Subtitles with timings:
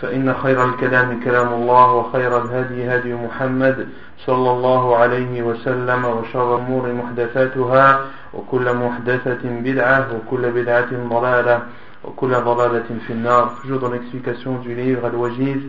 [0.00, 3.88] فإن خير الكلام كلام الله وخير الهدي هدي محمد
[4.26, 8.00] صلى الله عليه وسلم وشر الأمور محدثاتها
[8.34, 11.62] وكل محدثة بدعة وكل بدعة ضلالة
[12.04, 13.50] وكل ضلالة في النار.
[13.66, 15.60] جود l'explication du الوجيز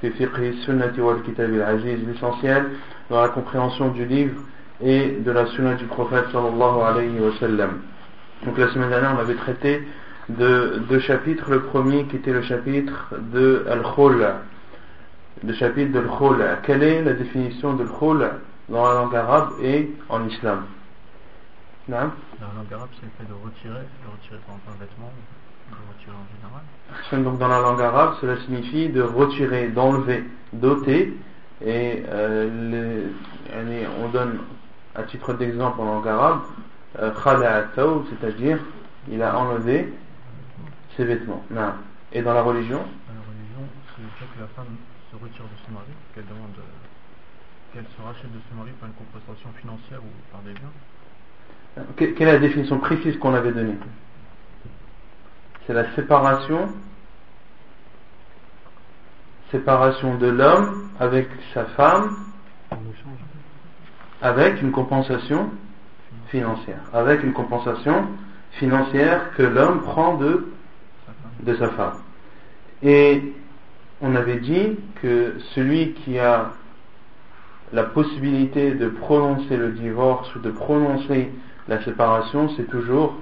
[0.00, 2.62] في فقه السنة والكتاب العزيز l'essentiel
[3.10, 4.40] dans la compréhension du livre
[4.80, 7.70] et de la sunna du prophète صلى الله عليه وسلم
[8.44, 9.82] donc la semaine dernière on avait traité
[10.28, 11.50] de deux chapitres.
[11.50, 14.26] Le premier qui était le chapitre de Al-Khul,
[15.44, 16.44] le chapitre de Al-Khul.
[16.62, 18.30] Quelle est la définition de Al-Khul
[18.68, 20.64] dans la langue arabe et en islam?
[21.88, 24.80] Non Dans la langue arabe, c'est le fait de retirer, de retirer par exemple un
[24.80, 25.12] vêtement,
[25.70, 27.24] de retirer en général.
[27.24, 31.14] Donc dans la langue arabe, cela signifie de retirer, d'enlever, d'ôter.
[31.64, 33.08] Et euh,
[34.04, 34.38] on donne
[34.94, 36.40] à titre d'exemple en langue arabe,
[37.00, 37.10] euh,
[38.10, 38.58] c'est-à-dire
[39.10, 39.92] il a enlevé
[40.98, 41.42] ses vêtements.
[41.50, 41.72] Non.
[42.12, 44.76] Et dans la religion Dans la religion, c'est le fait que la femme
[45.10, 46.50] se retire de son mari, qu'elle demande
[47.72, 51.86] qu'elle se rachète de son mari par une compensation financière ou par des biens.
[51.96, 53.76] Quelle est la définition précise qu'on avait donnée?
[55.66, 56.72] C'est la séparation
[59.50, 62.16] séparation de l'homme avec sa femme
[64.20, 65.50] avec une compensation
[66.28, 66.80] financière.
[66.92, 68.08] Avec une compensation
[68.52, 70.52] financière que l'homme prend de
[71.40, 71.94] de sa femme.
[72.82, 73.22] Et
[74.00, 76.52] on avait dit que celui qui a
[77.72, 81.30] la possibilité de prononcer le divorce ou de prononcer
[81.68, 83.18] la séparation, c'est toujours,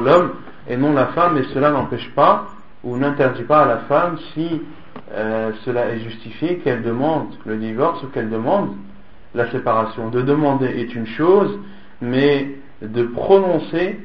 [0.00, 0.32] l'homme
[0.68, 2.46] et non la femme, et cela n'empêche pas
[2.82, 4.62] ou n'interdit pas à la femme si
[5.12, 8.74] euh, cela est justifié qu'elle demande le divorce ou qu'elle demande
[9.34, 10.08] la séparation.
[10.08, 11.58] De demander est une chose,
[12.00, 13.98] mais de prononcer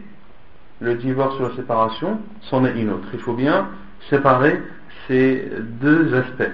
[0.82, 3.08] le divorce ou la séparation, c'en est une autre.
[3.14, 3.70] Il faut bien
[4.10, 4.62] séparer
[5.08, 5.50] ces
[5.82, 6.52] deux aspects.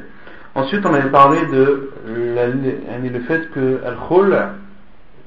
[0.54, 4.38] Ensuite, on avait parlé de le fait que Al-Khul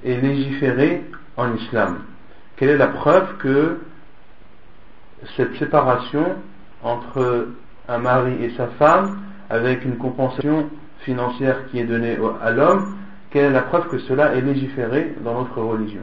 [0.04, 1.02] est légiféré
[1.36, 1.98] en islam.
[2.56, 3.78] Quelle est la preuve que
[5.36, 6.36] cette séparation
[6.82, 7.48] entre
[7.88, 9.18] un mari et sa femme,
[9.50, 10.68] avec une compensation
[11.00, 12.96] financière qui est donnée à l'homme,
[13.30, 16.02] quelle est la preuve que cela est légiféré dans notre religion?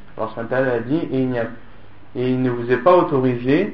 [0.17, 1.07] Alors, a dit
[2.15, 3.73] et il, ne vous est pas autorisé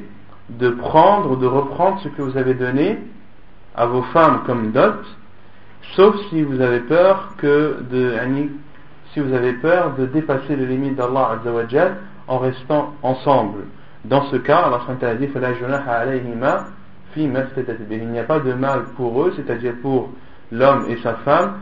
[0.49, 2.99] de prendre ou de reprendre ce que vous avez donné
[3.75, 5.03] à vos femmes comme dot,
[5.95, 8.13] sauf si vous avez peur que de
[9.13, 11.39] si vous avez peur de dépasser les limites d'Allah
[12.27, 13.63] en restant ensemble.
[14.05, 15.27] Dans ce cas, Allah a dit
[17.15, 20.11] il n'y a pas de mal pour eux, c'est-à-dire pour
[20.51, 21.53] l'homme et sa femme,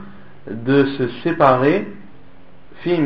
[0.49, 1.87] de se séparer
[2.83, 2.99] fi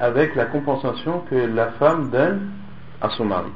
[0.00, 2.50] avec la compensation que la femme donne
[3.00, 3.50] à son mari.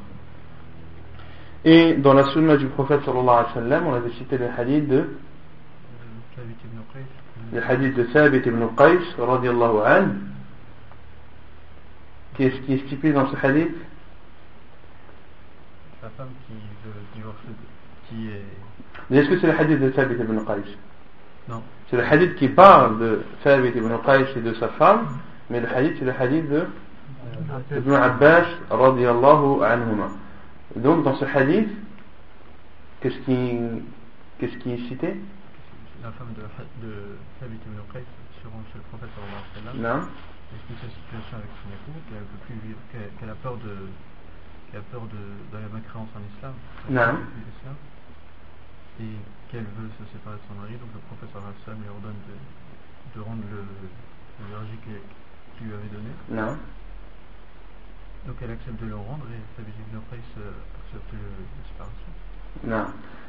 [1.65, 4.89] Et dans la sunna du prophète sallallahu alayhi wa sallam, on avait cité le hadith
[4.89, 5.09] de
[7.53, 10.11] le hadith de Thabit ibn Qais radiallahu anhu
[12.35, 13.75] qui est, qui est stipulé dans ce hadith?
[16.03, 16.53] La femme qui
[16.85, 17.49] veut divorcer
[18.09, 19.19] qui est...
[19.19, 20.77] Est-ce que c'est le hadith de Thabit ibn Qais?
[21.49, 21.63] Non.
[21.91, 25.09] C'est le hadith qui parle de Thabit ibn Qais et de sa femme?
[25.51, 26.67] Mais le hadith c'est le hadith de
[27.77, 30.09] Ibn Abbas radiallahu anhuma.
[30.77, 31.69] Donc dans ce hadith,
[33.01, 33.59] qu'est-ce qui,
[34.39, 35.17] qu'est-ce qui est cité?
[36.03, 36.43] La femme de,
[36.87, 38.05] de Thabit ibn Qais
[38.39, 40.07] se rend chez le prophète sallallahu alayhi wa sallam, Non.
[40.55, 43.75] explique sa situation avec son époux, qu'elle peut plus vivre, qu'elle a peur de,
[44.71, 46.55] qu'elle a peur de, de la en islam,
[46.91, 47.19] Non.
[49.01, 49.15] et
[49.51, 51.91] qu'elle veut se séparer de son mari, donc le prophète sallallahu alayhi wa sallam lui
[51.91, 54.79] ordonne de, de rendre le, le verger
[55.59, 56.11] qu'il qu'il lui avait donné.
[56.31, 56.57] Non.
[58.27, 62.71] Donc elle accepte de le rendre et Thabit ibn Qais accepte le.
[62.71, 62.85] Non.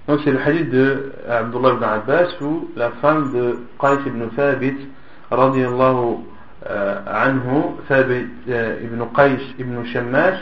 [0.08, 4.78] Donc c'est le hadith de Abdullah ibn Abbas où la femme de Qais ibn Thabit
[5.30, 6.18] radiallahu
[6.70, 10.38] euh, anhu, Thabit euh, ibn Qais ibn Shammas,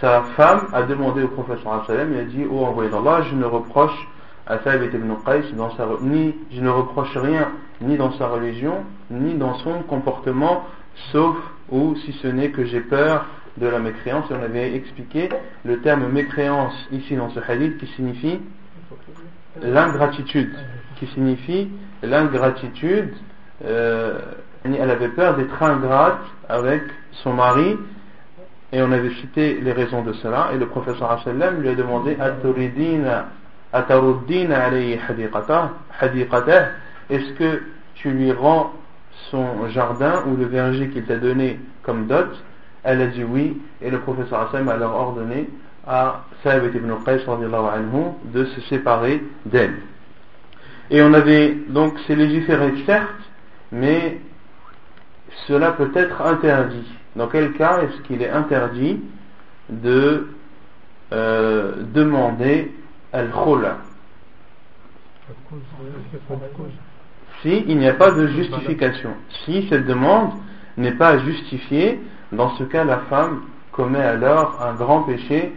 [0.00, 3.44] sa femme a demandé au prophète sallam, il a dit, oh envoyé d'Allah, je ne
[3.44, 4.08] reproche
[4.46, 7.48] à Thabit ibn Qais dans sa, ni, je ne reproche rien,
[7.80, 10.64] ni dans sa religion, ni dans son comportement,
[11.10, 11.36] sauf
[11.70, 14.26] ou si ce n'est que j'ai peur de la mécréance.
[14.30, 15.28] On avait expliqué
[15.64, 18.40] le terme mécréance ici dans ce hadith qui signifie
[19.60, 20.54] l'ingratitude,
[20.96, 21.70] qui signifie
[22.02, 23.12] l'ingratitude.
[23.64, 24.18] euh,
[24.64, 26.82] elle avait peur d'être ingrate avec
[27.22, 27.76] son mari,
[28.72, 31.20] et on avait cité les raisons de cela, et le professeur
[31.60, 32.16] lui a demandé
[37.10, 37.62] Est-ce que
[37.94, 38.72] tu lui rends
[39.30, 42.30] son jardin ou le verger qu'il t'a donné comme dot
[42.84, 45.48] Elle a dit oui, et le professeur sallam a alors ordonné
[45.86, 47.24] à Thabit ibn Qais
[48.32, 49.76] de se séparer d'elle.
[50.90, 53.08] Et on avait donc c'est légiféré certes,
[53.70, 54.18] mais
[55.46, 56.86] cela peut être interdit.
[57.16, 59.00] Dans quel cas est-ce qu'il est interdit
[59.68, 60.28] de
[61.12, 62.72] euh, demander
[63.12, 63.78] al-khula?
[67.42, 69.10] Si n'y a pas de justification.
[69.44, 70.30] Si cette demande
[70.76, 72.00] n'est pas justifiée,
[72.32, 73.42] dans ce cas la femme
[73.72, 75.52] commet alors un grand péché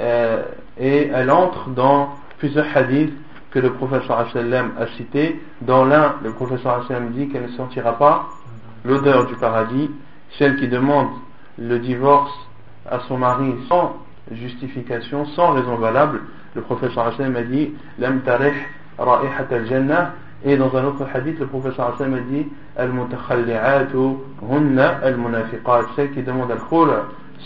[0.00, 0.42] euh,
[0.78, 3.14] et elle entre dans plusieurs hadiths
[3.50, 5.40] que le professeur a cités.
[5.62, 8.28] Dans l'un, le professeur sallam dit qu'elle ne sentira pas
[8.84, 9.90] l'odeur du paradis,
[10.38, 11.08] celle qui demande
[11.58, 12.32] le divorce
[12.88, 13.96] à son mari sans
[14.30, 16.22] justification, sans raison valable,
[16.54, 18.52] le professeur a dit Lam tarih
[18.98, 20.14] al-jannah
[20.44, 22.46] et dans un autre hadith, le professeur sallam a dit
[22.76, 26.88] Al-mutakhalli'atu hunna al-munafiqat qui demandent al-khul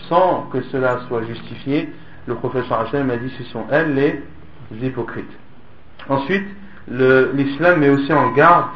[0.09, 1.93] sans que cela soit justifié,
[2.27, 4.23] le professeur sallam a dit ce sont elles les
[4.87, 5.33] hypocrites.
[6.09, 6.47] Ensuite,
[6.89, 8.67] l'islam met aussi en garde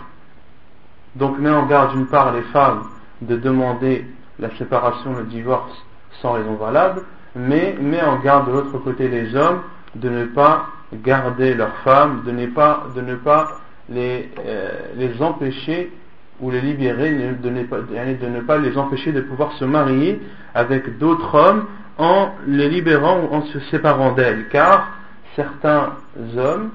[1.16, 2.84] donc met en garde d'une part les femmes
[3.22, 4.06] de demander
[4.38, 5.84] la séparation, le divorce
[6.22, 7.02] sans raison valable,
[7.34, 9.60] mais met en garde de l'autre côté les hommes
[9.94, 13.48] de ne pas garder leurs femmes, de ne pas, de ne pas
[13.88, 15.92] les, euh, les empêcher
[16.40, 20.20] ou les libérer, de ne, pas, de ne pas les empêcher de pouvoir se marier
[20.54, 21.66] avec d'autres hommes
[21.98, 24.88] en les libérant ou en se séparant d'elles, car
[25.34, 25.94] certains
[26.36, 26.70] hommes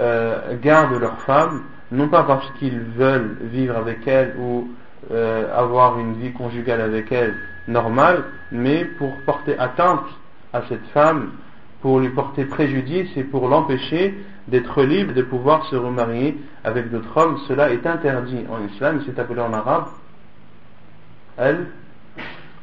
[0.00, 4.68] euh, gardent leurs femmes non pas parce qu'ils veulent vivre avec elles ou
[5.10, 7.34] euh, avoir une vie conjugale avec elles
[7.66, 10.04] normale, mais pour porter atteinte
[10.52, 11.32] à cette femme,
[11.82, 14.14] pour lui porter préjudice et pour l'empêcher
[14.47, 17.37] d'être libre de pouvoir se remarier avec d'autres hommes.
[17.47, 19.85] Cela est interdit en islam, c'est appelé en arabe
[21.37, 21.65] al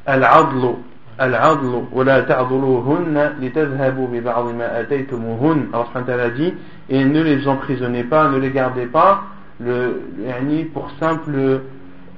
[0.05, 0.75] al-adlu
[1.17, 6.53] al-adlu ولا تعضلوهن لتذهبوا ببعض ما آتيتموهن Allah subhanahu wa ta'ala dit
[6.89, 9.23] et ne les emprisonnez pas ne les gardez pas
[9.59, 11.61] le, yani pour simple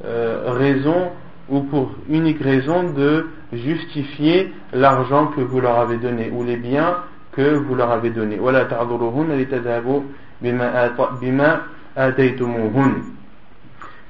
[0.05, 1.11] euh, raison
[1.49, 6.97] ou pour unique raison de justifier l'argent que vous leur avez donné ou les biens
[7.32, 10.00] que vous leur avez donnés ولا تعضلوهن لتذهبوا
[10.42, 11.60] بما بما
[11.96, 13.02] آتيتموهن.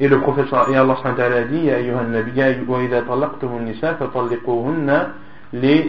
[0.01, 5.09] Et le professeur, et Allah ta'ala dit, يا أيها النبي وإذا طلقتم النساء فطلقوهن
[5.53, 5.81] ل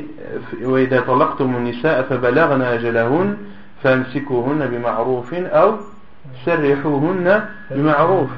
[0.64, 3.38] وإذا طلقتم النساء فبلغن أجلهن
[3.84, 5.76] فامسكوهن بمعروف أو
[6.46, 8.30] سرحوهن بمعروف.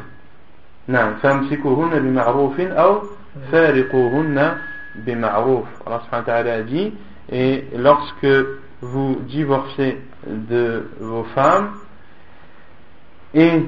[0.88, 3.02] نعم فامسكوهن بمعروف أو
[3.52, 4.58] فارقوهن
[4.96, 5.66] بمعروف.
[5.88, 6.94] Allah subhanahu wa ta'ala dit
[7.32, 8.28] et lorsque
[8.82, 9.98] vous divorcez
[10.28, 11.72] de vos femmes
[13.34, 13.64] et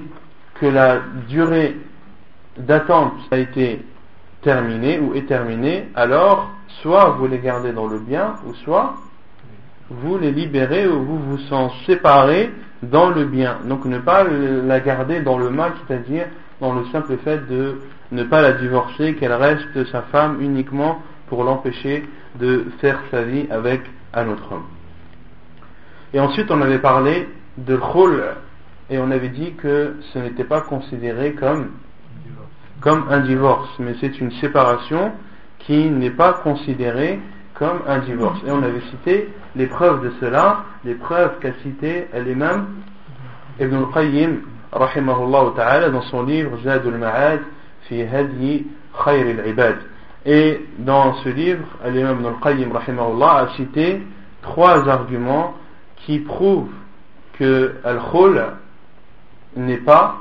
[0.56, 1.78] que la durée
[2.58, 3.84] d'attente a été
[4.42, 6.50] terminée ou est terminée, alors
[6.82, 8.96] soit vous les gardez dans le bien, ou soit
[9.90, 12.52] vous les libérez ou vous vous en séparez
[12.82, 13.58] dans le bien.
[13.66, 16.26] Donc ne pas la garder dans le mal, c'est-à-dire
[16.60, 17.80] dans le simple fait de
[18.12, 23.48] ne pas la divorcer, qu'elle reste sa femme uniquement pour l'empêcher de faire sa vie
[23.50, 23.82] avec
[24.14, 24.66] un autre homme.
[26.14, 27.28] Et ensuite on avait parlé
[27.58, 28.24] de khul
[28.90, 31.72] et on avait dit que ce n'était pas considéré comme
[32.84, 35.14] comme un divorce, mais c'est une séparation
[35.60, 37.18] qui n'est pas considérée
[37.54, 38.40] comme un divorce.
[38.46, 42.68] Et on avait cité les preuves de cela, les preuves qu'a cité l'imam
[43.60, 44.42] Ibn al-Qayyim
[44.74, 47.40] rahimahullah ta'ala, dans son livre Zadul Ma'ad
[47.84, 48.68] fi Hadi
[49.06, 49.78] Khayr al-Ibad.
[50.26, 54.02] Et dans ce livre, l'imam Ibn al-Qayyim rahimahullah a cité
[54.42, 55.56] trois arguments
[56.06, 56.72] qui prouvent
[57.34, 58.42] que al-khul
[59.56, 60.18] n'est pas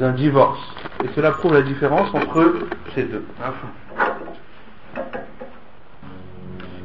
[0.00, 0.60] un divorce.
[1.04, 2.52] Et cela prouve la différence entre
[2.94, 3.24] ces deux.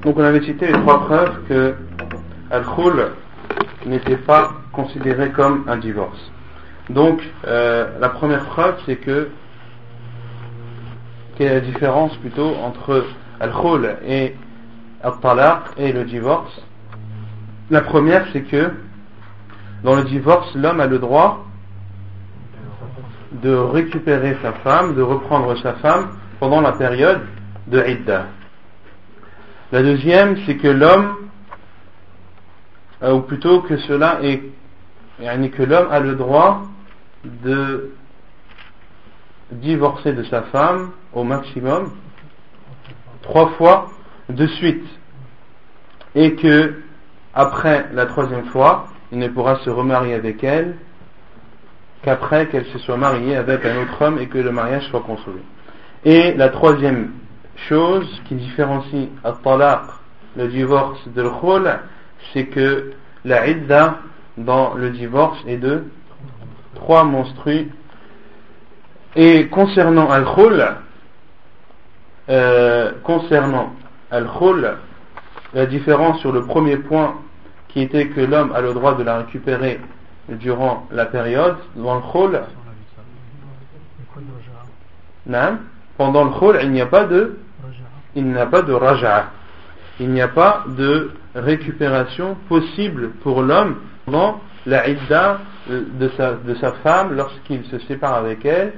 [0.03, 1.75] Donc on avait cité les trois preuves que
[2.51, 3.11] al-khul
[3.85, 6.31] n'était pas considéré comme un divorce.
[6.89, 9.29] Donc euh, la première preuve c'est que
[11.35, 13.05] quelle est la différence plutôt entre
[13.39, 14.35] al-khul et
[15.03, 16.61] al-talaq et le divorce?
[17.69, 18.71] La première c'est que
[19.83, 21.45] dans le divorce l'homme a le droit
[23.31, 26.09] de récupérer sa femme, de reprendre sa femme
[26.39, 27.21] pendant la période
[27.67, 28.25] de Idda.
[29.71, 31.15] La deuxième, c'est que l'homme,
[33.03, 34.41] euh, ou plutôt que cela est,
[35.19, 36.63] que l'homme a le droit
[37.23, 37.91] de
[39.51, 41.91] divorcer de sa femme au maximum
[43.21, 43.89] trois fois
[44.29, 44.85] de suite
[46.15, 46.81] et que
[47.33, 50.75] après la troisième fois il ne pourra se remarier avec elle
[52.03, 55.41] qu'après qu'elle se soit mariée avec un autre homme et que le mariage soit consommé.
[56.05, 57.11] Et la troisième
[57.67, 59.81] chose qui différencie al-talaq,
[60.37, 61.79] le divorce de l'khul,
[62.31, 62.93] c'est que
[63.25, 63.97] la idda
[64.37, 65.83] dans le divorce est de
[66.75, 67.69] trois monstrues.
[69.15, 70.65] Et concernant al-khul,
[72.29, 73.73] euh, concernant
[74.11, 74.77] al-khul,
[75.53, 77.15] la différence sur le premier point
[77.69, 79.79] qui était que l'homme a le droit de la récupérer
[80.29, 82.39] durant la période, dans le khul,
[85.97, 87.37] pendant le khul, il n'y a pas de
[88.15, 88.23] il.
[90.01, 96.55] Il n'y a pas de récupération possible pour l'homme pendant la idda de sa, de
[96.55, 98.73] sa femme lorsqu'il se sépare avec elle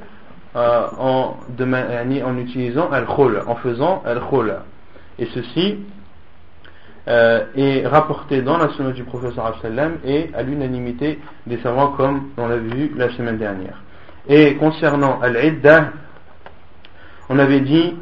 [0.55, 4.55] euh, en, en utilisant al-khul, en faisant al-khul.
[5.19, 5.79] Et ceci
[7.07, 12.29] euh, est rapporté dans la sunna du professeur sallam et à l'unanimité des savants comme
[12.37, 13.81] on l'a vu la semaine dernière.
[14.27, 15.91] Et concernant al-idda,
[17.29, 17.95] on avait dit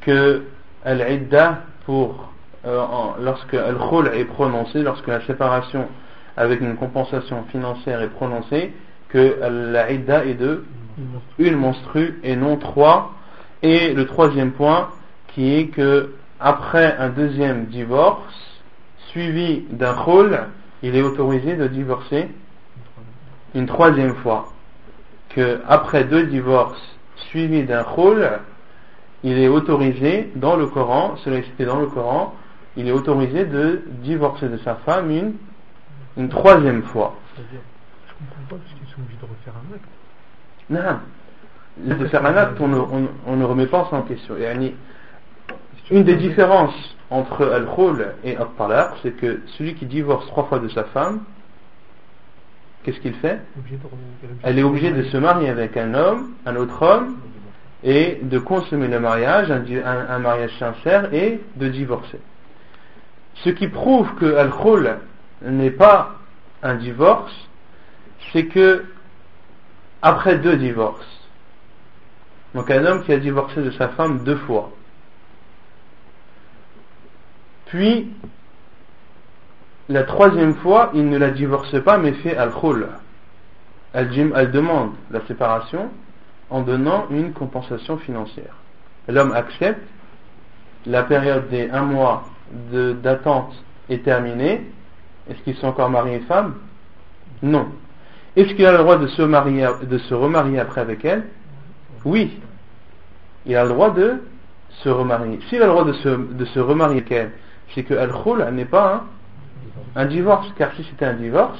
[0.00, 0.44] que
[0.84, 2.32] al-idda pour
[2.66, 2.82] euh,
[3.20, 5.86] lorsque al-khul est prononcé, lorsque la séparation
[6.36, 8.72] avec une compensation financière est prononcée,
[9.08, 9.38] que
[9.72, 10.64] la idda est de
[11.38, 13.12] une monstrue et non trois.
[13.62, 14.88] Et le troisième point
[15.28, 18.34] qui est que après un deuxième divorce,
[19.16, 20.38] suivi d'un khul,
[20.82, 22.28] il est autorisé de divorcer
[23.54, 24.52] une troisième fois.
[25.30, 26.82] Que après deux divorces
[27.30, 28.28] suivis d'un khul,
[29.24, 32.34] il est autorisé dans le Coran, cela est cité dans le Coran,
[32.76, 35.32] il est autorisé de divorcer de sa femme une,
[36.18, 37.16] une troisième fois.
[37.34, 37.60] C'est-à-dire,
[38.06, 39.88] je comprends pas parce qu'ils sont obligés de refaire un acte.
[40.68, 41.96] Non.
[41.98, 44.34] De faire un acte, on ne, remet pas ça en question.
[45.90, 50.68] Une des différences entre al-khul et al-talaq, c'est que celui qui divorce trois fois de
[50.68, 51.20] sa femme,
[52.82, 53.40] qu'est-ce qu'il fait?
[54.42, 57.18] Elle est obligée de se marier avec un homme, un autre homme,
[57.84, 62.18] et de consommer le mariage, un, mariage sincère, et de divorcer.
[63.44, 64.96] Ce qui prouve que al-khul
[65.42, 66.16] n'est pas
[66.64, 67.34] un divorce,
[68.32, 68.84] c'est que
[70.02, 71.06] après deux divorces,
[72.54, 74.72] donc un homme qui a divorcé de sa femme deux fois,
[77.66, 78.12] puis,
[79.88, 82.86] la troisième fois, il ne la divorce pas, mais fait al-khul.
[83.92, 85.90] Elle, elle demande la séparation
[86.50, 88.54] en donnant une compensation financière.
[89.08, 89.82] L'homme accepte,
[90.86, 92.24] la période des un mois
[92.70, 93.52] d'attente
[93.88, 94.62] est terminée.
[95.28, 96.54] Est-ce qu'ils sont encore mariés femme
[97.42, 97.68] Non.
[98.36, 101.24] Est-ce qu'il a le droit de se, marier, de se remarier après avec elle?
[102.04, 102.38] Oui.
[103.46, 104.22] Il a le droit de
[104.82, 105.40] se remarier.
[105.48, 107.32] S'il a le droit se, de se remarier avec elle,
[107.74, 109.04] c'est que Al-Khul n'est pas
[109.94, 111.58] un, divorce, car si c'était un divorce,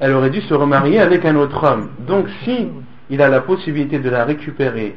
[0.00, 1.90] elle aurait dû se remarier avec un autre homme.
[2.00, 2.68] Donc si
[3.10, 4.96] il a la possibilité de la récupérer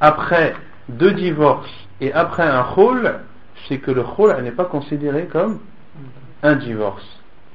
[0.00, 0.54] après
[0.88, 3.14] deux divorces et après un khul,
[3.68, 5.60] c'est que le khul n'est pas considéré comme
[6.42, 7.06] un divorce.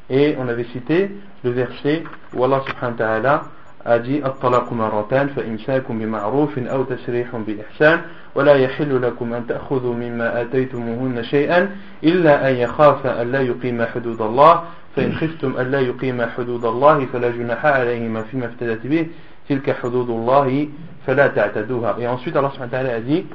[0.09, 1.11] Et on avait cité
[1.43, 3.43] le verset où Allah subhanahu wa ta'ala
[3.85, 8.01] a dit الطلاق مرتان فإمساك بمعروف أو تسريح بإحسان
[8.35, 11.69] ولا يحل لكم أن تأخذوا مما آتيتموهن شيئا
[12.03, 14.63] إلا أن يخاف أن لا يقيم حدود الله
[14.95, 19.07] فإن خفتم أن لا يقيم حدود الله فلا جناح عليهما فيما افتدت به
[19.49, 20.67] تلك حدود الله
[21.07, 21.95] فلا تعتدوها.
[21.99, 23.25] Et ensuite Allah subhanahu wa ta'ala a dit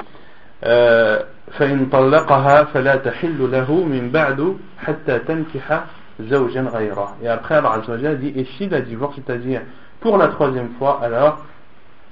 [1.58, 5.84] فإن طلقها فلا تحل له من بعد حتى تنكح
[6.20, 7.16] زوجا غيره.
[7.22, 9.60] Et après Allah azza wa dit et si la divorce c'est-à-dire
[10.06, 11.44] pour la troisième fois, alors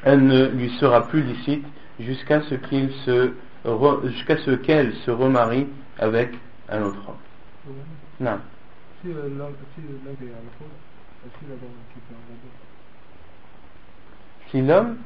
[0.02, 1.64] elle ne lui sera plus licite
[2.00, 3.34] jusqu'à ce qu'il se
[4.06, 5.68] jusqu'à ce qu'elle se remarie
[6.00, 6.30] avec
[6.70, 7.74] un autre homme.
[8.18, 8.38] Non.
[14.50, 14.96] Si l'homme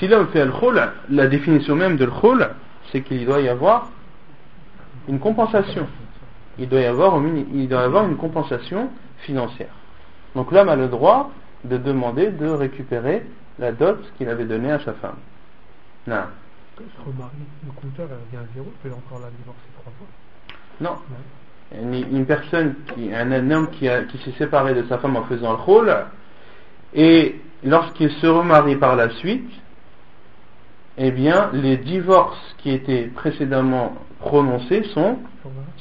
[0.00, 2.50] si l'homme fait le khul, la définition même de khul,
[2.90, 3.90] c'est qu'il doit y avoir
[5.08, 5.86] une compensation.
[6.58, 9.70] Il doit y avoir, il doit y avoir une compensation financière.
[10.34, 11.30] Donc l'homme a le droit
[11.64, 13.24] de demander de récupérer
[13.58, 15.16] la dot qu'il avait donnée à sa femme.
[16.06, 16.24] Non.
[16.78, 20.06] le compteur revient à zéro, peut encore la divorcer trois fois
[20.80, 20.98] Non.
[21.72, 25.58] Une, personne, qui, un, homme qui, qui s'est séparé de sa femme en faisant le
[25.58, 25.96] rôle,
[26.92, 29.50] et lorsqu'il se remarie par la suite,
[30.96, 35.18] eh bien, les divorces qui étaient précédemment prononcés sont,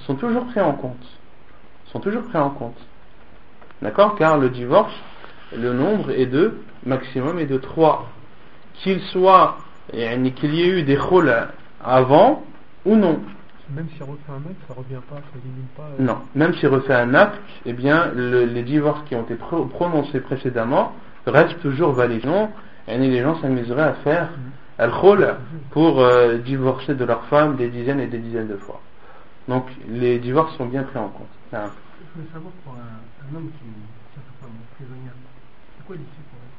[0.08, 1.06] sont toujours pris en compte.
[1.92, 2.78] Sont toujours pris en compte.
[3.84, 4.94] D'accord Car le divorce,
[5.54, 6.54] le nombre est de,
[6.86, 8.08] maximum est de trois.
[8.76, 9.58] Qu'il soit,
[9.92, 11.30] qu'il y ait eu des khouls
[11.84, 12.44] avant
[12.86, 13.20] ou non.
[13.76, 15.84] Même s'il refait un acte, ça revient pas, ça élimine pas.
[15.84, 20.22] Euh, non, même s'il refait un acte, eh bien, les divorces qui ont été prononcés
[20.22, 20.94] précédemment
[21.28, 22.26] restent toujours valides.
[22.88, 24.82] Et les gens s'amuseraient à faire mm.
[24.82, 25.36] al-khul
[25.72, 28.80] pour euh, divorcer de leur femme des dizaines et des dizaines de fois.
[29.50, 31.64] Donc, les divorces sont bien pris en compte.
[32.04, 35.14] Je voulais savoir pour un, un homme qui est sa femme prisonnière,
[35.78, 36.54] c'est quoi l'issue pour elle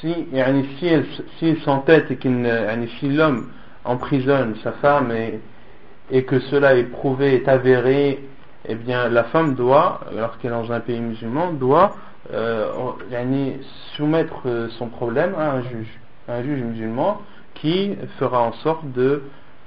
[0.00, 1.06] S'il donne si, si, elle,
[1.38, 3.50] s'il s'entête et qu'il si l'homme
[3.84, 5.40] emprisonne sa femme et,
[6.10, 8.24] et que cela est prouvé, est avéré,
[8.66, 11.96] eh bien la femme doit, lorsqu'elle est dans un pays musulman, doit
[12.32, 12.70] euh,
[13.96, 17.20] soumettre son problème à un juge, un juge musulman
[17.54, 19.24] qui fera en sorte de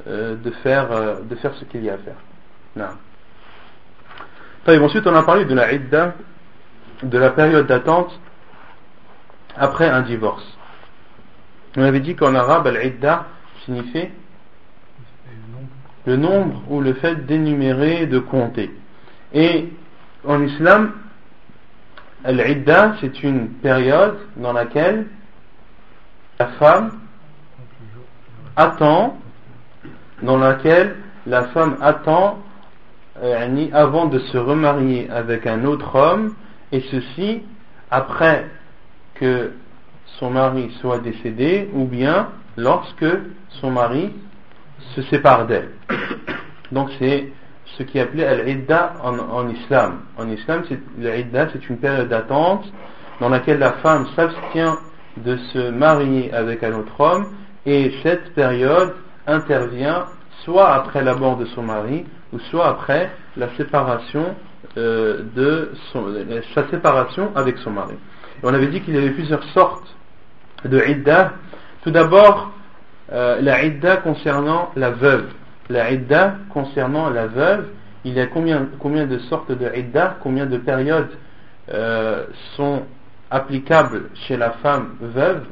[0.08, 2.16] euh, de, faire, euh, de faire ce qu'il y a à faire.
[2.76, 2.86] Non.
[4.86, 6.16] ensuite, on a parlé de la idda,
[7.04, 8.20] de la période d'attente
[9.56, 10.58] après un divorce.
[11.78, 13.28] On avait dit qu'en arabe, l'idda
[13.66, 14.10] signifie
[16.06, 18.72] le nombre ou le fait d'énumérer, de compter.
[19.34, 19.70] Et
[20.26, 20.94] en islam,
[22.26, 25.08] l'idda, c'est une période dans laquelle
[26.40, 27.00] la femme
[28.56, 29.21] attend
[30.22, 32.40] dans laquelle la femme attend
[33.22, 36.36] euh, avant de se remarier avec un autre homme,
[36.72, 37.42] et ceci
[37.90, 38.48] après
[39.16, 39.52] que
[40.20, 43.06] son mari soit décédé, ou bien lorsque
[43.50, 44.14] son mari
[44.96, 45.70] se sépare d'elle.
[46.72, 47.32] Donc c'est
[47.78, 50.02] ce qui est appelé al-idda en, islam.
[50.18, 50.64] En islam,
[50.98, 52.66] l'idda c'est une période d'attente
[53.20, 54.78] dans laquelle la femme s'abstient
[55.18, 57.28] de se marier avec un autre homme,
[57.66, 58.94] et cette période
[59.28, 60.06] intervient
[60.44, 64.36] soit après la mort de son mari ou soit après la séparation
[64.78, 66.06] euh, de son,
[66.56, 67.96] sa séparation avec son mari.
[68.42, 69.96] Et on avait dit qu'il y avait plusieurs sortes
[70.66, 71.34] de idda.
[71.84, 72.52] Tout d'abord,
[73.12, 75.28] euh, la idda concernant la veuve.
[75.70, 77.68] La idda concernant la veuve,
[78.04, 81.12] il y a combien, combien de sortes de idda, combien de périodes
[81.74, 82.84] euh, sont
[83.30, 85.46] applicables chez la femme veuve?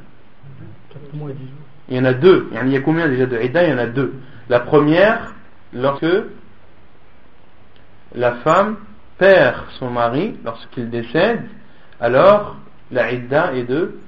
[1.89, 2.49] Il y en a deux.
[2.63, 4.13] Il y a combien déjà de Idda Il y en a deux.
[4.47, 5.34] La première,
[5.73, 6.06] lorsque
[8.15, 8.78] la femme
[9.17, 11.41] perd son mari, lorsqu'il décède,
[11.99, 12.56] alors
[12.91, 13.99] la Idda est de,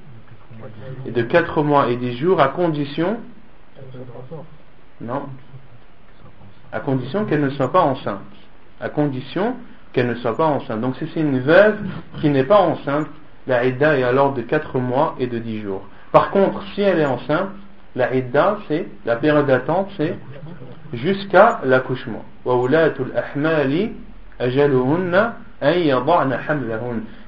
[1.06, 3.20] est de 4 mois et 10 jours à condition
[5.02, 5.24] non
[6.72, 8.22] à condition qu'elle ne soit pas enceinte.
[8.80, 9.58] À condition
[9.91, 10.80] qu'elle ne soit pas enceinte.
[10.80, 11.80] Donc si c'est une veuve
[12.22, 13.08] qui n'est pas enceinte.
[13.48, 15.86] La Idda est alors de 4 mois et de 10 jours.
[16.12, 17.50] Par contre si elle est enceinte
[17.95, 20.15] la idda, c'est, la période d'attente, c'est
[20.93, 22.23] jusqu'à l'accouchement.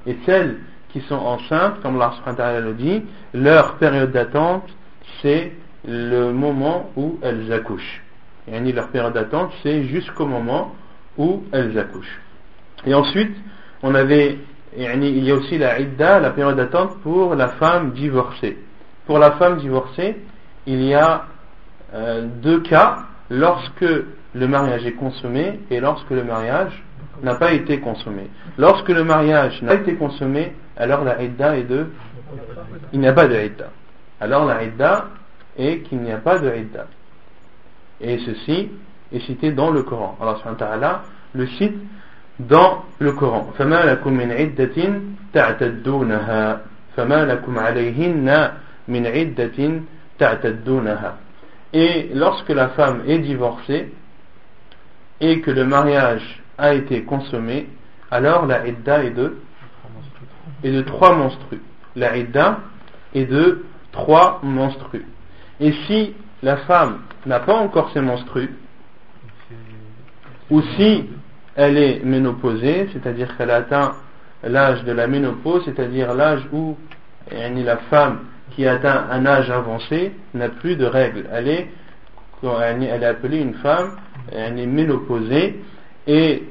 [0.06, 0.58] Et celles
[0.90, 4.68] qui sont enceintes, comme Allah le dit, leur période d'attente,
[5.22, 5.54] c'est
[5.86, 8.02] le moment où elles accouchent.
[8.48, 10.76] Et leur période d'attente, c'est jusqu'au moment
[11.18, 12.20] où elles accouchent.
[12.86, 13.36] Et ensuite,
[13.82, 14.38] on avait,
[14.78, 18.58] il y a aussi la idda, la période d'attente pour la femme divorcée.
[19.06, 20.18] Pour la femme divorcée,
[20.67, 21.25] il y a
[21.95, 23.87] euh, deux cas lorsque
[24.35, 26.83] le mariage est consommé et lorsque le mariage
[27.23, 28.29] n'a pas été consommé.
[28.57, 31.87] Lorsque le mariage n'a pas été consommé, alors la idda est de...
[32.93, 33.71] Il n'y a pas de idda.
[34.21, 35.07] Alors la idda
[35.57, 36.87] est qu'il n'y a pas de idda.
[38.01, 38.71] Et ceci
[39.13, 40.17] est cité dans le Coran.
[40.21, 41.03] Alors ta'ala
[41.35, 41.77] le cite
[42.39, 43.53] dans le Coran.
[43.59, 45.01] فما لكم من عدة
[45.33, 46.61] تعتدونها
[46.97, 48.51] فما لكم عليهن
[48.89, 49.81] من عدة
[51.74, 53.92] et lorsque la femme est divorcée
[55.20, 57.68] et que le mariage a été consommée,
[58.12, 59.38] alors la idda est de,
[60.64, 61.62] est de trois monstrues.
[61.96, 62.60] La idda
[63.16, 65.06] est de trois monstrues.
[65.60, 68.52] Et si la femme n'a pas encore ses menstrues,
[70.50, 71.10] ou si
[71.56, 73.94] elle est ménopausée, c'est-à-dire qu'elle atteint
[74.44, 76.78] l'âge de la ménopause, c'est-à-dire l'âge où
[77.32, 78.20] la femme
[78.56, 81.28] qui atteint un âge avancé n'a plus de règles.
[81.32, 81.68] Elle est,
[83.04, 83.98] appelée une femme,
[84.32, 85.62] elle est ménopausée,
[86.08, 86.44] et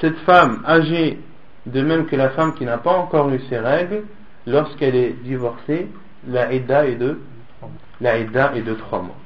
[0.00, 1.18] cette femme âgée,
[1.66, 4.04] de même que la femme qui n'a pas encore eu ses règles,
[4.46, 5.88] lorsqu'elle est divorcée,
[6.26, 7.18] la idda est de
[8.00, 9.16] la idda est de 3 mois.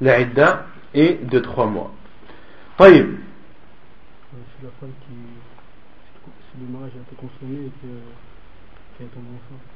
[0.00, 1.90] La idda est de 3 mois.
[2.76, 3.18] Taïb.
[4.30, 5.14] C'est la femme qui.
[6.52, 7.72] Si le mariage a été consommé et
[8.96, 9.69] qu'elle tombe enceinte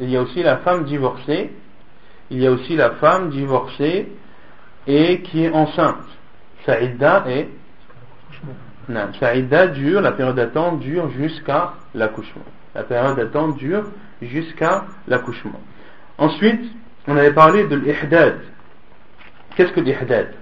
[0.00, 1.52] il y a aussi la femme divorcée
[2.30, 4.08] il y a aussi la femme divorcée
[4.86, 6.06] et qui est enceinte
[6.64, 7.48] sa idda est
[8.88, 12.44] non, sa idda dure, la période d'attente dure jusqu'à l'accouchement.
[12.74, 13.84] La période d'attente dure
[14.20, 15.60] jusqu'à l'accouchement.
[16.18, 16.70] Ensuite,
[17.06, 18.40] on avait parlé de l'ihdad.
[19.56, 20.34] Qu'est-ce que l'ihdad?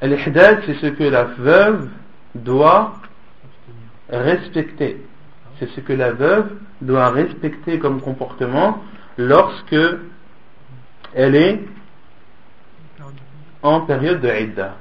[0.00, 1.88] L'ihdad, c'est ce que la veuve
[2.34, 2.94] doit
[4.10, 5.04] respecter.
[5.58, 8.82] C'est ce que la veuve doit respecter comme comportement
[9.16, 9.76] lorsque
[11.14, 11.60] elle est
[13.62, 14.76] en période de idda.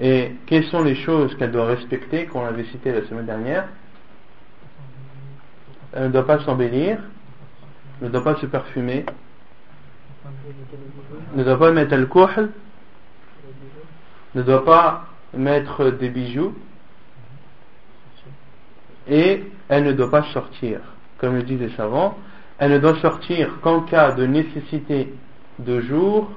[0.00, 3.68] Et quelles sont les choses qu'elle doit respecter qu'on avait cité la semaine dernière?
[5.92, 6.98] Elle ne doit pas s'embellir,
[8.00, 9.04] ne doit pas se parfumer,
[11.34, 12.50] ne doit pas mettre kohl,
[14.34, 16.54] ne doit pas mettre des bijoux
[19.08, 20.80] et elle ne doit pas sortir.
[21.18, 22.16] Comme le disent les savants,
[22.58, 25.12] elle ne doit sortir qu'en cas de nécessité
[25.58, 26.30] de jour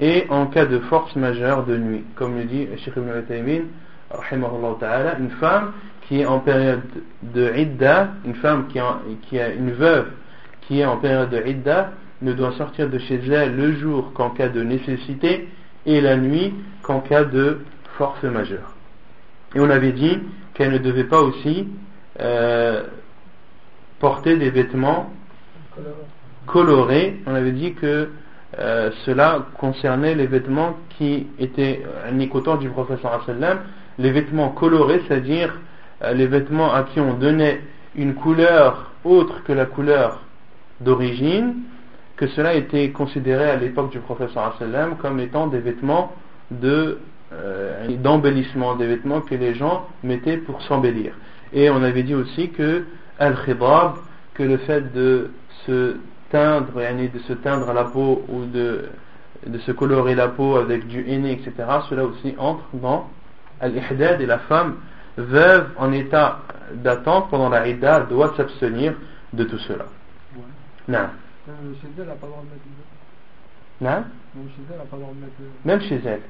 [0.00, 2.04] et en cas de force majeure de nuit.
[2.14, 3.62] Comme le dit Sheikh Ibn Taymin,
[5.18, 6.82] une femme qui est en période
[7.22, 8.98] de idda, une femme qui a,
[9.28, 10.08] qui une veuve
[10.62, 14.30] qui est en période de idda, ne doit sortir de chez elle le jour qu'en
[14.30, 15.48] cas de nécessité
[15.84, 17.60] et la nuit qu'en cas de
[17.98, 18.74] force majeure.
[19.54, 20.18] Et on avait dit
[20.54, 21.68] qu'elle ne devait pas aussi
[22.20, 22.82] euh,
[23.98, 25.10] porter des vêtements
[26.46, 27.20] colorés.
[27.26, 28.10] On avait dit que
[28.58, 33.58] euh, cela concernait les vêtements qui étaient nicotant du professeur sallam,
[33.98, 35.58] les vêtements colorés, c'est-à-dire
[36.02, 37.60] euh, les vêtements à qui on donnait
[37.96, 40.22] une couleur autre que la couleur
[40.80, 41.54] d'origine,
[42.16, 46.12] que cela était considéré à l'époque du professeur sallam comme étant des vêtements
[46.50, 46.98] de
[47.32, 51.12] euh, d'embellissement, des vêtements que les gens mettaient pour s'embellir.
[51.56, 52.84] Et on avait dit aussi que
[53.18, 53.94] al-khidab,
[54.34, 55.30] que le fait de
[55.66, 55.96] se
[56.30, 58.90] teindre, de se teindre la peau ou de,
[59.46, 61.54] de se colorer la peau avec du henné, etc.,
[61.88, 63.08] cela aussi entre dans
[63.60, 64.76] al-ihdad et la femme
[65.16, 66.40] veuve en état
[66.74, 68.94] d'attente pendant la idda doit s'abstenir
[69.32, 69.86] de tout cela.
[70.88, 71.08] Non.
[73.80, 74.04] Non
[75.64, 76.20] Même chez elle.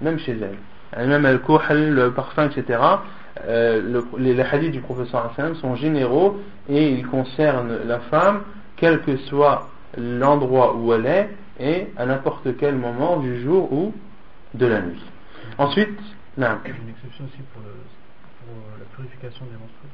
[0.00, 0.40] Même chez elle.
[0.40, 0.58] Même
[0.96, 2.78] le le parfum, etc.
[3.46, 8.42] Euh, les, hadiths du professeur Hassan sont généraux et ils concernent la femme
[8.76, 13.94] quel que soit l'endroit où elle est et à n'importe quel moment du jour ou
[14.54, 15.02] de la nuit.
[15.56, 15.98] Ensuite,
[16.36, 16.58] non.
[16.64, 17.62] Une exception aussi pour,
[18.78, 19.88] la purification des menstrues?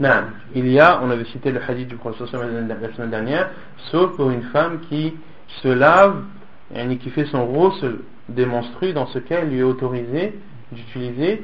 [0.00, 3.50] Non, il y a, on avait cité le hadith du professeur la semaine dernière,
[3.90, 5.14] sauf pour une femme qui
[5.62, 6.22] se lave
[6.74, 7.84] et qui fait son rose
[8.28, 10.34] des menstrues dans ce cas il lui est autorisé
[10.72, 11.42] d'utiliser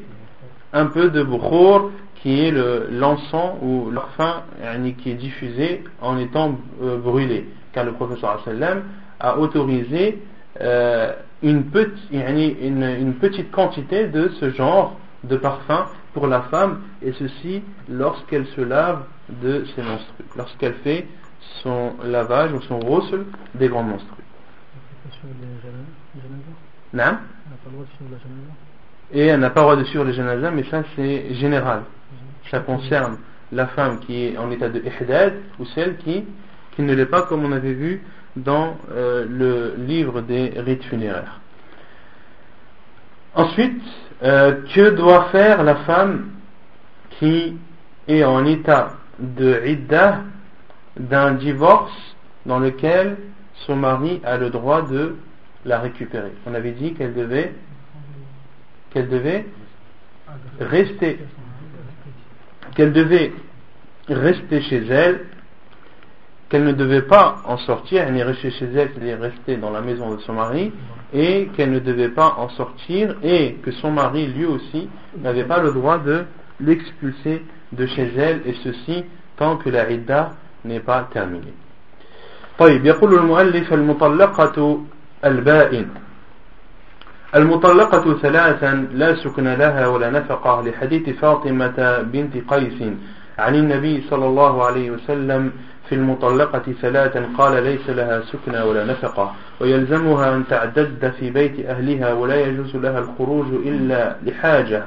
[0.72, 1.90] un peu de brouur
[2.22, 2.50] qui est
[2.90, 4.42] l'encens ou l'orphin
[4.98, 7.48] qui est diffusé en étant euh, brûlé.
[7.72, 8.42] Car le professeur
[9.20, 10.22] a autorisé
[10.60, 11.12] euh,
[11.42, 11.64] une,
[12.12, 18.60] une, petite quantité de ce genre de parfum pour la femme, et ceci lorsqu'elle se
[18.60, 19.04] lave
[19.42, 21.06] de ses menstrues, lorsqu'elle fait
[21.62, 23.16] son lavage ou son rose
[23.54, 24.24] des grands menstrues.
[26.92, 27.18] Non
[29.12, 31.82] Et elle n'a pas le droit de suivre les janazas, mais ça c'est général
[32.50, 33.18] ça concerne
[33.52, 36.24] la femme qui est en état de ihdad ou celle qui,
[36.72, 38.02] qui ne l'est pas comme on avait vu
[38.36, 41.40] dans euh, le livre des rites funéraires.
[43.34, 43.82] Ensuite,
[44.22, 46.30] euh, que doit faire la femme
[47.18, 47.56] qui
[48.08, 50.20] est en état de iddah
[50.98, 53.16] d'un divorce dans lequel
[53.66, 55.16] son mari a le droit de
[55.65, 57.53] la récupérer On avait dit qu'elle devait
[58.91, 59.45] qu'elle devait
[60.59, 61.19] rester
[62.75, 63.33] qu'elle devait
[64.07, 65.25] rester chez elle
[66.49, 69.71] qu'elle ne devait pas en sortir, elle est restée chez elle, elle est restée dans
[69.71, 70.71] la maison de son mari,
[71.13, 75.59] et qu'elle ne devait pas en sortir, et que son mari lui aussi n'avait pas
[75.59, 76.25] le droit de
[76.59, 79.03] l'expulser de chez elle, et ceci
[79.37, 80.31] tant que la idda
[80.63, 81.53] n'est pas terminée.
[82.57, 84.79] طيب يقول المؤلف المطلقة
[85.24, 85.88] البائن.
[87.34, 92.82] المطلقة ثلاثا لا سكن لها ولا نفقة لحديث فاطمة بنت قيس
[93.38, 95.52] عن النبي صلى الله عليه وسلم
[95.88, 102.12] في المطلقة ثلاثا قال ليس لها سكنى ولا نفقة ويلزمها أن تعتد في بيت أهلها
[102.12, 104.84] ولا يجوز لها الخروج إلا لحاجة.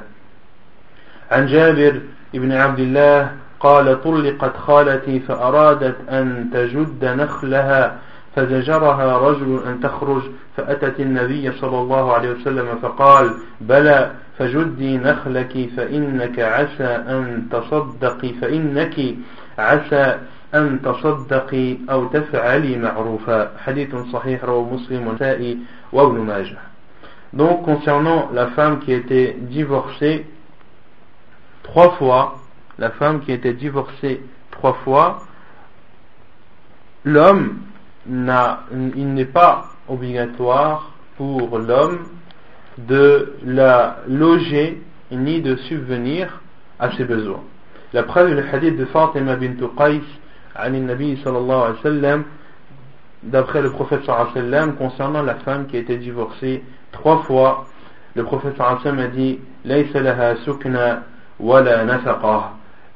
[1.30, 2.00] عن جابر
[2.34, 7.98] بن عبد الله قال طلقت خالتي فأرادت أن تجد نخلها
[8.36, 10.22] فزجرها رجل أن تخرج
[10.56, 19.14] فأتت النبي صلى الله عليه وسلم فقال بلى فجدي نخلك فإنك عسى أن تصدقي فإنك
[19.58, 20.18] عسى
[20.54, 23.50] أن تصدقي أو تفعلي معروفا.
[23.58, 25.58] حديث صحيح رواه مسلم والنسائي
[25.92, 26.58] وابن ماجه.
[27.32, 30.24] Donc concernant la femme qui était divorcée
[31.64, 32.36] trois fois,
[32.78, 34.20] la femme qui était divorcée
[34.52, 35.22] trois fois,
[37.04, 37.58] l'homme
[38.08, 42.06] il n'est pas obligatoire pour l'homme
[42.78, 46.40] de la loger ni de subvenir
[46.78, 47.42] à ses besoins.
[47.92, 50.00] La preuve est le hadith de Fatima bint Qais
[50.70, 52.24] Nabi sallallahu alayhi wa sallam
[53.22, 56.62] d'après le prophète sallallahu alayhi wa sallam concernant la femme qui a été divorcée
[56.92, 57.66] trois fois
[58.14, 61.02] le prophète sallallahu alayhi wa sallam a dit laha sukna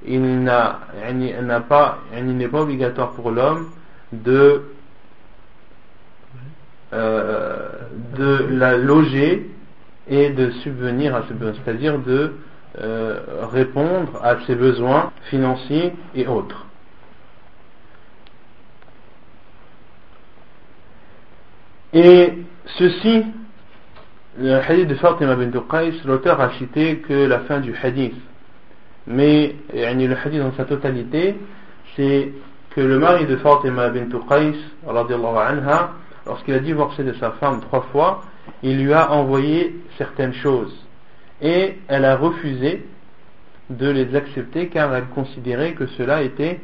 [0.06, 3.70] il n'a pas il n'est pas obligatoire pour l'homme
[4.12, 4.62] de
[6.92, 7.68] euh,
[8.16, 9.50] de la loger
[10.08, 12.32] et de subvenir à ses besoins, c'est-à-dire de
[12.80, 13.20] euh,
[13.52, 16.64] répondre à ses besoins financiers et autres.
[21.92, 22.34] Et
[22.78, 23.24] ceci,
[24.38, 28.14] le hadith de Fatima bint Qais, l'auteur a cité que la fin du hadith.
[29.06, 31.36] Mais le hadith dans sa totalité,
[31.96, 32.32] c'est
[32.70, 34.54] que le mari de Fatima bint Qais,
[34.86, 35.92] anha,
[36.28, 38.20] lorsqu'il a divorcé de sa femme trois fois,
[38.62, 40.74] il lui a envoyé certaines choses.
[41.40, 42.86] Et elle a refusé
[43.70, 46.60] de les accepter car elle considérait que cela était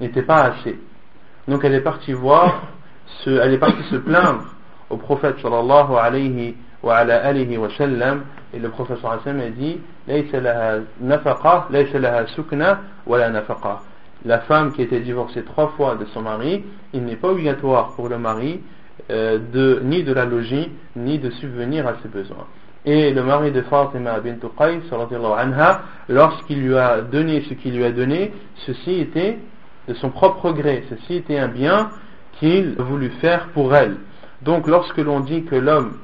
[0.00, 0.78] n'était pas assez.
[1.46, 2.62] Donc elle est partie voir,
[3.26, 4.44] elle est partie se plaindre
[4.90, 8.24] au prophète sallallahu alayhi wa wa sallam
[8.54, 10.80] et le prophète sallallahu alayhi wa sallam a dit
[14.24, 18.08] la femme qui était divorcée trois fois de son mari, il n'est pas obligatoire pour
[18.08, 18.60] le mari
[19.10, 22.46] euh, de, ni de la loger, ni de subvenir à ses besoins.
[22.84, 24.80] Et le mari de Fatima bint Qais,
[25.36, 28.32] anha, lorsqu'il lui a donné ce qu'il lui a donné,
[28.66, 29.38] ceci était
[29.88, 31.90] de son propre gré, ceci était un bien
[32.38, 33.96] qu'il a faire pour elle.
[34.42, 35.98] Donc lorsque l'on dit que l'homme,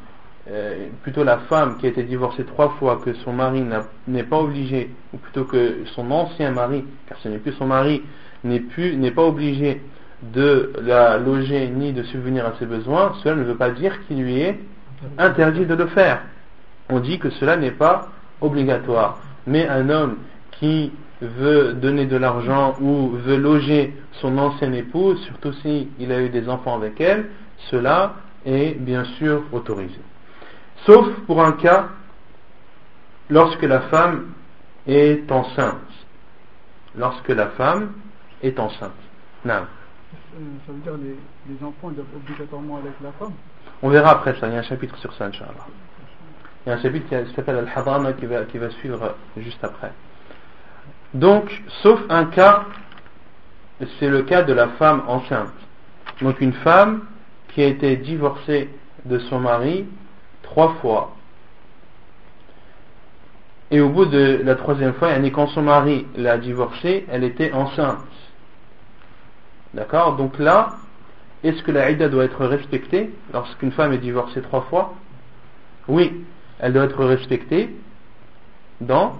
[0.50, 3.64] euh, plutôt la femme qui a été divorcée trois fois, que son mari
[4.08, 8.02] n'est pas obligé, ou plutôt que son ancien mari, car ce n'est plus son mari,
[8.42, 9.80] n'est pas obligé
[10.32, 14.22] de la loger ni de subvenir à ses besoins, cela ne veut pas dire qu'il
[14.22, 14.58] lui est
[15.18, 16.22] interdit de le faire.
[16.88, 18.08] On dit que cela n'est pas
[18.40, 19.18] obligatoire.
[19.46, 20.16] Mais un homme
[20.52, 26.28] qui veut donner de l'argent ou veut loger son ancienne épouse, surtout s'il a eu
[26.28, 27.26] des enfants avec elle,
[27.70, 29.98] cela est bien sûr autorisé.
[30.86, 31.88] Sauf pour un cas
[33.30, 34.32] lorsque la femme
[34.86, 35.78] est enceinte.
[36.96, 37.92] Lorsque la femme
[38.42, 38.92] est enceinte.
[40.34, 41.16] Euh, ça veut dire les,
[41.52, 43.32] les enfants doivent obligatoirement avec la femme
[43.82, 45.66] On verra après ça, il y a un chapitre sur ça, Inch'Allah.
[46.66, 49.92] Il y a un chapitre qui s'appelle Al-Hadana qui va, qui va suivre juste après.
[51.12, 52.64] Donc, sauf un cas,
[53.98, 55.52] c'est le cas de la femme enceinte.
[56.22, 57.02] Donc une femme
[57.48, 58.70] qui a été divorcée
[59.04, 59.86] de son mari
[60.42, 61.14] trois fois.
[63.70, 67.98] Et au bout de la troisième fois, quand son mari l'a divorcée, elle était enceinte.
[69.74, 70.76] D'accord Donc là,
[71.42, 74.94] est-ce que la Aïda doit être respectée lorsqu'une femme est divorcée trois fois?
[75.88, 76.24] Oui,
[76.60, 77.74] elle doit être respectée
[78.80, 79.16] dans,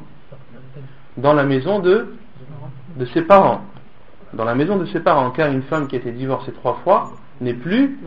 [1.16, 2.14] la maison de,
[3.12, 3.62] ses parents.
[4.32, 7.12] Dans la maison de ses parents, car une femme qui a été divorcée trois fois
[7.40, 7.98] n'est plus,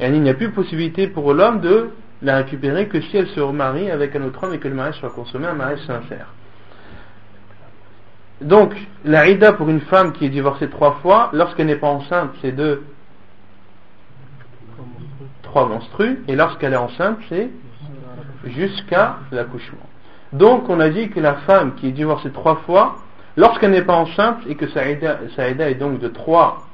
[0.00, 1.90] il n'y a plus possibilité pour l'homme de
[2.22, 4.98] la récupérer que si elle se remarie avec un autre homme et que le mariage
[4.98, 6.28] soit consommé, un mariage sincère.
[8.42, 8.74] Donc,
[9.04, 12.52] la ida pour une femme qui est divorcée trois fois, lorsqu'elle n'est pas enceinte, c'est
[12.52, 12.82] de
[15.42, 17.50] trois menstrues, et lorsqu'elle est enceinte, c'est
[18.44, 19.86] jusqu'à l'accouchement.
[20.32, 22.96] Donc, on a dit que la femme qui est divorcée trois fois,
[23.36, 25.20] lorsqu'elle n'est pas enceinte et que sa ida,
[25.70, 26.66] est donc de trois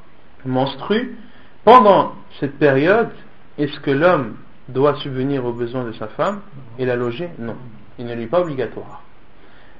[0.45, 1.17] menstrue,
[1.65, 3.11] pendant cette période,
[3.59, 4.37] est-ce que l'homme
[4.69, 6.41] doit subvenir aux besoins de sa femme
[6.79, 7.31] et la loger?
[7.39, 7.57] Non,
[7.99, 9.03] il ne lui est pas obligatoire.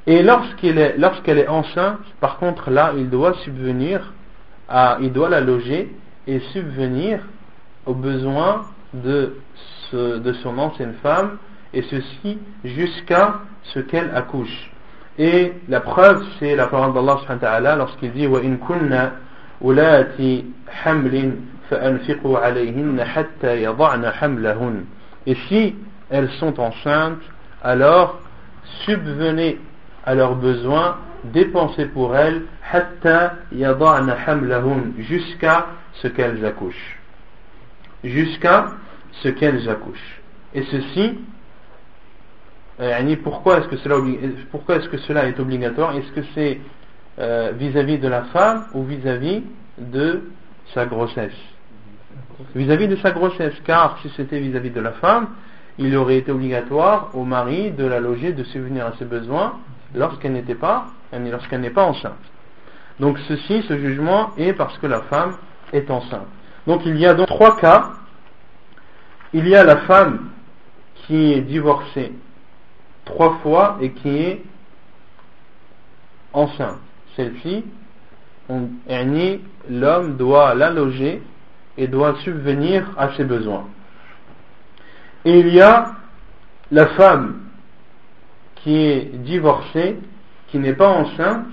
[0.08, 4.14] Et lorsqu'elle est, lorsqu'elle est enceinte, par contre là, il doit subvenir
[4.68, 5.96] à, il doit la loger
[6.28, 7.20] et subvenir
[7.86, 9.36] aux besoins de,
[9.94, 11.38] de son ancienne femme,
[11.74, 14.72] et ceci jusqu'à ce qu'elle accouche.
[15.18, 19.12] Et la preuve, c'est la parole d'Allah subhanahu wa ta'ala lorsqu'il dit وَإِن كُنَّ
[19.62, 20.20] أُولَاتِ
[20.84, 21.36] حَمْلٍ
[21.70, 24.86] فَأَنْفِقُوا عَلَيْهِنَّ حَتَّى يَضَعْنَ حَمْلَهُنَّ
[25.28, 25.76] Et si
[26.10, 27.22] elles sont enceintes,
[27.64, 28.20] alors
[28.86, 29.60] subvenez
[30.09, 32.45] à leurs besoins, dépenser pour elles,
[34.97, 36.99] jusqu'à ce qu'elles accouchent.
[38.03, 38.71] Jusqu'à
[39.23, 40.23] ce qu'elles accouchent.
[40.55, 41.19] Et ceci,
[42.81, 43.97] euh, pourquoi est-ce que cela,
[44.51, 45.95] pourquoi est-ce que cela est obligatoire?
[45.95, 46.59] Est-ce que c'est
[47.19, 49.43] euh, vis-à-vis de la femme ou vis-à-vis
[49.77, 50.23] de
[50.73, 51.37] sa grossesse?
[52.55, 55.27] Vis-à-vis -vis de sa grossesse, car si c'était vis-à-vis de la femme,
[55.77, 59.53] il aurait été obligatoire au mari de la loger, de subvenir à ses besoins,
[59.95, 62.13] lorsqu'elle n'était pas, lorsqu'elle n'est pas enceinte.
[63.01, 65.37] Donc ceci, ce jugement est parce que la femme
[65.73, 66.27] est enceinte.
[66.67, 67.93] Donc il y a donc trois cas.
[69.33, 70.31] Il y a la femme
[71.07, 72.13] qui est divorcée
[73.05, 74.43] trois fois et qui est
[76.33, 76.79] enceinte.
[77.17, 77.65] Celle-ci,
[79.71, 81.23] l'homme doit la loger
[81.77, 83.67] et doit subvenir à ses besoins.
[85.25, 85.93] Et il y a
[86.71, 87.48] la femme
[88.63, 89.97] qui est divorcée,
[90.49, 91.47] qui n'est pas enceinte,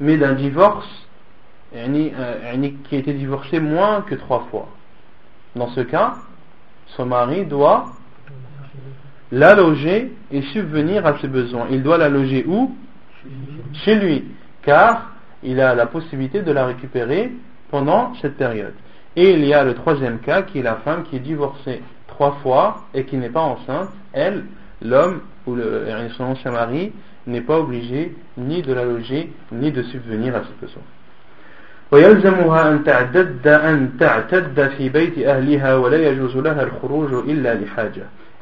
[0.00, 0.88] mais d'un divorce
[1.74, 4.68] euh, qui a été divorcée moins que trois fois.
[5.56, 6.14] Dans ce cas,
[6.96, 7.86] son mari doit
[9.30, 11.66] la loger et subvenir à ses besoins.
[11.70, 12.76] Il doit la loger où?
[13.84, 14.24] Chez lui,
[14.62, 15.12] car
[15.42, 17.32] il a la possibilité de la récupérer
[17.70, 18.74] pendant cette période.
[19.16, 22.32] Et il y a le troisième cas qui est la femme qui est divorcée trois
[22.42, 23.90] fois et qui n'est pas enceinte.
[24.12, 24.44] Elle,
[24.82, 26.92] l'homme ou le, son ancien mari,
[27.26, 30.82] n'est pas obligé ni de la loger ni de subvenir à ses besoins.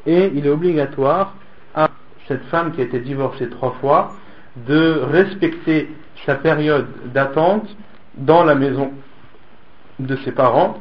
[0.05, 1.35] Et il est obligatoire
[1.75, 1.89] à
[2.27, 4.13] cette femme qui a été divorcée trois fois
[4.67, 5.89] de respecter
[6.25, 7.67] sa période d'attente
[8.15, 8.91] dans la maison
[9.99, 10.77] de ses parents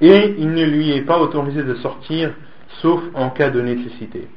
[0.00, 2.32] et il ne lui est pas autorisé de sortir
[2.82, 4.28] sauf en cas de nécessité.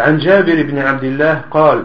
[0.00, 1.84] عن جابر بن عبد الله قال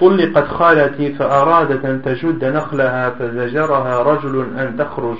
[0.00, 5.16] طلقت خالتي فأرادت أن تجد نخلها فزجرها رجل أن تخرج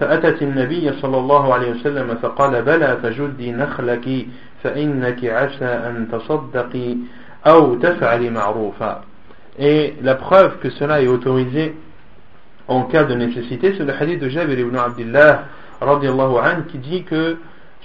[0.00, 4.26] فأتت النبي صلى الله عليه وسلم فقال بلى فجدي نخلك
[4.62, 6.96] فإنك عسى أن تصدقي
[7.46, 9.02] أو تفعلي معروفا
[9.58, 11.74] Et la preuve que cela est autorisé
[12.68, 15.44] en cas de nécessité, c'est le hadith de Jabir ibn Abdullah
[15.80, 17.36] radiallahu anhu qui dit que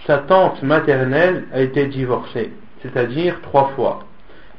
[0.05, 3.99] sa tante maternelle a été divorcée, c'est-à-dire trois fois.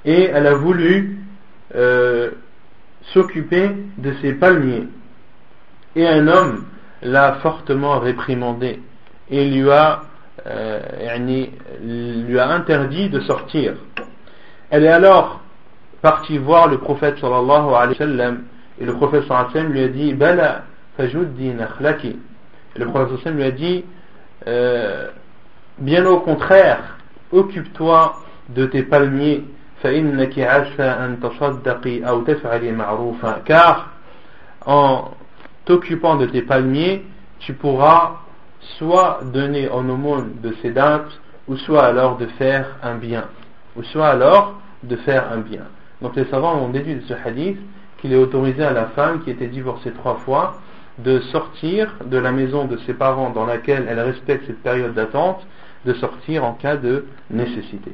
[0.04, 1.18] Et elle a voulu
[1.74, 2.30] euh,
[3.12, 4.88] s'occuper de ses palmiers.
[5.96, 6.64] Et un homme
[7.02, 8.80] l'a fortement réprimandé
[9.30, 10.02] et lui a,
[10.46, 10.80] euh,
[11.82, 13.74] lui a interdit de sortir.
[14.70, 15.40] Elle est alors
[16.02, 18.42] partie voir le prophète sallallahu alayhi wa sallam
[18.80, 20.64] et le prophète sallallahu alayhi wa sallam lui a dit Bala
[20.96, 22.18] fajuddi nakhlaki.
[22.76, 23.84] Le prophète sallallahu alayhi wa sallam lui a dit
[24.46, 25.08] euh,
[25.80, 26.98] Bien au contraire,
[27.30, 28.16] occupe-toi
[28.48, 29.44] de tes palmiers
[33.44, 33.90] car
[34.66, 35.10] en
[35.64, 37.04] t'occupant de tes palmiers,
[37.38, 38.16] tu pourras
[38.60, 43.26] soit donner en aumône de ces dates, ou soit alors de faire un bien.
[43.76, 45.62] Ou soit alors de faire un bien.
[46.02, 47.58] Donc les savants ont déduit de ce hadith
[48.00, 50.58] qu'il est autorisé à la femme qui était divorcée trois fois
[50.98, 55.46] de sortir de la maison de ses parents dans laquelle elle respecte cette période d'attente,
[55.85, 57.91] de sortir en cas de nécessité.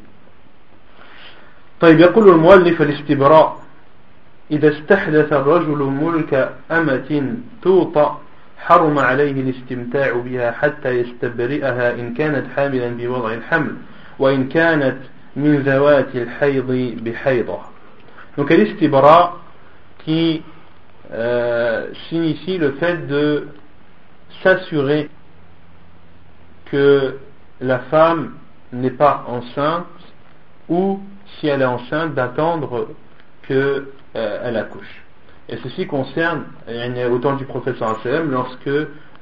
[4.51, 8.21] إذا استحدث الرجل ملك أمة توطأ
[8.57, 13.75] حرم عليه الاستمتاع بها حتى يستبرئها إن كانت حاملا بوضع الحمل
[14.19, 14.97] وإن كانت
[15.35, 16.71] من ذوات الحيض
[17.03, 17.59] بحيضة
[18.37, 19.37] Donc l'istibra
[20.05, 20.43] qui
[21.11, 23.47] euh, signifie le fait de
[24.43, 25.09] s'assurer
[26.71, 27.17] que
[27.60, 28.34] la femme
[28.72, 29.86] n'est pas enceinte
[30.68, 32.88] ou si elle est enceinte d'attendre
[33.42, 35.02] que euh, accouche.
[35.48, 36.44] Et ceci concerne
[37.10, 37.76] autant du prophète
[38.30, 38.70] lorsque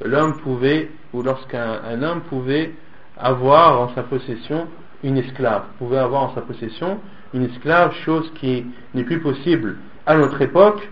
[0.05, 2.73] l'homme pouvait ou lorsqu'un homme pouvait
[3.19, 4.69] avoir en sa possession
[5.03, 7.01] une esclave, pouvait avoir en sa possession
[7.35, 10.89] une esclave, chose qui n'est plus possible à notre époque.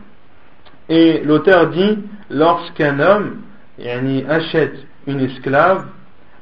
[0.89, 3.43] Et l'auteur dit, lorsqu'un homme
[4.29, 5.87] achète une esclave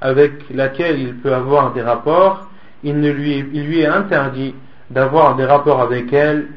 [0.00, 2.46] avec laquelle il peut avoir des rapports,
[2.82, 4.54] il, lui, il lui est interdit
[4.90, 6.48] d'avoir des rapports avec elle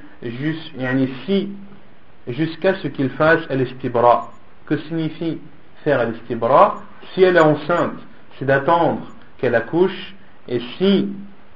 [2.27, 4.31] jusqu'à ce qu'il fasse l'estibra.
[4.65, 5.39] Que signifie
[5.83, 6.81] faire l'estibra
[7.13, 7.97] Si elle est enceinte,
[8.37, 9.01] c'est d'attendre
[9.37, 10.15] qu'elle accouche,
[10.47, 11.09] et si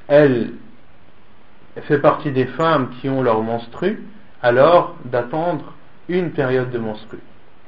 [0.07, 0.53] elle
[1.81, 4.03] fait partie des femmes qui ont leur menstru,
[4.41, 5.73] alors d'attendre
[6.07, 7.19] une période de menstru.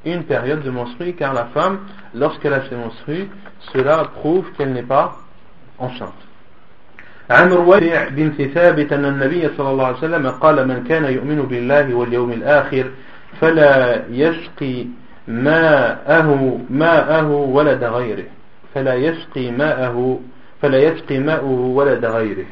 [0.04, 1.80] Une période de menstru, car la femme,
[2.14, 3.28] lorsqu'elle a ses menstrues,
[3.72, 5.16] cela prouve qu'elle n'est pas
[5.78, 6.12] enceinte.
[7.30, 11.94] عن رويع بنت ثابت أن النبي صلى الله عليه وسلم قال من كان يؤمن بالله
[11.94, 12.90] واليوم الآخر
[13.40, 14.86] فلا يسقي
[15.28, 18.24] ماءه ماءه ولد غيره.
[18.74, 20.20] فلا يسقي ماءه
[20.62, 22.46] فلا يسقي ماءه ولد غيره.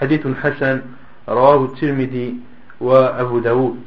[0.00, 0.82] حديث حسن
[1.28, 2.34] رواه الترمذي
[2.80, 3.84] وأبو داود.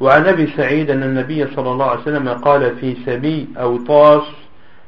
[0.00, 4.22] وعن أبي سعيد أن النبي صلى الله عليه وسلم قال في سبي أو طاس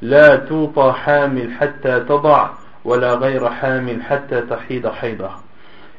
[0.01, 2.49] لا توطى حامل حتى تضع
[2.85, 5.29] ولا غير حامل حتى تحيد حيضة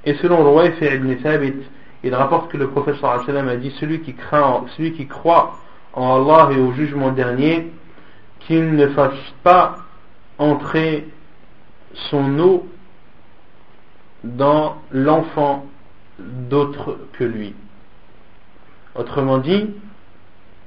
[0.05, 1.57] Et selon Ruwayfi ibn Thabit,
[2.05, 5.59] il rapporte que le professeur sallam a dit celui qui craint, celui qui croit
[5.95, 7.73] en Allah et au jugement dernier,
[8.41, 9.79] qu'il ne fasse pas
[10.39, 11.09] entrer
[12.11, 12.69] son eau
[14.23, 15.67] dans l'enfant
[16.19, 17.55] d'autre que lui.
[18.96, 19.70] Autrement dit,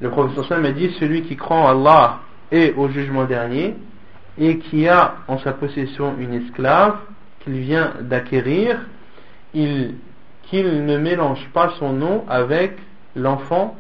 [0.01, 2.21] le professeur Sam a dit celui qui croit en Allah
[2.51, 3.77] et au jugement dernier
[4.39, 6.97] et qui a en sa possession une esclave
[7.41, 8.81] qu'il vient d'acquérir,
[9.53, 9.95] qu'il
[10.53, 12.77] ne mélange pas son nom avec
[13.15, 13.77] l'enfant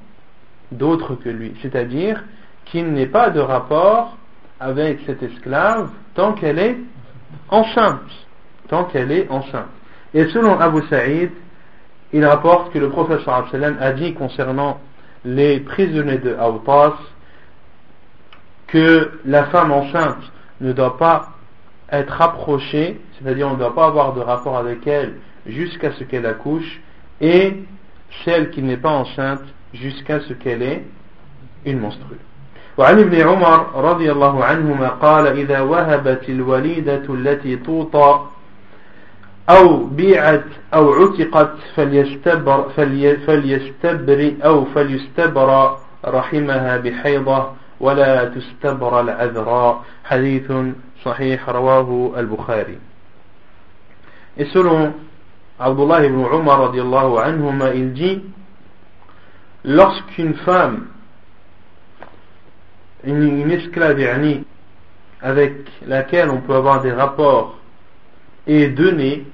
[0.70, 1.54] d'autre que lui.
[1.62, 2.22] C'est-à-dire
[2.66, 4.16] qu'il n'ait pas de rapport
[4.60, 6.76] avec cette esclave tant qu'elle est
[7.50, 8.00] enceinte.
[8.68, 9.68] Tant qu'elle est enceinte.
[10.14, 11.30] Et selon Abu Saïd,
[12.13, 13.45] il rapporte que le professeur
[13.79, 14.79] a dit concernant
[15.25, 16.95] les prisonniers de Aoutas
[18.67, 20.31] que la femme enceinte
[20.61, 21.29] ne doit pas
[21.91, 25.15] être approchée, c'est-à-dire on ne doit pas avoir de rapport avec elle
[25.45, 26.81] jusqu'à ce qu'elle accouche,
[27.21, 27.63] et
[28.25, 30.83] celle qui n'est pas enceinte jusqu'à ce qu'elle ait
[31.65, 32.19] une menstrue.
[32.77, 38.19] وعن ابن عمر رضي الله عنهما قال إذا وهبت الوليدة التي توطى
[39.50, 49.84] أو بيعت أو عتقت فليستبر فلي فليستبر أو فليستبر رحمها بحيضة ولا تستبر العذراء.
[50.04, 50.52] حديث
[51.04, 52.78] صحيح رواه البخاري.
[54.40, 54.92] إسر
[55.60, 58.20] عبد الله بن عمر رضي الله عنهما إلجي
[59.64, 60.88] lorsqu'une femme
[63.04, 64.44] une, une esclave يعني
[65.22, 65.52] avec
[65.86, 67.56] laquelle on peut avoir des rapports
[68.46, 69.24] est donnée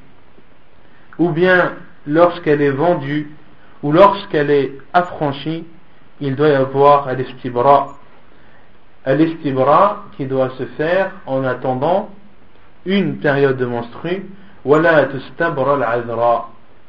[1.21, 1.75] ou bien
[2.07, 3.31] lorsqu'elle est vendue,
[3.83, 5.67] ou lorsqu'elle est affranchie,
[6.21, 7.95] il doit y avoir al-istibra.
[9.05, 12.09] Al-istibra qui doit se faire en attendant
[12.87, 14.27] une période de menstru.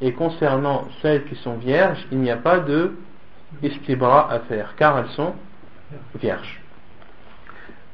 [0.02, 2.94] Et concernant celles qui sont vierges, il n'y a pas de
[3.62, 5.34] istibra à faire, car elles sont
[6.16, 6.62] vierges.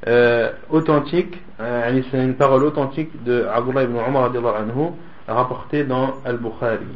[0.07, 4.91] Euh, authentique, euh, c'est une parole authentique de Abdullah ibn Umar anhu,
[5.28, 6.86] rapportée dans Al-Bukhari.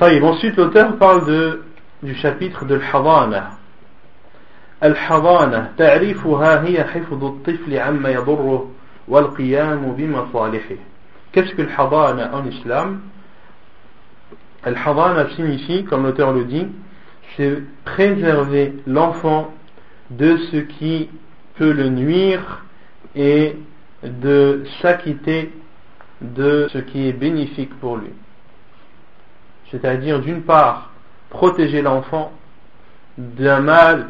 [0.00, 1.62] Ensuite, l'auteur parle de,
[2.02, 3.58] du chapitre de l'Hadana.
[4.84, 8.70] الحضانة تعريفها هي حفظ الطفل عما يضره
[9.08, 10.76] والقيام بمصالحه
[11.32, 13.00] Qu'est-ce que l'hadana en islam
[14.62, 16.66] Al-hadana signifie, comme l'auteur le dit,
[17.36, 19.52] c'est préserver l'enfant
[20.10, 21.10] de ce qui
[21.56, 22.64] peut le nuire
[23.16, 23.56] et
[24.04, 25.50] de s'acquitter
[26.21, 28.11] de ce qui est bénéfique pour lui.
[29.71, 30.91] C'est-à-dire, d'une part,
[31.29, 32.31] protéger l'enfant
[33.17, 34.07] d'un mal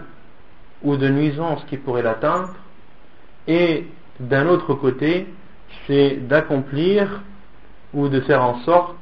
[0.83, 2.53] ou de nuisance qui pourrait l'atteindre,
[3.47, 3.87] et
[4.19, 5.27] d'un autre côté,
[5.87, 7.21] c'est d'accomplir
[7.93, 8.95] ou de faire en sorte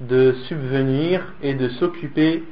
[0.00, 2.42] de subvenir et de s'occuper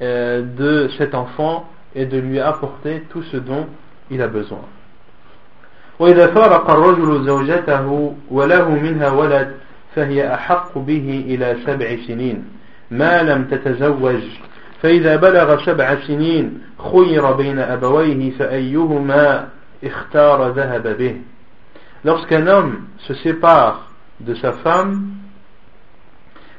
[0.00, 3.66] euh, de cet enfant et de lui apporter tout ce dont
[4.10, 4.64] il a besoin.
[5.98, 9.54] وإذا فارق الرجل زوجته وله منها ولد
[9.94, 12.44] فهي أحق به إلى سبع سنين.
[12.90, 14.22] ما لم تتزوج
[14.82, 16.60] فإذا بلغ سبع سنين
[16.92, 19.48] خير بين أبويه فأيهما
[19.84, 21.16] اختار ذهب به.
[22.04, 23.90] Lorsqu'un homme se sépare
[24.20, 25.10] de sa femme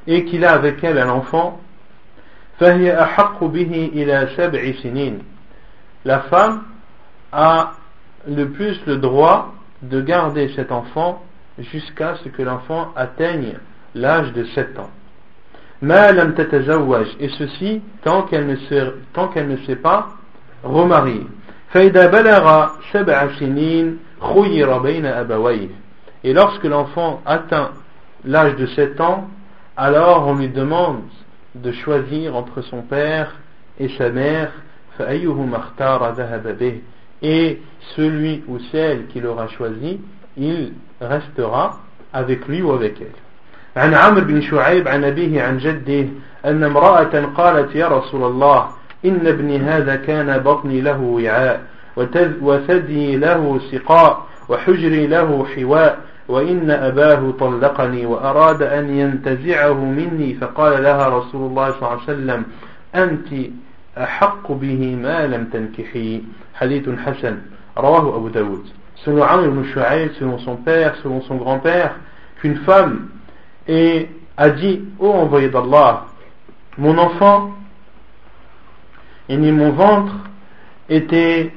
[0.05, 1.61] et qu'il a avec elle un enfant,
[2.59, 5.23] فهي أحق به إلى سبع سنين.
[6.05, 6.63] La femme
[7.31, 7.71] a
[8.27, 11.23] le plus le droit de garder cet enfant
[11.57, 13.57] jusqu'à ce que l'enfant atteigne
[13.95, 14.89] l'âge de 7 ans.
[15.81, 20.09] Et ceci tant qu'elle ne s'est, pas
[20.63, 21.25] remariée.
[26.23, 27.71] Et lorsque l'enfant atteint
[28.25, 29.29] l'âge de 7 ans,
[29.77, 31.03] alors on lui demande
[31.55, 33.35] de choisir entre son père
[33.79, 34.51] et sa mère.
[37.21, 37.61] Et
[37.95, 39.99] celui ou celle qu'il aura choisi
[40.37, 41.79] il restera
[42.13, 43.15] avec lui ou avec elle.
[43.77, 46.07] عن عمرو بن شعيب عن أبيه عن جده
[46.45, 48.67] أن امرأة قالت يا رسول الله
[49.05, 51.61] إن ابني هذا كان بطني له وعاء
[52.41, 61.07] وثدي له سقاء وحجري له حواء وإن أباه طلقني وأراد أن ينتزعه مني فقال لها
[61.07, 62.43] رسول الله صلى الله عليه وسلم
[62.95, 63.51] أنت
[63.97, 66.21] أحق به ما لم تنكحي.
[66.59, 68.31] hadith Abu
[69.05, 69.63] Selon Amr ibn
[70.19, 71.95] selon son père, selon son grand-père,
[72.41, 73.09] qu'une femme
[74.37, 76.05] a dit oh, envoyé d'Allah,
[76.77, 77.53] mon enfant
[79.29, 80.15] et ni mon ventre
[80.89, 81.51] était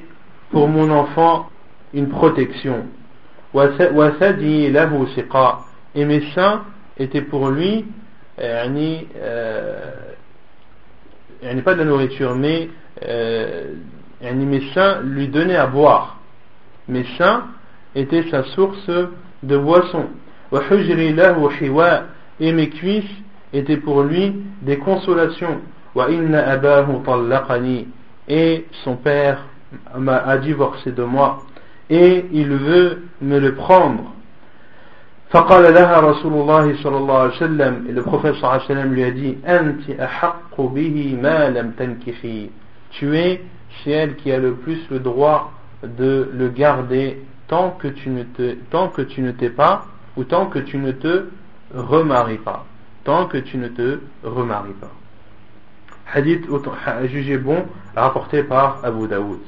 [0.51, 1.49] pour mon enfant
[1.93, 2.85] une protection.
[5.95, 6.63] Et mes seins
[6.97, 7.85] étaient pour lui
[8.39, 9.01] euh,
[11.43, 12.69] euh pas de la nourriture, mais
[13.07, 13.73] euh,
[14.22, 16.18] mes seins lui donnaient à boire.
[16.88, 17.44] Mes seins
[17.94, 18.90] étaient sa source
[19.42, 20.06] de boisson
[22.40, 23.04] et mes cuisses
[23.52, 25.60] étaient pour lui des consolations
[28.28, 29.44] et son père
[29.96, 31.42] m'a divorcé de moi
[31.90, 34.12] et il veut me le prendre
[35.30, 38.94] فقال لها رسول الله صلى الله عليه وسلم et le prophète صلى الله عليه وسلم
[38.94, 42.50] lui a dit أنت أحق به ما لم تنكحي
[42.92, 43.40] tu es
[43.84, 45.52] celle qui a le plus le droit
[45.82, 50.24] de le garder tant que tu ne te tant que tu ne t'es pas ou
[50.24, 51.26] tant que tu ne te
[51.74, 52.64] remaries pas.
[53.04, 54.90] Tant que tu ne te remaries pas.
[56.12, 56.46] Hadith
[57.04, 57.64] jugé bon
[57.94, 59.40] rapporté par Abu Daoud.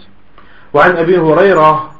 [0.74, 1.90] وعن أبي هريرة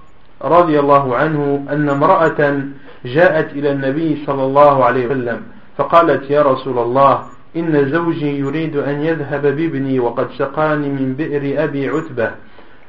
[0.43, 2.63] رضي الله عنه أن امرأة
[3.05, 5.43] جاءت إلى النبي صلى الله عليه وسلم
[5.77, 7.25] فقالت يا رسول الله
[7.56, 12.32] إن زوجي يريد أن يذهب بابني وقد سقاني من بئر أبي عتبة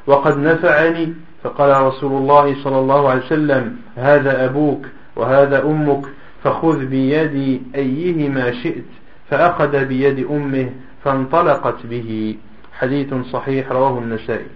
[0.07, 4.87] وقد نفعني فقال رسول الله صلى الله عليه وسلم هذا أبوك
[5.17, 6.07] وهذا أمك
[6.45, 8.85] فخذ بيد أيهما شئت
[9.31, 10.71] فأخذ بيد أمه
[11.05, 12.37] فانطلقت به.
[12.79, 14.47] حديث صحيح رواه النسائي.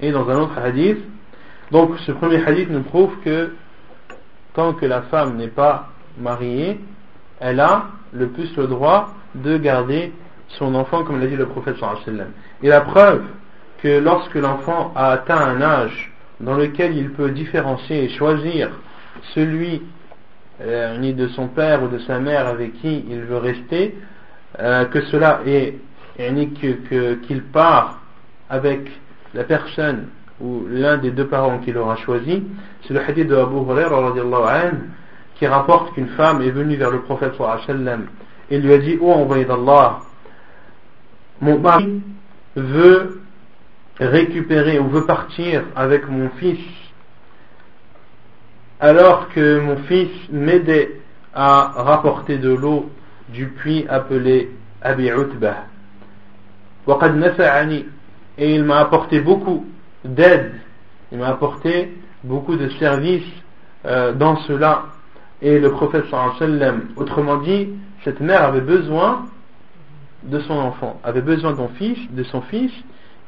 [0.00, 0.98] Et dans un autre hadith,
[1.72, 3.52] donc ce premier hadith nous prouve que
[4.54, 5.88] tant que la femme n'est pas
[6.20, 6.78] mariée,
[7.40, 7.86] elle a
[8.16, 10.12] le plus le droit de garder
[10.48, 12.28] son enfant, comme l'a dit le prophète sallallahu
[12.62, 13.22] Et la preuve
[13.78, 18.70] que lorsque l'enfant a atteint un âge dans lequel il peut différencier et choisir
[19.34, 19.82] celui
[20.62, 23.94] euh, ni de son père ou de sa mère avec qui il veut rester,
[24.58, 25.74] euh, que cela est,
[26.32, 28.00] ni qu'il part
[28.48, 28.88] avec
[29.34, 30.08] la personne
[30.40, 32.42] ou l'un des deux parents qu'il aura choisi,
[32.86, 34.12] c'est le hadith de Abu Hurairah
[35.38, 37.34] qui rapporte qu'une femme est venue vers le prophète
[38.50, 40.00] et lui a dit Oh envoyé d'Allah,
[41.40, 42.02] mon mari
[42.54, 43.20] veut
[44.00, 46.60] récupérer ou veut partir avec mon fils
[48.80, 51.00] alors que mon fils m'aidait
[51.34, 52.90] à rapporter de l'eau
[53.28, 54.50] du puits appelé
[54.82, 55.64] Abi Utbah.
[58.38, 59.66] Et il m'a apporté beaucoup
[60.04, 60.52] d'aide,
[61.10, 63.24] il m'a apporté beaucoup de services
[63.86, 64.84] euh, dans cela.
[65.42, 66.04] Et le prophète
[66.38, 67.68] sallam, autrement dit,
[68.04, 69.26] cette mère avait besoin
[70.22, 72.72] de son enfant, avait besoin de son fils, de son fils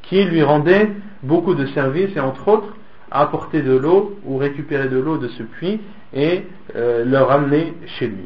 [0.03, 0.91] qui lui rendait
[1.23, 2.73] beaucoup de services et entre autres
[3.11, 5.81] apporter de l'eau ou récupérer de l'eau de ce puits
[6.13, 6.43] et
[6.75, 8.25] euh, le ramener chez lui.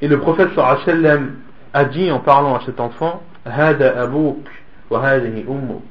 [0.00, 1.36] Et le prophète sallam
[1.72, 4.48] a dit en parlant à cet enfant Hada abouk
[4.90, 5.82] wa ummuk.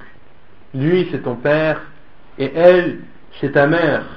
[0.73, 1.81] Lui c'est ton père
[2.37, 2.99] et elle
[3.39, 4.16] c'est ta mère.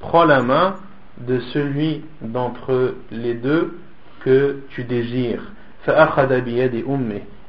[0.00, 0.74] Prends la main
[1.18, 3.78] de celui d'entre les deux
[4.20, 5.52] que tu désires.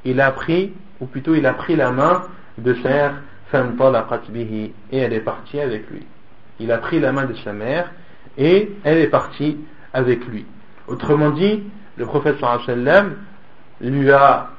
[0.06, 2.24] Il a pris ou plutôt il a pris la main
[2.58, 3.22] de sa mère,
[3.54, 6.06] et elle est partie avec lui.
[6.60, 7.92] Il a pris la main de sa mère
[8.38, 9.58] et elle est partie
[9.94, 10.46] avec lui.
[10.88, 11.64] Autrement dit,
[11.98, 13.16] le prophète sallam
[13.82, 14.50] lui a,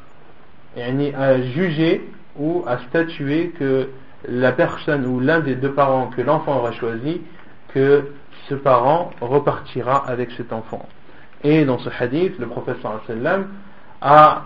[0.76, 2.02] a jugé
[2.36, 3.88] ou a statué que
[4.28, 7.20] la personne ou l'un des deux parents que l'enfant aura choisi,
[7.72, 8.12] que
[8.48, 10.86] ce parent repartira avec cet enfant.
[11.42, 13.00] Et dans ce hadith, le professeur
[14.00, 14.42] a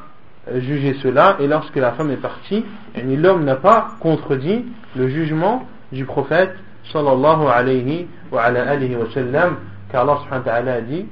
[0.56, 2.64] jugé cela, et lorsque la femme est partie,
[2.96, 4.64] l'homme n'a pas contredit
[4.96, 6.54] le jugement du prophète
[6.92, 9.56] sallallahu alayhi wa, alayhi wa sallam,
[9.90, 11.06] car Allah subhanahu wa ta'ala a dit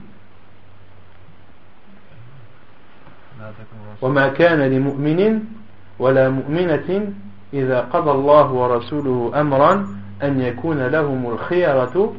[4.03, 5.41] وما كان لمؤمن
[5.99, 7.12] ولا مؤمنة
[7.53, 9.88] إذا قضى الله ورسوله أمرا
[10.24, 12.14] أن يكون لهم الخيرة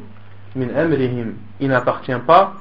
[0.55, 2.53] من أمرهم il n'appartient pas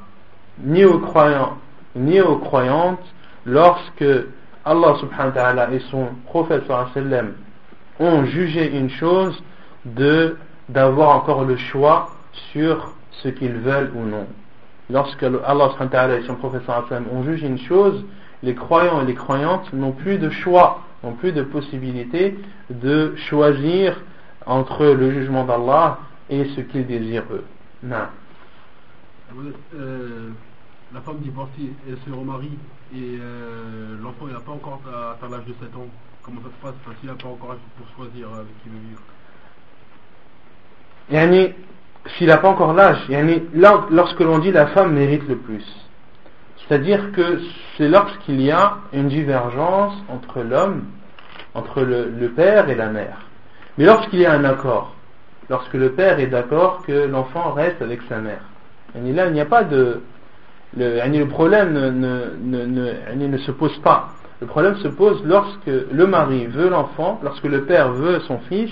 [0.63, 1.57] ni aux croyants
[1.97, 3.05] ni aux croyantes
[3.45, 4.05] lorsque
[4.65, 6.63] Allah subhanahu wa ta'ala et son prophète
[6.95, 7.33] sallam
[7.99, 9.43] ont jugé une chose
[9.85, 10.37] de
[10.69, 12.11] d'avoir encore le choix
[12.53, 14.27] sur ce qu'ils veulent ou non.
[14.89, 18.05] Lorsque Allah subhanahu wa ta'ala et son prophète sallam ont jugé une chose,
[18.43, 22.38] les croyants et les croyantes n'ont plus de choix, n'ont plus de possibilité
[22.70, 24.00] de choisir
[24.46, 27.44] entre le jugement d'Allah et ce qu'ils désirent eux.
[27.84, 28.08] Non.
[29.76, 30.30] Euh,
[30.94, 32.58] la femme divorcée, elle se remarie
[32.96, 35.88] et euh, l'enfant n'a pas encore atteint l'âge de 7 ans.
[36.24, 36.96] Comment ça se passe?
[37.00, 39.02] S'il n'a pas encore l'âge pour choisir avec qui veut vivre
[41.10, 41.54] yani,
[42.18, 45.66] S'il n'a pas encore l'âge, yani, lorsque l'on dit la femme mérite le plus,
[46.68, 47.40] c'est-à-dire que
[47.78, 50.84] c'est lorsqu'il y a une divergence entre l'homme,
[51.54, 53.20] entre le, père et la mère.
[53.78, 54.94] Mais lorsqu'il y a un accord,
[55.50, 58.42] lorsque le père est d'accord que l'enfant reste avec sa mère,
[58.96, 60.02] yani là il n'y a pas de,
[60.76, 64.10] le, problème ne, ne, ne, ne, se pose pas.
[64.42, 68.72] Le problème se pose lorsque le mari veut l'enfant, lorsque le père veut son fils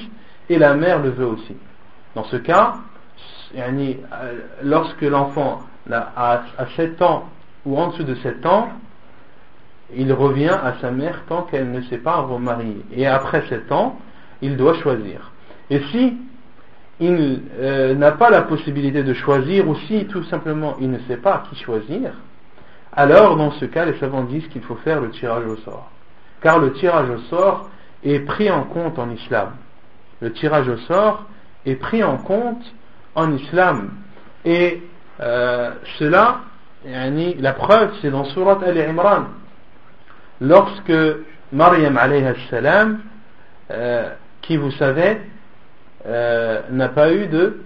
[0.49, 1.55] et la mère le veut aussi.
[2.13, 2.75] Dans ce cas,
[4.63, 6.43] lorsque l'enfant a,
[6.75, 7.25] 7 ans
[7.65, 8.69] ou en dessous de 7 ans,
[9.95, 12.83] il revient à sa mère tant qu'elle ne s'est pas remariée.
[12.91, 13.99] Et après 7 ans,
[14.41, 15.31] il doit choisir.
[15.69, 16.17] Et si
[16.99, 21.17] il euh, n'a pas la possibilité de choisir, ou si tout simplement il ne sait
[21.17, 22.13] pas qui choisir,
[22.93, 25.91] alors dans ce cas, les savants disent qu'il faut faire le tirage au sort.
[26.41, 27.69] Car le tirage au sort
[28.03, 29.51] est pris en compte en islam.
[30.21, 31.25] Le tirage au sort
[31.65, 32.63] est pris en compte
[33.15, 33.91] en islam.
[34.45, 34.81] Et
[35.19, 36.41] euh, cela,
[36.85, 39.25] la preuve, c'est dans Surat Al-Imran.
[40.41, 40.93] Lorsque
[41.51, 42.99] Maryam alayhi salam,
[43.71, 44.09] euh,
[44.41, 45.17] qui vous savez,
[46.05, 47.61] euh, n'a pas eu de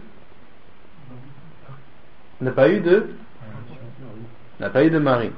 [2.39, 3.09] n'a pas eu de
[4.61, 5.31] n'a pas eu de mari.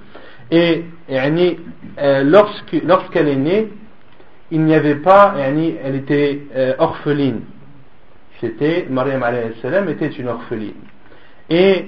[0.51, 2.23] Et euh,
[2.83, 3.71] lorsqu'elle est née,
[4.51, 6.41] il n'y avait pas, elle était
[6.77, 7.41] orpheline.
[8.39, 9.23] C'était, Mariam
[9.61, 10.73] salam était une orpheline.
[11.49, 11.87] Et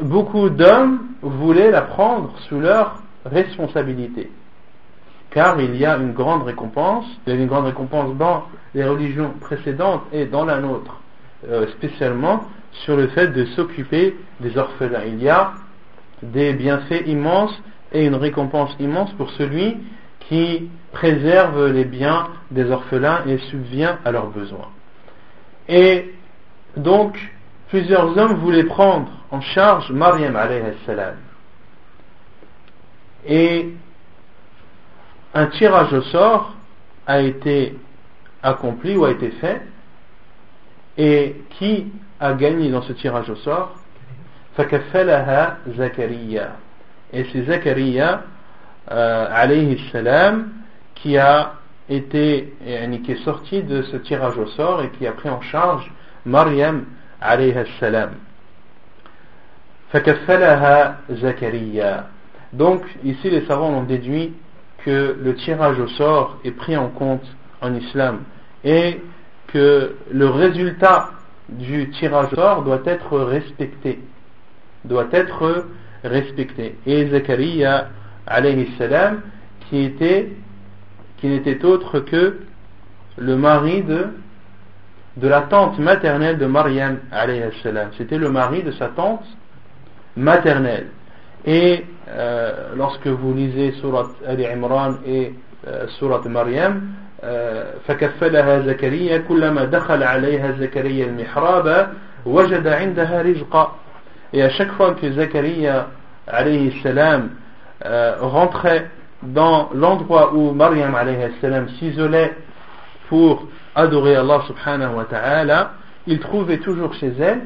[0.00, 4.30] beaucoup d'hommes voulaient la prendre sous leur responsabilité
[5.30, 8.84] car il y a une grande récompense, il y a une grande récompense dans les
[8.84, 11.00] religions précédentes et dans la nôtre,
[11.48, 15.04] euh, spécialement sur le fait de s'occuper des orphelins.
[15.06, 15.52] Il y a
[16.22, 17.56] des bienfaits immenses
[17.92, 19.76] et une récompense immense pour celui
[20.20, 24.68] qui préserve les biens des orphelins et subvient à leurs besoins.
[25.68, 26.14] Et
[26.76, 27.18] donc,
[27.68, 31.16] plusieurs hommes voulaient prendre en charge Mariam alayhi salam.
[33.26, 33.68] Et
[35.34, 36.54] un tirage au sort
[37.06, 37.76] a été
[38.42, 39.62] accompli ou a été fait.
[40.96, 43.74] Et qui a gagné dans ce tirage au sort?
[45.76, 46.56] Zakaria.
[47.12, 48.22] Et c'est Zakaria
[48.90, 49.76] euh, alayhi
[50.96, 51.52] qui a
[51.88, 52.54] été
[53.04, 55.90] qui est sorti de ce tirage au sort et qui a pris en charge
[56.26, 56.86] Mariam
[57.20, 58.10] alayhi salam
[62.52, 64.34] donc ici les savants ont déduit
[64.84, 67.24] que le tirage au sort est pris en compte
[67.62, 68.20] en islam
[68.64, 69.00] et
[69.48, 71.10] que le résultat
[71.48, 74.00] du tirage au sort doit être respecté.
[74.84, 75.66] Doit être
[76.04, 76.76] respecté.
[76.86, 77.88] Et Zachariah
[78.26, 79.22] alayhi salam
[79.68, 80.32] qui était
[81.16, 82.40] qui n'était autre que
[83.16, 84.08] le mari de
[85.16, 87.88] de la tante maternelle de Mariam alayhi salam.
[87.96, 89.24] C'était le mari de sa tante
[90.18, 90.88] maternelle.
[91.46, 95.34] Et euh, lorsque vous lisez Surat Ali Imran et
[95.66, 96.82] euh, Surat Maryam,
[97.86, 101.88] فكفلها زكريا كلما دخل عليها زكريا المحراب
[102.26, 103.74] وجد عندها رزقا
[104.32, 105.88] et à chaque fois que Zakaria
[106.26, 107.30] alayhi salam
[107.84, 108.90] euh, rentrait
[109.22, 112.36] dans l'endroit où Maryam alayhi salam s'isolait
[113.08, 115.72] pour adorer Allah subhanahu wa ta'ala
[116.06, 117.40] il trouvait toujours chez elle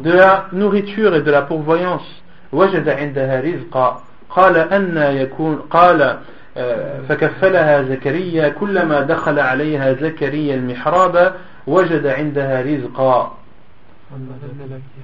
[0.00, 2.20] de la nourriture et de la pourvoyance
[2.52, 6.18] وجد عندها رزقا قال أن يكون قال
[6.56, 11.34] آه، فكفلها زكريا كلما دخل عليها زكريا المحراب
[11.66, 13.36] وجد عندها رزقا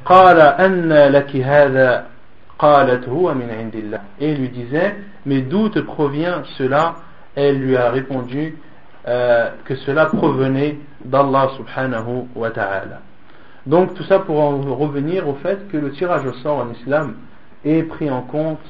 [0.05, 2.07] قال أن لك هذا
[2.59, 6.97] قالت هو من عند الله et lui disait mais d'où te provient cela
[7.37, 8.57] elle lui a répondu
[9.07, 13.01] euh, que cela provenait d'Allah subhanahu wa ta'ala
[13.67, 17.15] donc tout ça pour en revenir au fait que le tirage au sort en islam
[17.65, 18.61] est pris en compte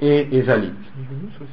[0.00, 0.74] et, et valide.
[0.96, 1.50] Yunus aussi,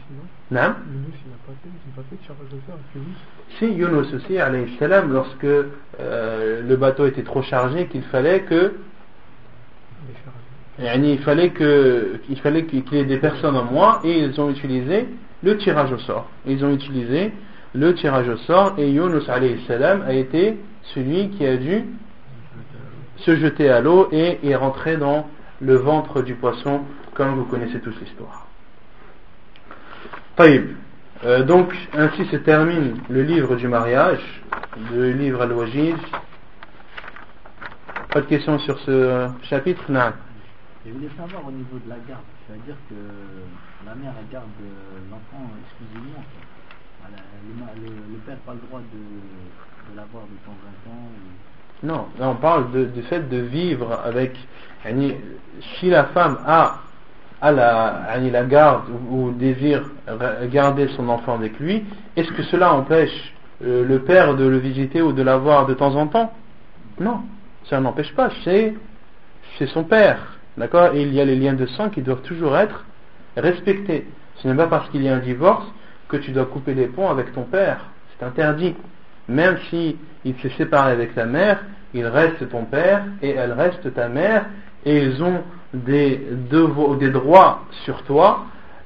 [0.52, 0.62] Non?
[0.62, 2.96] Non Yunus, il n'a pas fait, il n'a pas fait de tirage au sort avec
[2.96, 3.18] Yunus.
[3.60, 8.74] Si Yunus aussi, alayhi salam, lorsque euh, le bateau était trop chargé, qu'il fallait que
[10.80, 14.50] il fallait que il fallait qu'il y ait des personnes en moins et ils ont
[14.50, 15.08] utilisé
[15.44, 16.28] le tirage au sort.
[16.48, 17.32] Ils ont utilisé
[17.76, 20.58] le tirage au sort et Yunus alayhi salam a été
[20.96, 21.86] celui qui a dû
[23.26, 25.28] se jeter à l'eau et est rentré dans
[25.62, 26.82] le ventre du poisson
[27.14, 28.48] comme vous connaissez tous l'histoire.
[30.36, 30.76] Taïb.
[31.26, 34.42] Euh, donc ainsi se termine le livre du mariage,
[34.92, 35.96] le livre al-Wajiz.
[38.12, 40.12] Pas de questions sur ce chapitre Non.
[40.86, 42.96] Je voulais savoir au niveau de la garde, c'est-à-dire que
[43.86, 44.46] la mère elle garde
[45.10, 46.24] l'enfant exclusivement.
[47.08, 48.98] le, le- le père n'a pas le droit de,
[49.92, 51.08] de l'avoir de temps en temps.
[51.08, 51.53] ou-
[51.84, 54.36] Non, là on parle du fait de vivre avec.
[55.80, 56.80] si la femme a,
[57.42, 59.84] a la, garde ou, désire
[60.50, 61.84] garder son enfant avec lui,
[62.16, 65.96] est-ce que cela empêche euh, le père de le visiter ou de l'avoir de temps
[65.96, 66.34] en temps?
[67.00, 67.22] Non,
[67.70, 68.74] ça n'empêche pas, c'est
[69.58, 70.20] c'est son père.
[70.58, 70.94] D'accord?
[70.94, 72.86] Et il y a les liens de sang qui doivent toujours être
[73.36, 74.08] respectés.
[74.38, 75.66] Ce n'est pas parce qu'il y a un divorce
[76.08, 77.86] que tu dois couper les ponts avec ton père.
[78.18, 78.76] C'est interdit.
[79.28, 81.64] Même si il s'est séparé avec ta mère,
[81.94, 84.46] il reste ton père et elle reste ta mère
[84.86, 85.42] et ils ont
[85.74, 86.20] des,
[87.12, 88.46] droits sur toi.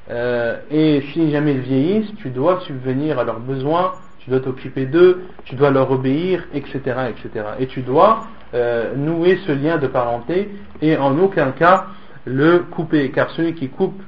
[0.10, 4.86] euh, et si jamais ils vieillissent, tu dois subvenir à leurs besoins, tu dois t'occuper
[4.86, 6.80] d'eux, tu dois leur obéir, etc.,
[7.10, 7.46] etc.
[7.60, 10.50] Et tu dois euh, nouer ce lien de parenté
[10.82, 11.88] et en aucun cas
[12.26, 14.02] le couper, car celui qui coupe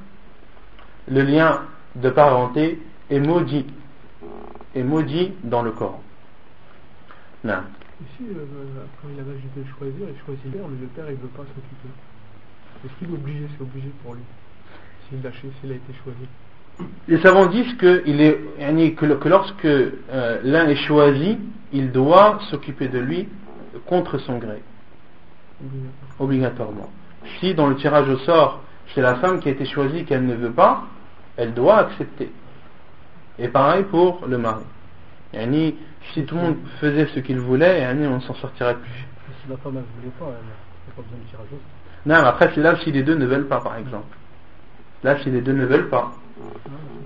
[1.10, 1.62] le lien
[1.96, 2.80] de parenté
[3.10, 3.66] est maudit,
[4.74, 6.02] est maudit dans le Coran.
[7.44, 7.62] Non.
[8.02, 8.44] Ici, euh,
[9.00, 11.28] quand il y a l'âge de choisir, il choisit père, mais le père il veut
[11.28, 11.90] pas s'occuper.
[12.84, 13.46] Est-ce qu'il est obligé?
[13.56, 14.22] C'est obligé pour lui.
[15.08, 16.28] S'il a, s'il a été choisi.
[17.08, 21.36] Les savants disent que, il est, yani, que, que lorsque euh, l'un est choisi,
[21.72, 23.28] il doit s'occuper de lui
[23.86, 24.62] contre son gré,
[25.60, 26.20] Obligatoire.
[26.20, 26.90] obligatoirement.
[27.38, 28.62] Si dans le tirage au sort,
[28.94, 30.84] c'est la femme qui a été choisie qu'elle ne veut pas,
[31.36, 32.30] elle doit accepter.
[33.38, 34.64] Et pareil pour le mari.
[35.34, 35.74] Yani,
[36.12, 39.06] si tout le monde faisait ce qu'il voulait, on ne s'en sortirait plus.
[39.42, 41.46] Si la femme elle voulait pas, elle n'a pas besoin de tirage.
[42.06, 44.16] Non, mais après, c'est là si les deux ne veulent pas, par exemple.
[45.02, 46.50] Là, si les deux ne veulent pas, Non,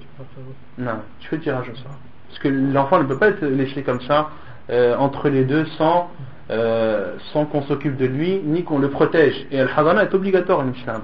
[0.01, 0.57] tu autre.
[0.79, 1.97] non, tu fais tirage au sort.
[2.29, 4.31] Parce que l'enfant ne peut pas être laissé comme ça,
[4.71, 6.11] euh, entre les deux, sans,
[6.51, 9.47] euh, sans qu'on s'occupe de lui, ni qu'on le protège.
[9.51, 11.03] Et Al-Hadana est obligatoire en islam.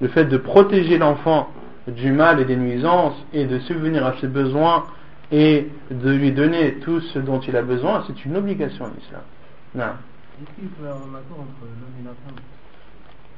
[0.00, 1.48] Le fait de protéger l'enfant
[1.88, 4.84] du mal et des nuisances, et de subvenir à ses besoins,
[5.30, 9.22] et de lui donner tout ce dont il a besoin, c'est une obligation en islam.
[9.74, 9.84] Non.
[9.84, 12.42] Est-ce qu'il peut y avoir un accord entre l'homme et la femme?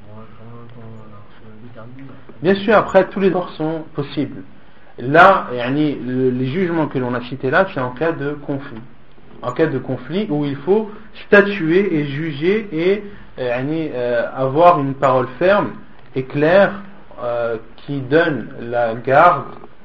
[0.06, 1.10] Pour un temps
[1.62, 2.02] déterminé
[2.42, 4.42] Bien sûr, après, tous les droits sont possibles.
[4.98, 8.80] Là, les jugements que l'on a cités là, c'est en cas de conflit.
[9.42, 10.90] En cas de conflit où il faut
[11.26, 13.02] statuer et juger et
[13.38, 15.72] euh, avoir une parole ferme
[16.14, 16.82] et claire
[17.22, 19.44] euh, qui donne la garde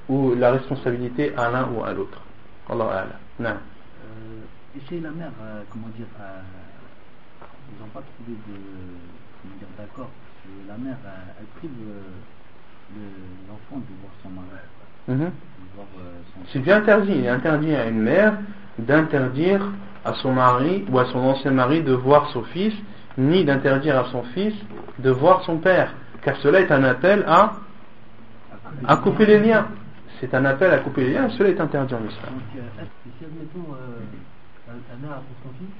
[0.09, 2.21] ou la responsabilité à l'un ou à l'autre.
[2.69, 3.07] Allah.
[3.39, 3.49] Non.
[3.49, 3.55] Euh,
[4.77, 6.41] et chez la mère, euh, comment dire, euh,
[7.71, 10.09] ils n'ont pas trouvé de d'accord.
[10.67, 13.01] La mère, euh, elle prive le-
[13.47, 14.47] l'enfant de voir son mari,
[15.07, 15.31] Mhm.
[16.51, 17.13] C'est bien interdit.
[17.15, 18.37] Il est interdit à une mère
[18.79, 19.61] d'interdire
[20.03, 22.73] à son mari ou à son ancien mari de voir son fils,
[23.17, 24.53] ni d'interdire à son fils
[24.99, 25.93] de voir son père.
[26.21, 27.53] Car cela est un appel à,
[28.87, 29.67] à couper les liens.
[30.19, 32.33] C'est un appel à couper les liens, cela est interdit en islam.
[32.33, 32.83] Donc, euh,
[33.19, 33.99] si admettons, euh,
[34.67, 35.75] la, la mère a pris son fils,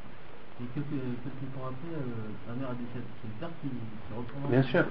[0.62, 4.14] et quelques, quelques temps après, euh, la mère a décède, c'est le père qui, qui
[4.16, 4.86] reprend Bien sûr.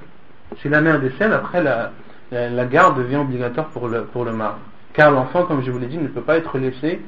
[0.61, 1.92] Si la mère décède, après la,
[2.30, 4.59] la, la garde devient obligatoire pour le, pour le mari.
[4.92, 7.03] Car l'enfant, comme je vous l'ai dit, ne peut pas être laissé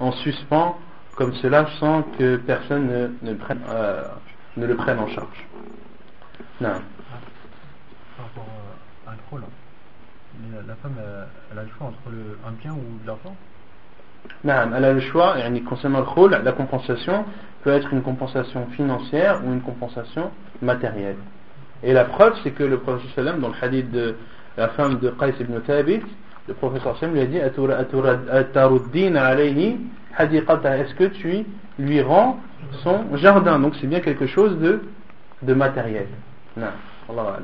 [0.00, 0.78] en suspens
[1.16, 4.02] comme cela sans que personne ne, ne, prenne, euh,
[4.56, 5.46] ne le prenne en charge.
[6.60, 6.80] Non.
[8.16, 8.46] Par rapport
[9.06, 9.16] à un
[10.66, 10.96] La, femme,
[11.52, 13.36] elle, a le choix entre le, un bien ou de l'argent
[14.44, 17.24] Non, elle a le choix, et concernant le khul, la compensation
[17.62, 20.30] peut être une compensation financière ou une compensation
[20.60, 21.16] matérielle.
[21.82, 24.16] Et la preuve, c'est que le prophète sallam, dans le hadith de
[24.56, 26.02] la femme de Qais ibn Thabit,
[26.48, 27.36] le prophète sallam lui a dit.
[27.38, 27.56] Est-ce
[30.94, 31.44] que tu
[31.78, 32.38] lui rends
[32.82, 33.58] son jardin?
[33.58, 34.82] Donc c'est bien quelque chose de,
[35.42, 36.08] de matériel.
[36.56, 36.68] Non,
[37.08, 37.38] Allah.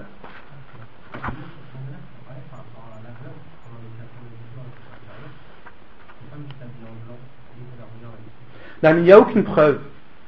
[8.82, 9.78] Il n'y a aucune preuve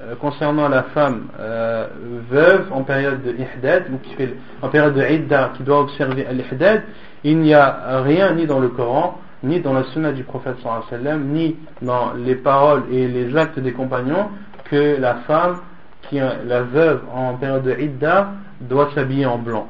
[0.02, 1.86] euh, concernant la femme euh,
[2.30, 4.16] veuve en période de ihdad qui
[4.60, 6.82] en période de qui doit observer l'ihdad
[7.24, 10.56] il n'y a rien ni dans le Coran, ni dans la sunna du prophète
[10.90, 14.28] sallam, ni dans les paroles et les actes des compagnons
[14.64, 15.58] que la femme,
[16.02, 19.68] qui la veuve en période de Idda, doit s'habiller en blanc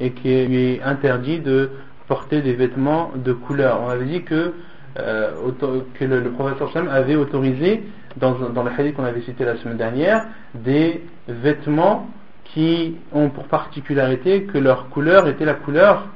[0.00, 1.70] et qu'il lui est interdit de
[2.08, 3.80] porter des vêtements de couleur.
[3.84, 4.54] On avait dit que,
[4.98, 5.30] euh,
[5.98, 7.82] que le, prophète sallam avait autorisé,
[8.16, 12.08] dans, dans le hadith qu'on avait cité la semaine dernière, des vêtements
[12.44, 16.06] qui ont pour particularité que leur couleur était la couleur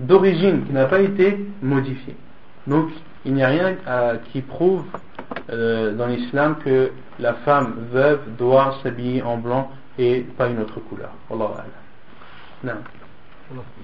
[0.00, 2.16] d'origine, qui n'a pas été modifiée.
[2.66, 2.90] Donc,
[3.24, 4.84] il n'y a rien euh, qui prouve
[5.50, 10.80] euh, dans l'islam que la femme veuve doit s'habiller en blanc et pas une autre
[10.80, 11.10] couleur.
[11.30, 11.64] Allah
[12.64, 12.72] non.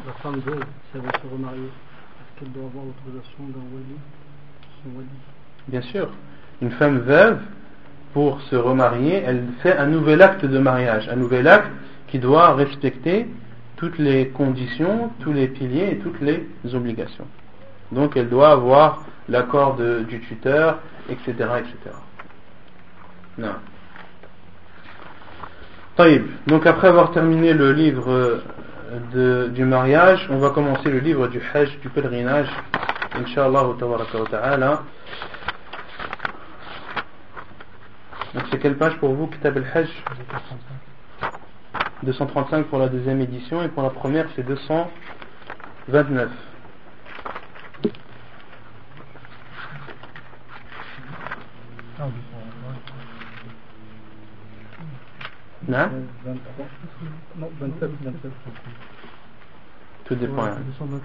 [0.06, 3.96] La femme veuve, si elle veut se remarier, est-ce qu'elle doit avoir l'autorisation d'un wali,
[4.82, 5.08] son wali?
[5.68, 6.10] Bien sûr.
[6.64, 7.40] Une femme veuve,
[8.14, 11.70] pour se remarier, elle fait un nouvel acte de mariage, un nouvel acte
[12.06, 13.26] qui doit respecter
[13.76, 17.26] toutes les conditions, tous les piliers et toutes les obligations.
[17.92, 20.78] Donc elle doit avoir l'accord du tuteur,
[21.10, 21.32] etc.
[21.34, 21.96] etc.
[23.36, 23.56] Non.
[26.46, 28.40] Donc après avoir terminé le livre
[29.12, 32.48] de, du mariage, on va commencer le livre du Hajj, du pèlerinage.
[33.20, 33.66] Inch'Allah
[34.30, 34.82] ta'ala.
[38.34, 39.88] Donc c'est quelle page pour vous, Kitab al-Hajj
[42.02, 46.30] 235 pour la deuxième édition et pour la première c'est 229.
[55.66, 55.78] Non
[56.24, 56.66] 23.
[57.38, 58.32] Non, 27, 27.
[60.04, 60.44] Tout dépend.
[60.44, 61.00] Ouais, 229.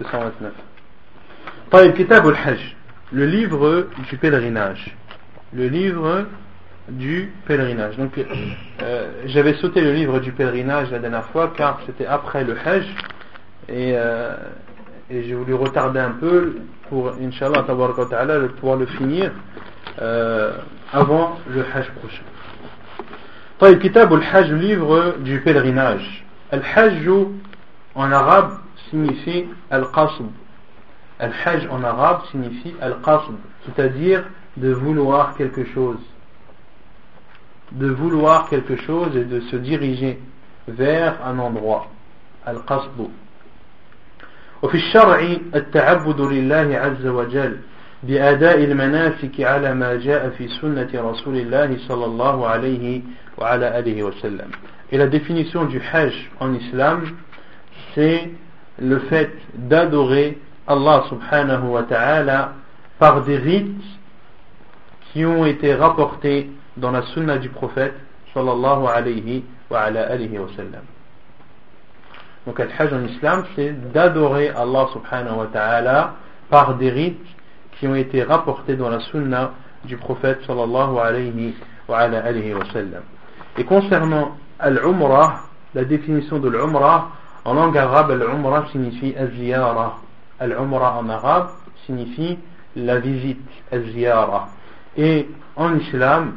[0.00, 0.75] 229.
[1.71, 2.59] طيب كتاب الحج
[3.13, 4.95] le livre du pèlerinage
[5.53, 6.25] le livre
[6.89, 7.97] du pèlerinage.
[7.97, 12.55] Donc, euh, j'avais sauté le livre du pèlerinage la dernière fois car c'était après le
[12.65, 12.85] Hajj
[13.69, 14.35] et, euh,
[15.09, 16.57] et j'ai voulu retarder un peu
[16.89, 19.31] pour, Inch'Allah, pouvoir le finir
[20.01, 20.53] euh,
[20.91, 22.23] avant le Hajj prochain.
[23.59, 27.07] طيب كتاب الحج le livre du pèlerinage الحج
[27.93, 28.53] en arabe
[28.89, 30.25] signifie al-qasb
[31.19, 33.35] al-hajj en arabe signifie al-qasb
[33.65, 34.23] c'est-à-dire
[34.57, 35.99] de vouloir quelque chose
[37.71, 40.19] de vouloir quelque chose et de se diriger
[40.67, 41.87] vers un endroit
[42.47, 43.09] القصد
[44.61, 45.19] وفي الشرع
[45.55, 47.57] التعبد لله عز وجل
[48.03, 53.01] بأداء المناسك على ما جاء في سنة رسول الله صلى الله عليه
[53.37, 54.51] وعلى آله وسلم
[54.91, 57.03] Et la définition du Hajj en islam,
[57.95, 58.29] c'est
[58.77, 62.52] le fait d'adorer Allah subhanahu wa ta'ala
[62.98, 63.84] par des rites
[65.12, 67.94] qui ont été rapportés dans la sunna du prophète
[68.34, 69.86] sallallahu alayhi wa
[70.56, 70.82] sallam.
[72.46, 76.14] Donc le hajj en islam, c'est d'adorer Allah subhanahu wa ta'ala
[76.50, 77.26] par des rites
[77.78, 79.52] qui ont été rapportés dans la sunna
[79.84, 81.54] du prophète sallallahu alayhi
[81.88, 83.02] wa sallam.
[83.56, 85.40] Et concernant al-umrah,
[85.74, 87.10] la définition de l'umrah,
[87.44, 89.96] en langue arabe, al-umrah signifie al-ziyara.
[90.40, 91.48] Al-umrah en arabe
[91.86, 92.38] signifie
[92.76, 93.40] la visite,
[93.72, 94.48] al-ziyara.
[94.96, 96.36] Et en islam,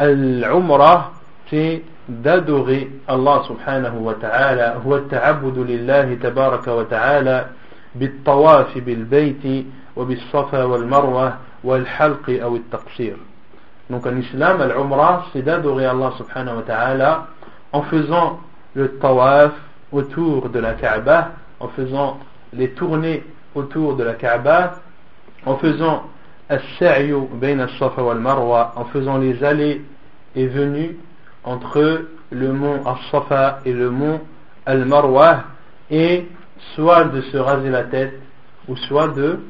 [0.00, 1.12] l'umrah,
[1.50, 7.46] c'est d'adorer Allah subhanahu wa ta'ala, هو التعبد لله تبارك وتعالى
[7.94, 9.66] بالطواف بالبيت
[9.96, 13.16] وبالصفا والمروة والحلق أو التقصير.
[13.90, 17.26] Donc en islam, l'umrah, c'est d'adorer Allah subhanahu wa ta'ala
[17.72, 18.40] en faisant
[18.74, 19.52] le tawaf
[19.92, 22.18] autour de la Kaaba, en faisant
[22.52, 23.24] les tournées
[23.54, 24.80] autour de la Kaaba,
[25.44, 26.04] en faisant
[26.48, 26.58] en
[28.92, 29.82] faisant les allées
[30.36, 30.96] et venues
[31.42, 34.20] entre le mont As-Safa et le mont
[34.64, 35.44] Al-Marwa
[35.90, 36.28] et
[36.74, 38.20] soit de se raser la tête
[38.68, 39.40] ou soit de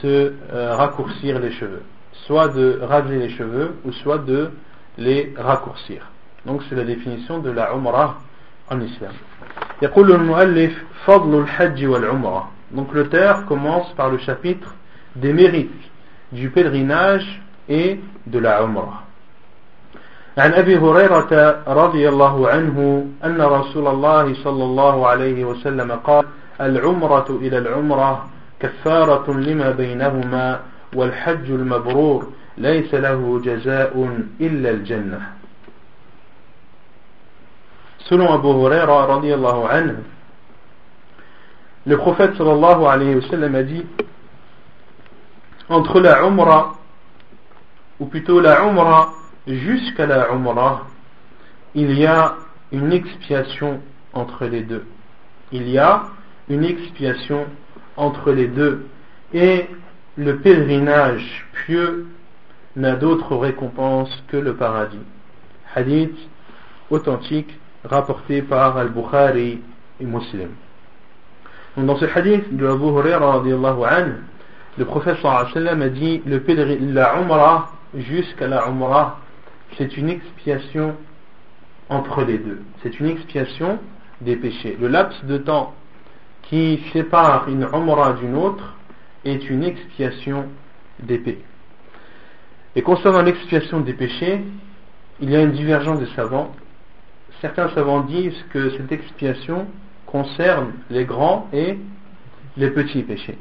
[0.00, 1.82] se euh, raccourcir les cheveux.
[2.26, 4.50] Soit de raser les cheveux ou soit de
[4.96, 6.06] les raccourcir.
[6.46, 8.18] Donc c'est la définition de la Umrah
[8.70, 9.12] en islam
[12.70, 14.74] donc l'auteur commence par le chapitre
[15.16, 15.70] des mérites
[16.32, 19.04] du pèlerinage et de la Umrah.
[20.38, 26.24] عن أبي هريرة رضي الله عنه أن رسول الله صلى الله عليه وسلم قال
[26.60, 28.28] العمرة إلى العمرة
[28.60, 30.60] كفارة لما بينهما
[30.94, 35.37] والحج المبرور ليس له جزاء إلا الجنة.
[37.98, 39.20] Selon Abu Huraira
[41.86, 43.86] le prophète sallallahu alayhi wa sallam a dit
[45.68, 46.74] entre la Umrah,
[47.98, 49.12] ou plutôt la Umrah
[49.46, 50.86] jusqu'à la Umrah,
[51.74, 52.36] il y a
[52.72, 53.80] une expiation
[54.12, 54.84] entre les deux.
[55.52, 56.04] Il y a
[56.48, 57.46] une expiation
[57.96, 58.86] entre les deux.
[59.32, 59.66] Et
[60.16, 62.06] le pèlerinage pieux
[62.76, 64.98] n'a d'autre récompense que le paradis.
[65.74, 66.16] Hadith
[66.90, 69.60] authentique rapporté par Al-Bukhari
[70.00, 70.50] et Muslim.
[71.76, 73.42] dans ce hadith de Abu Huraira
[74.78, 75.16] le prophète
[75.52, 79.18] sallam a dit la umrah jusqu'à la umrah
[79.76, 80.94] c'est une expiation
[81.88, 82.60] entre les deux.
[82.82, 83.78] C'est une expiation
[84.20, 84.76] des péchés.
[84.80, 85.74] Le laps de temps
[86.42, 88.74] qui sépare une umrah d'une autre
[89.24, 90.46] est une expiation
[91.00, 91.44] des péchés.
[92.76, 94.44] Et concernant l'expiation des péchés,
[95.20, 96.54] il y a une divergence des savants
[97.40, 99.66] certains savants disent que cette expiation
[100.06, 101.78] concerne les grands et
[102.56, 103.38] les petits péchés.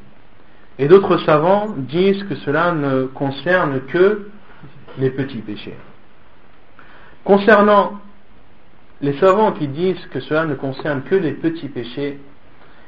[0.80, 4.30] Et d'autres savants disent que cela ne concerne que
[5.00, 5.76] les petits péchés.
[7.24, 7.94] Concernant
[9.02, 12.20] les savants qui disent que cela ne concerne que les petits péchés,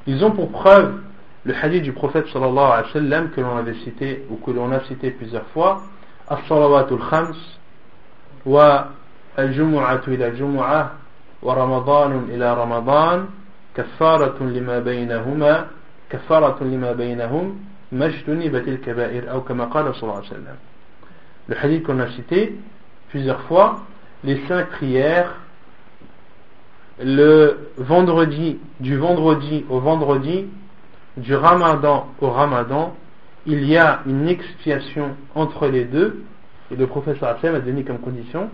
[0.07, 1.01] ils ont pour preuve
[1.45, 4.71] le hadith du prophète sallallahu alayhi wa sallam que l'on avait cité ou que l'on
[4.71, 5.83] a cité plusieurs fois,
[6.27, 7.35] as-salawatul khams
[8.45, 8.89] wa
[9.38, 10.92] والجمعة إلى الجمعة
[11.42, 13.26] ورمضان إلى رمضان
[13.74, 15.66] كفارة لما بينهما
[16.10, 17.58] كفارة لما بينهم
[17.92, 20.56] ما اجتنبت الكبائر أو كما قال صلى الله عليه وسلم
[21.46, 22.54] Le hadith qu'on a cité
[23.10, 23.80] plusieurs fois,
[24.24, 25.34] les cinq prières
[27.02, 30.46] le vendredi, du vendredi au vendredi,
[31.16, 32.94] du ramadan au ramadan,
[33.46, 36.24] il y a une expiation entre les deux,
[36.70, 38.48] et le professeur Hassan a donné comme condition,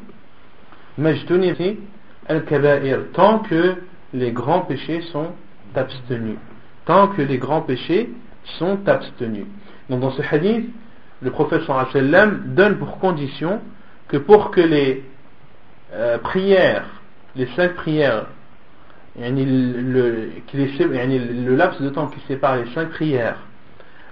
[2.28, 3.76] al-kaba'ir, tant que
[4.14, 5.28] les grands péchés sont
[5.76, 6.38] abstenus.
[6.86, 8.10] Tant que les grands péchés
[8.58, 9.46] sont abstenus.
[9.89, 10.70] Donc dans ce hadith,
[11.22, 13.60] le professeur Hassan donne pour condition
[14.08, 15.04] que pour que les
[15.93, 16.86] euh, prières,
[17.36, 18.28] les cinq prières,
[19.18, 20.36] le,
[21.56, 23.38] laps de temps qui sépare les cinq prières,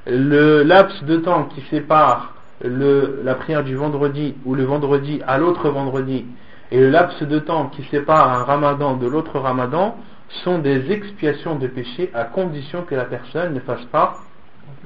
[0.08, 5.70] le laps de temps qui sépare la prière du vendredi ou le vendredi à l'autre
[5.70, 6.26] vendredi
[6.74, 9.96] et le laps de temps qui sépare un ramadan de l'autre ramadan
[10.44, 14.16] sont des expiations de péché à condition que la personne ne fasse pas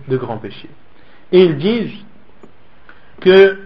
[0.09, 0.69] de grands péchés.
[1.31, 2.03] Et ils disent
[3.21, 3.57] que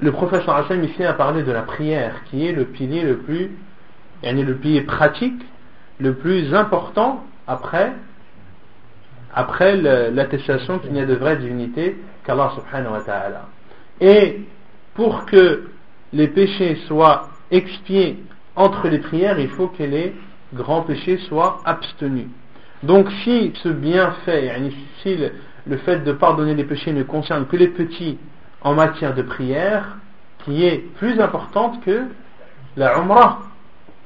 [0.00, 3.50] le professeur Hassan ici a parlé de la prière qui est le pilier le plus,
[4.22, 5.42] le pilier pratique
[6.00, 7.92] le plus important après
[9.34, 13.48] après l'attestation qu'il n'y a de vraie divinité qu'Allah subhanahu wa ta'ala.
[14.00, 14.46] Et
[14.94, 15.68] pour que
[16.14, 18.22] les péchés soient expiés
[18.54, 20.14] entre les prières, il faut que les
[20.54, 22.28] grands péchés soient abstenus.
[22.82, 24.52] Donc si ce bienfait,
[25.02, 25.16] si
[25.66, 28.18] le, fait de pardonner les péchés ne concerne que les petits
[28.62, 29.96] en matière de prière,
[30.44, 32.04] qui est plus importante que
[32.76, 33.40] la umrah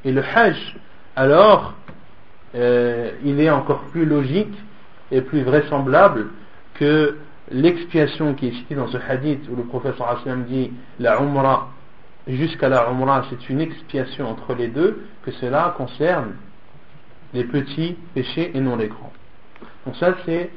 [0.04, 0.76] et le hajj,
[1.16, 1.74] alors
[2.54, 4.54] euh, il est encore plus logique
[5.12, 6.28] et plus vraisemblable
[6.74, 7.16] que
[7.50, 11.68] l'expiation qui est citée dans ce hadith où le professeur Hassan dit la umrah
[12.36, 16.34] jusqu'à la umrah c'est une expiation entre les deux que cela concerne
[17.32, 19.12] les petits péchés et non les grands.
[19.86, 20.50] Donc ça c'est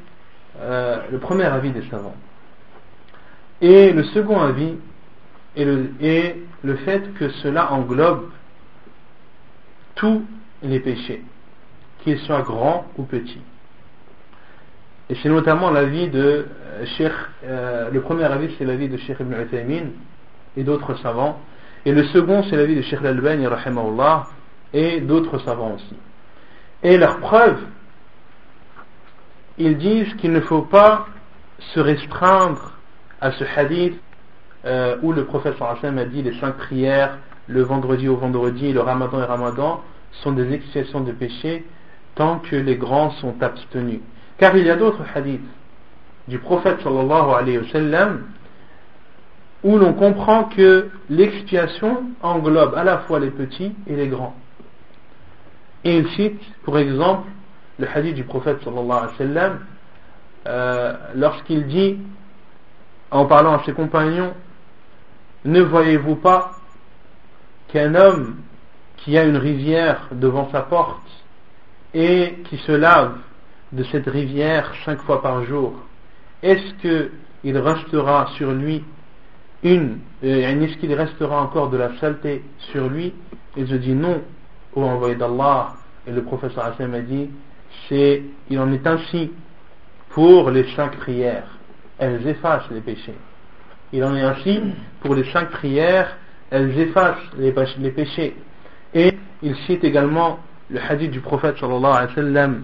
[0.59, 2.15] euh, le premier avis des savants.
[3.61, 4.75] Et le second avis
[5.55, 5.65] est
[6.63, 8.29] le, fait que cela englobe
[9.95, 10.25] tous
[10.63, 11.23] les péchés
[12.03, 13.41] qu'ils soient grands ou petits.
[15.09, 17.11] Et c'est notamment l'avis de euh, Cheikh,
[17.45, 19.85] euh, le premier avis c'est l'avis de Cheikh Ibn Uthaymin
[20.57, 21.39] et d'autres savants,
[21.85, 23.45] et le second c'est l'avis de Cheikh Al-Albani
[24.73, 25.95] et d'autres savants aussi.
[26.81, 27.57] Et leur preuve,
[29.57, 31.07] ils disent qu'il ne faut pas
[31.59, 32.73] se restreindre
[33.21, 33.99] à ce hadith
[34.65, 37.17] euh, où le professeur Hassan a dit les cinq prières,
[37.47, 39.81] le vendredi au vendredi, le ramadan et ramadan
[40.23, 41.65] sont des expiations de péché
[42.15, 44.01] tant que les grands sont abstenus.
[44.37, 45.41] Car il y a d'autres hadiths
[46.27, 48.23] du prophète sallallahu alayhi wa sallam
[49.63, 54.35] où l'on comprend que l'expiation englobe à la fois les petits et les grands.
[55.83, 57.27] Et il cite, pour exemple,
[57.79, 59.59] le hadith du prophète sallallahu alayhi wa sallam
[60.45, 61.97] euh, lorsqu'il dit,
[63.11, 64.33] en parlant à ses compagnons,
[65.45, 66.51] ne voyez-vous pas
[67.69, 68.37] qu'un homme
[68.97, 71.01] qui a une rivière devant sa porte
[71.93, 73.17] et qui se lave
[73.71, 75.73] de cette rivière cinq fois par jour,
[76.41, 78.83] est-ce qu'il restera sur lui
[79.62, 82.42] une, euh, est-ce qu'il restera encore de la saleté
[82.72, 83.12] sur lui
[83.56, 84.22] Et je dis non,
[84.74, 85.74] au envoyé d'Allah.
[86.06, 87.30] Et le professeur Hassan a dit,
[87.88, 89.30] c'est, il en est ainsi
[90.10, 91.58] pour les cinq prières.
[91.98, 93.16] Elles effacent les péchés.
[93.92, 94.60] Il en est ainsi
[95.00, 96.16] pour les cinq prières,
[96.50, 97.52] elles effacent les
[97.90, 98.36] péchés.
[98.94, 100.38] Et il cite également
[100.70, 102.62] le hadith du prophète sallallahu alayhi wa sallam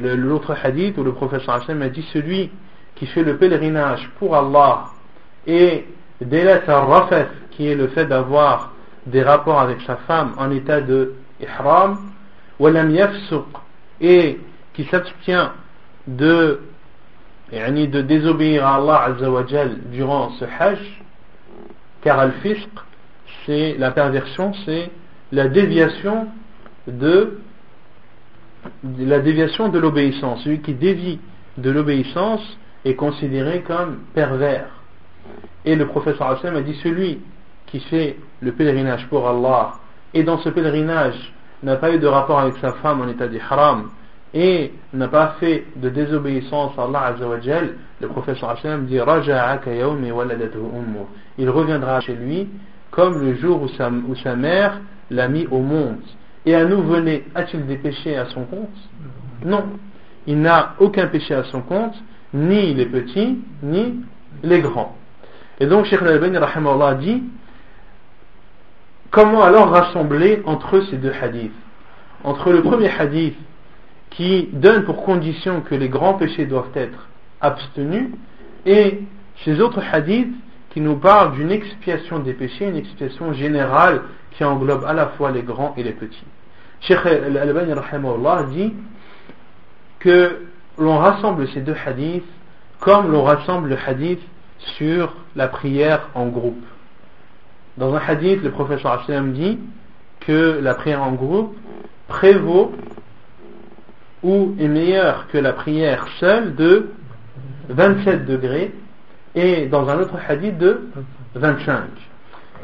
[0.00, 2.50] L'autre hadith où le professeur Hashem a dit celui
[2.96, 4.86] qui fait le pèlerinage pour Allah
[5.46, 5.86] et
[6.20, 8.72] délète rafas qui est le fait d'avoir
[9.06, 11.98] des rapports avec sa femme en état de ihram
[14.00, 14.40] et
[14.74, 15.50] qui s'abstient
[16.06, 16.60] de
[17.52, 20.80] de désobéir à Allah Azzawajal durant ce hajj
[22.02, 22.68] car al-fisq
[23.44, 24.90] c'est la perversion c'est
[25.30, 26.26] la déviation
[26.86, 27.38] de
[28.98, 30.42] la déviation de l'obéissance.
[30.42, 31.18] Celui qui dévie
[31.56, 34.68] de l'obéissance est considéré comme pervers.
[35.64, 37.20] Et le professeur Hassan a dit celui
[37.66, 39.72] qui fait le pèlerinage pour Allah
[40.14, 41.32] et dans ce pèlerinage
[41.62, 43.90] n'a pas eu de rapport avec sa femme en état d'ihram
[44.32, 48.94] et n'a pas fait de désobéissance à Allah Azzawajal, le professeur Hashem dit
[51.38, 52.48] Il reviendra chez lui
[52.90, 54.80] comme le jour où sa mère
[55.10, 56.00] l'a mis au monde.
[56.46, 58.78] Et à nous venez, a-t-il des péchés à son compte?
[59.44, 59.64] Non.
[60.28, 61.94] Il n'a aucun péché à son compte,
[62.32, 64.00] ni les petits, ni
[64.44, 64.96] les grands.
[65.58, 66.38] Et donc, Sheikh Al-Albani
[67.00, 67.22] dit
[69.10, 71.52] Comment alors rassembler entre ces deux hadiths?
[72.22, 73.36] Entre le premier hadith
[74.10, 77.08] qui donne pour condition que les grands péchés doivent être
[77.40, 78.10] abstenus,
[78.64, 79.00] et
[79.44, 80.34] ces autres hadiths
[80.70, 85.30] qui nous parlent d'une expiation des péchés, une expiation générale qui englobe à la fois
[85.30, 86.24] les grands et les petits.
[86.86, 87.72] Cheikh Al-Albani
[88.52, 88.74] dit
[89.98, 90.46] que
[90.78, 92.24] l'on rassemble ces deux hadiths
[92.78, 94.20] comme l'on rassemble le hadith
[94.58, 96.64] sur la prière en groupe.
[97.76, 99.58] Dans un hadith, le professeur Hashem dit
[100.20, 101.56] que la prière en groupe
[102.08, 102.72] prévaut
[104.22, 106.90] ou est meilleure que la prière seule de
[107.68, 108.72] 27 degrés
[109.34, 110.88] et dans un autre hadith de
[111.34, 111.82] 25.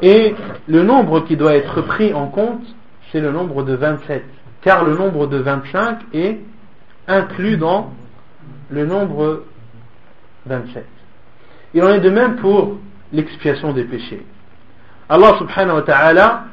[0.01, 0.33] Et
[0.67, 2.63] le nombre qui doit être pris en compte,
[3.13, 4.25] c'est le nombre de 27.
[4.61, 6.39] Car le nombre de 25 est
[7.07, 7.93] inclus dans
[8.71, 9.43] le nombre
[10.47, 10.85] 27.
[11.75, 12.77] Il en est de même pour
[13.11, 14.25] l'expiation des péchés.
[15.07, 16.45] Allah subhanahu wa ta'ala,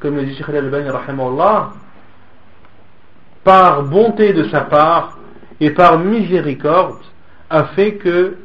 [0.00, 0.88] comme le dit Sheikh al-Albani
[3.44, 5.18] par bonté de sa part
[5.60, 6.98] et par miséricorde,
[7.50, 8.38] a fait que,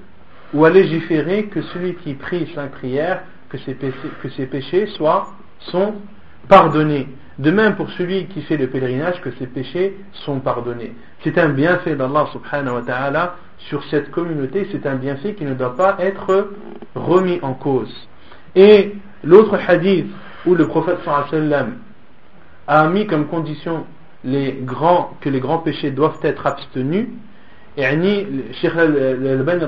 [0.54, 4.88] ou a légiféré que celui qui prie cinq prières, que ses péchés, que ses péchés
[4.88, 5.96] soient, sont
[6.48, 7.08] pardonnés.
[7.40, 10.94] De même pour celui qui fait le pèlerinage, que ses péchés sont pardonnés.
[11.24, 15.54] C'est un bienfait d'Allah subhanahu wa ta'ala sur cette communauté, c'est un bienfait qui ne
[15.54, 16.50] doit pas être
[16.96, 17.94] remis en cause.
[18.56, 20.08] Et l'autre hadith
[20.46, 20.98] où le prophète
[21.30, 21.78] sallam
[22.68, 23.86] a mis comme condition
[24.24, 27.08] que les grands péchés doivent être abstenus,
[27.78, 27.84] et
[28.54, 29.66] Sheikh al-Bani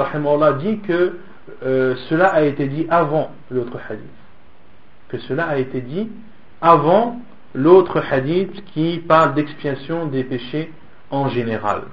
[0.60, 1.18] dit que
[1.64, 4.04] euh, cela a été dit avant l'autre hadith.
[5.10, 6.10] Que cela a été dit
[6.62, 7.20] avant
[7.54, 10.72] l'autre hadith qui parle d'expiation des péchés
[11.12, 11.84] en général.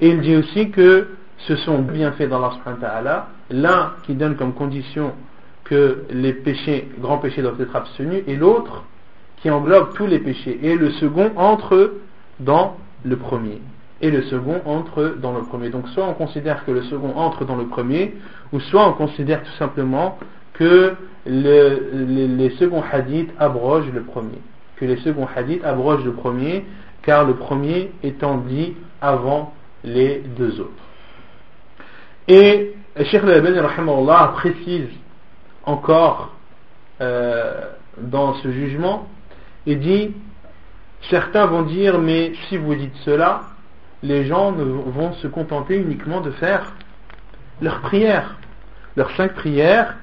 [0.00, 5.12] Et il dit aussi que ce sont bienfaits dans Allah l'un qui donne comme condition
[5.64, 8.84] que les péchés, grands péchés doivent être abstenus, et l'autre
[9.38, 10.58] qui englobe tous les péchés.
[10.62, 11.92] Et le second entre
[12.40, 13.60] dans le premier.
[14.00, 15.70] Et le second entre dans le premier.
[15.70, 18.14] Donc soit on considère que le second entre dans le premier,
[18.52, 20.18] ou soit on considère tout simplement
[20.54, 20.94] que
[21.26, 24.38] les, seconds hadiths abrogent le premier.
[24.76, 26.64] Que les seconds hadiths abrogent le premier,
[27.02, 29.54] car le premier étant dit avant
[29.84, 30.72] les deux autres.
[32.28, 32.74] Et
[33.04, 34.88] Cheikh al précise
[35.64, 36.34] encore
[37.00, 39.06] euh, dans ce jugement
[39.66, 40.14] et dit
[41.10, 43.42] certains vont dire mais si vous dites cela
[44.02, 46.74] les gens vont se contenter uniquement de faire
[47.60, 48.36] leurs prières
[48.96, 49.96] leurs cinq prières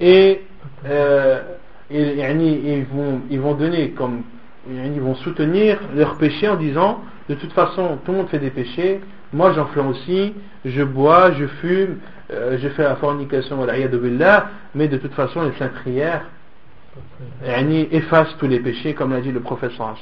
[0.00, 0.42] et,
[0.86, 1.42] euh,
[1.90, 4.22] ils, vont, ils vont donner comme
[4.70, 8.50] ils vont soutenir leurs péchés en disant de toute façon tout le monde fait des
[8.50, 9.00] péchés.
[9.32, 10.34] Moi j'en fais aussi.
[10.64, 11.98] Je bois, je fume
[12.30, 13.64] euh, je fais la fornication
[14.74, 16.24] mais de toute façon les cinq prières
[17.44, 19.94] yani, efface tous les péchés, comme l'a dit le professeur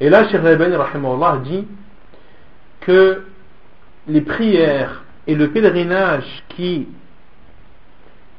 [0.00, 0.76] Et là, Cheikh Al-Bani
[1.44, 1.66] dit
[2.80, 3.22] que
[4.08, 6.88] les prières et le pèlerinage qui,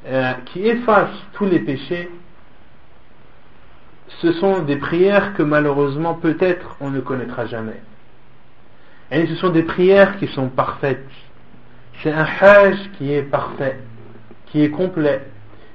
[0.07, 2.10] euh, qui effacent tous les péchés,
[4.22, 7.82] ce sont des prières que malheureusement peut-être on ne connaîtra jamais.
[9.11, 11.07] Et ce sont des prières qui sont parfaites.
[12.02, 13.80] C'est un hajj qui est parfait,
[14.48, 15.22] qui est complet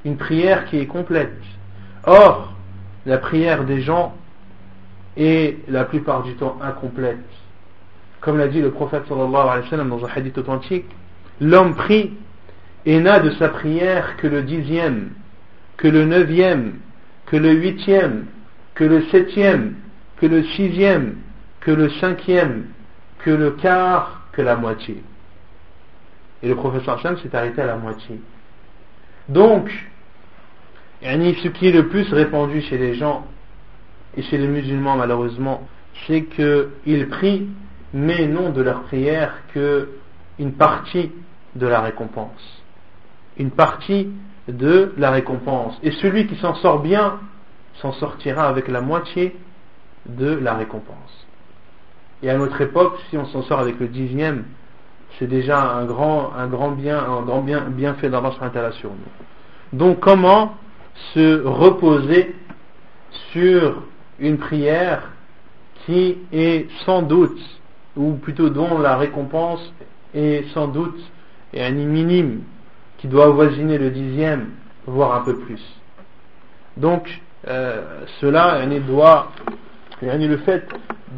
[0.06, 1.36] une prière qui est complète.
[2.04, 2.52] Or,
[3.04, 4.14] la prière des gens
[5.16, 7.18] est la plupart du temps incomplète.
[8.20, 10.86] comme l'a dit le prophète sallallahu alayhi wa sallam dans un hadith authentique,
[11.40, 12.12] l'homme prie
[12.86, 15.10] et n'a de sa prière que le dixième,
[15.76, 16.74] que le neuvième,
[17.26, 18.26] que le huitième,
[18.74, 19.74] que le septième,
[20.18, 21.16] que le sixième,
[21.60, 22.66] que le cinquième,
[23.18, 25.02] que le quart, que la moitié.
[26.42, 28.20] Et le professeur Sam s'est arrêté à la moitié.
[29.28, 29.68] Donc,
[31.02, 33.26] ce qui est le plus répandu chez les gens
[34.16, 35.66] et chez les musulmans malheureusement,
[36.06, 37.48] c'est qu'ils prient,
[37.92, 39.88] mais non de leur prière que
[40.38, 41.10] une partie
[41.56, 42.55] de la récompense.
[43.38, 44.10] Une partie
[44.48, 45.78] de la récompense.
[45.82, 47.20] Et celui qui s'en sort bien
[47.74, 49.36] s'en sortira avec la moitié
[50.06, 51.26] de la récompense.
[52.22, 54.44] Et à notre époque, si on s'en sort avec le dixième,
[55.18, 58.32] c'est déjà un grand, un grand bien, un grand bien, bienfait d'Allah
[58.72, 59.78] sur nous.
[59.78, 60.54] Donc comment
[61.14, 62.34] se reposer
[63.32, 63.82] sur
[64.18, 65.10] une prière
[65.84, 67.38] qui est sans doute,
[67.96, 69.72] ou plutôt dont la récompense
[70.14, 70.98] est sans doute
[71.52, 72.42] et un minime,
[72.98, 74.50] qui doit avoisiner le dixième,
[74.86, 75.62] voire un peu plus.
[76.76, 77.08] Donc,
[77.48, 79.28] euh, cela doit,
[80.02, 80.68] le fait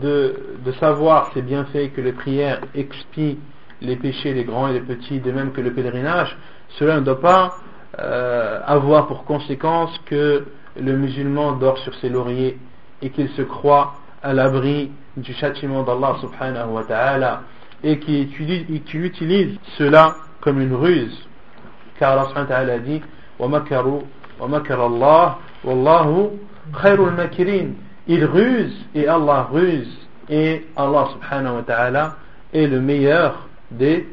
[0.01, 0.35] de,
[0.65, 3.39] de savoir ces bienfaits que les prières expient
[3.81, 6.37] les péchés, les grands et les petits, de même que le pèlerinage,
[6.79, 7.57] cela ne doit pas
[7.99, 10.45] euh, avoir pour conséquence que
[10.81, 12.59] le musulman dort sur ses lauriers
[13.03, 17.43] et qu'il se croit à l'abri du châtiment d'Allah subhanahu wa ta'ala
[17.83, 21.28] et qui utilise, cela comme une ruse
[21.99, 23.03] car Allah subhanahu wa ta'ala a dit
[24.41, 26.31] Allah wallahu
[26.81, 27.75] khairul makirin
[28.07, 32.17] il ruse et Allah ruse et Allah subhanahu wa ta'ala
[32.55, 34.07] est le meilleur des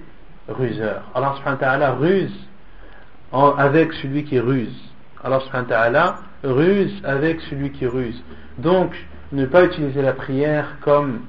[0.50, 1.04] ruseurs.
[1.14, 2.48] Allah subhanahu wa ta'ala ruse
[3.58, 4.76] avec celui qui ruse.
[5.24, 8.22] Allah subhanahu wa ta'ala ruse avec celui qui ruse.
[8.58, 8.92] Donc,
[9.32, 11.22] ne pas utiliser la prière comme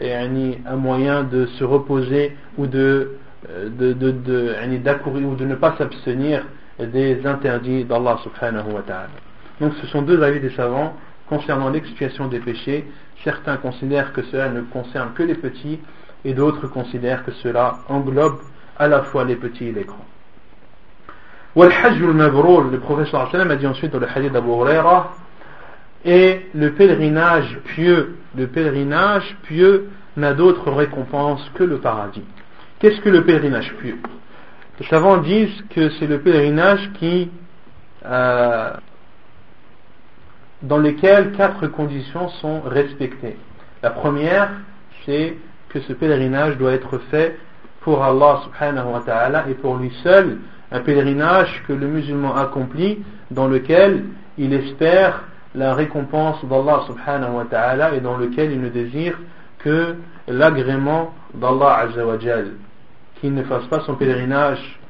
[0.00, 3.16] un moyen de se reposer ou de,
[3.48, 6.44] de, de, de, ou de ne pas s'abstenir
[6.78, 9.08] des interdits d'Allah subhanahu wa ta'ala.
[9.60, 10.94] Donc ce sont deux avis des savants
[11.28, 12.84] concernant l'expiation des péchés.
[13.24, 15.80] Certains considèrent que cela ne concerne que les petits
[16.24, 18.38] et d'autres considèrent que cela englobe
[18.78, 20.06] à la fois les petits et les grands.
[21.56, 25.12] le professeur a dit ensuite dans le hadith d'Abu Huraira,
[26.04, 32.24] et le pèlerinage pieux, le pèlerinage pieux n'a d'autre récompense que le paradis.
[32.82, 33.96] Qu'est-ce que le pèlerinage pieux
[34.80, 37.30] Les savants disent que c'est le pèlerinage qui,
[38.04, 38.72] euh,
[40.62, 43.36] dans lequel quatre conditions sont respectées.
[43.84, 44.50] La première,
[45.06, 45.36] c'est
[45.68, 47.38] que ce pèlerinage doit être fait
[47.82, 50.38] pour Allah subhanahu wa ta'ala et pour lui seul,
[50.72, 54.06] un pèlerinage que le musulman accomplit dans lequel
[54.38, 55.22] il espère
[55.54, 59.20] la récompense d'Allah subhanahu wa ta'ala et dans lequel il ne désire
[59.60, 59.94] que
[60.26, 62.54] l'agrément d'Allah azawajal
[63.22, 64.80] qu'il ne fasse pas son pèlerinage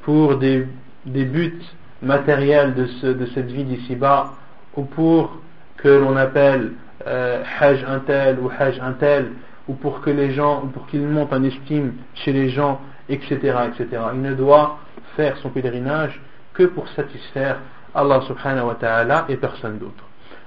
[0.00, 0.66] pour des,
[1.04, 1.60] buts
[2.00, 4.32] matériels de, cette vie d'ici-bas
[4.74, 5.36] ou pour
[5.76, 6.72] que l'on appelle
[7.06, 9.32] euh, Hajj un tel ou Hajj un tel
[9.68, 13.36] ou pour que les gens, pour qu'il monte en estime chez les gens, etc.,
[13.68, 14.02] etc.
[14.14, 14.78] Il ne doit
[15.14, 16.18] faire son pèlerinage
[16.54, 17.58] que pour satisfaire
[17.94, 20.04] Allah subhanahu wa ta'ala et personne d'autre.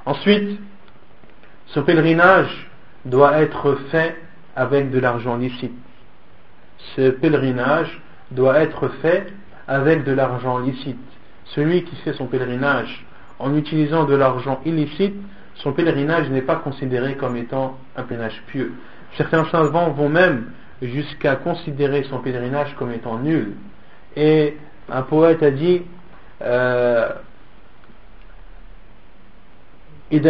[0.07, 0.59] Ensuite,
[1.67, 2.71] ce pèlerinage
[3.05, 4.19] doit être fait
[4.55, 5.77] avec de l'argent licite.
[6.95, 8.01] Ce pèlerinage
[8.31, 9.27] doit être fait
[9.67, 10.99] avec de l'argent licite.
[11.45, 13.05] Celui qui fait son pèlerinage
[13.39, 15.15] en utilisant de l'argent illicite,
[15.55, 18.73] son pèlerinage n'est pas considéré comme étant un pèlerinage pieux.
[19.17, 20.51] Certains savants vont même
[20.81, 23.53] jusqu'à considérer son pèlerinage comme étant nul.
[24.15, 24.57] Et
[24.89, 25.83] un poète a dit
[26.41, 27.09] euh,
[30.11, 30.21] si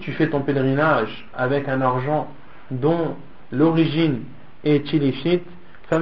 [0.00, 2.28] tu fais ton pèlerinage avec un argent
[2.70, 3.16] dont
[3.52, 4.20] l'origine
[4.64, 5.44] est illicite,
[5.88, 5.94] tu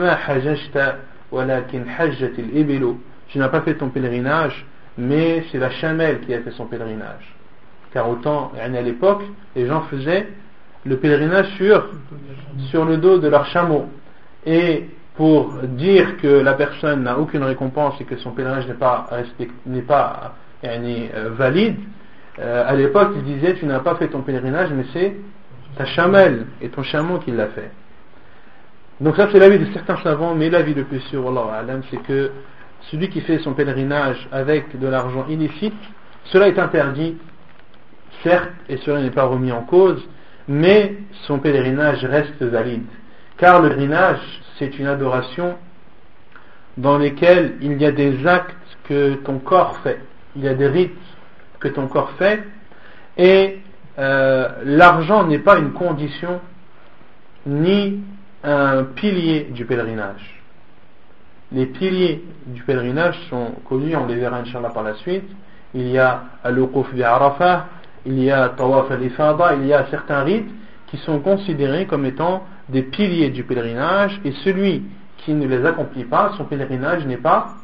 [3.39, 4.67] n'as pas fait ton pèlerinage,
[4.99, 7.35] mais c'est la chamelle qui a fait son pèlerinage.
[7.93, 9.23] Car autant à l'époque,
[9.55, 10.29] les gens faisaient
[10.85, 11.89] le pèlerinage sur,
[12.71, 13.87] sur le dos de leur chameau.
[14.45, 19.09] Et pour dire que la personne n'a aucune récompense et que son pèlerinage n'est pas,
[19.67, 21.77] n'est pas euh, valide,
[22.39, 25.17] euh, à l'époque ils disaient tu n'as pas fait ton pèlerinage mais c'est
[25.77, 27.71] ta chamelle et ton chameau qui l'a fait.
[29.01, 31.25] Donc ça c'est l'avis de certains savants, mais l'avis le plus sûr,
[31.91, 32.31] c'est que
[32.91, 35.75] celui qui fait son pèlerinage avec de l'argent illicite,
[36.25, 37.17] cela est interdit
[38.23, 40.03] certes, et cela n'est pas remis en cause,
[40.49, 40.97] mais
[41.27, 42.87] son pèlerinage reste valide.
[43.37, 44.21] Car le pèlerinage,
[44.59, 45.57] c'est une adoration
[46.79, 48.55] dans lesquels il y a des actes
[48.85, 50.01] que ton corps fait,
[50.37, 50.97] il y a des rites
[51.61, 52.43] que ton corps fait,
[53.19, 53.59] et
[53.99, 56.41] euh, l'argent n'est pas une condition
[57.47, 58.01] ni
[58.45, 60.43] un pilier du pèlerinage.
[61.53, 65.29] Les piliers du pèlerinage sont connus, on les verra Inch'Allah par la suite.
[65.75, 67.67] Il y a Al-Uquf bi Arafah,
[68.05, 70.51] il y a Tawaf al-Ifada, il y a certains rites
[70.89, 74.85] qui sont considérés comme étant des piliers du pèlerinage et celui
[75.19, 77.55] qui ne les accomplit pas, son pèlerinage n'est pas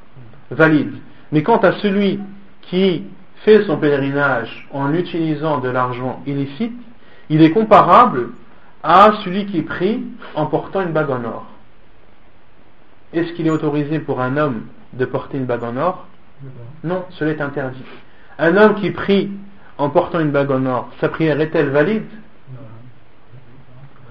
[0.51, 0.95] valide.
[1.31, 2.21] Mais quant à celui
[2.63, 3.05] qui
[3.45, 6.79] fait son pèlerinage en utilisant de l'argent illicite,
[7.29, 8.31] il est comparable
[8.83, 10.05] à celui qui prie
[10.35, 11.47] en portant une bague en or.
[13.13, 14.63] Est-ce qu'il est autorisé pour un homme
[14.93, 16.07] de porter une bague en or?
[16.83, 17.85] Non, cela est interdit.
[18.39, 19.31] Un homme qui prie
[19.79, 22.07] en portant une bague en or, sa prière est-elle valide?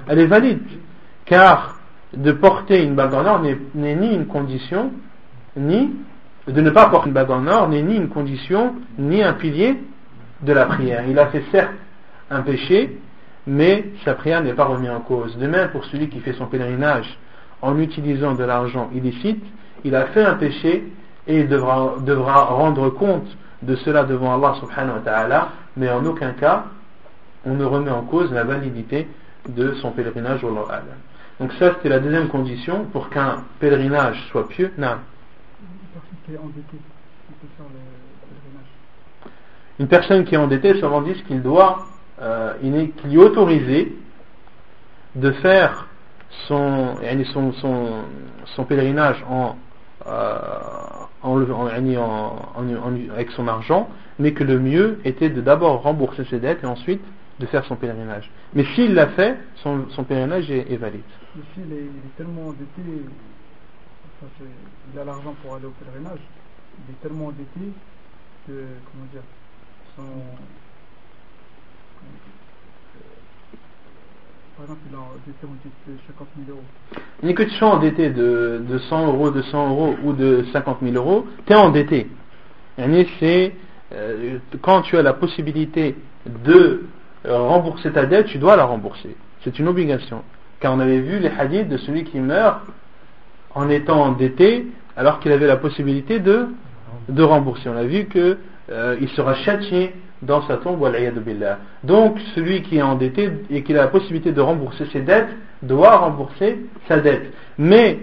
[0.07, 0.61] Elle est valide,
[1.25, 1.75] car
[2.13, 4.91] de porter une bague en or n'est ni une condition,
[5.55, 5.93] ni
[6.51, 9.77] de ne pas porter une bague en or n'est ni une condition, ni un pilier
[10.41, 11.03] de la prière.
[11.07, 11.73] Il a fait certes
[12.29, 12.97] un péché,
[13.45, 15.37] mais sa prière n'est pas remise en cause.
[15.37, 17.17] De même pour celui qui fait son pèlerinage
[17.61, 19.43] en utilisant de l'argent illicite,
[19.83, 20.91] il a fait un péché
[21.27, 23.27] et il devra, rendre compte
[23.61, 26.65] de cela devant Allah subhanahu wa ta'ala, mais en aucun cas
[27.45, 29.07] on ne remet en cause la validité
[29.49, 30.51] de son pèlerinage au
[31.39, 34.71] Donc ça c'était la deuxième condition pour qu'un pèlerinage soit pieux.
[39.79, 41.85] Une personne qui est endettée, ça dit qu'il doit,
[42.21, 43.95] euh, qu'il lui est autorisé
[45.15, 45.87] de faire
[46.47, 46.95] son,
[47.33, 48.03] son, son,
[48.45, 49.55] son pèlerinage en,
[50.07, 50.49] euh,
[51.23, 51.41] en,
[53.13, 53.89] avec son argent,
[54.19, 57.01] mais que le mieux était de d'abord rembourser ses dettes et ensuite
[57.39, 58.29] de faire son pèlerinage.
[58.53, 61.01] Mais s'il l'a fait, son, son pèlerinage est, valide.
[61.53, 62.81] S'il est, tellement endetté,
[64.93, 66.19] il a l'argent pour aller au pèlerinage,
[66.87, 67.71] il est tellement endetté
[68.47, 69.23] que, comment dire,
[69.95, 70.03] son,
[74.57, 75.47] par exemple, il a endetté
[75.87, 76.65] de 50 000 euros.
[77.23, 80.77] Ni que tu sois endetté de, de 100 euros, de 100 euros ou de 50
[80.81, 82.07] 000 euros, tu es endetté.
[83.19, 83.53] C'est
[83.93, 85.95] euh, quand tu as la possibilité
[86.25, 86.85] de
[87.25, 89.15] euh, rembourser ta dette, tu dois la rembourser.
[89.43, 90.23] C'est une obligation.
[90.59, 92.61] Car on avait vu les hadiths de celui qui meurt
[93.55, 96.47] en étant endetté alors qu'il avait la possibilité de,
[97.19, 97.69] rembourser.
[97.69, 98.37] On a vu qu'il
[98.71, 100.87] euh, sera châtié dans sa tombe.
[101.83, 105.29] Donc, celui qui est endetté et qui a la possibilité de rembourser ses dettes,
[105.63, 107.33] doit rembourser sa dette.
[107.57, 107.99] Mais,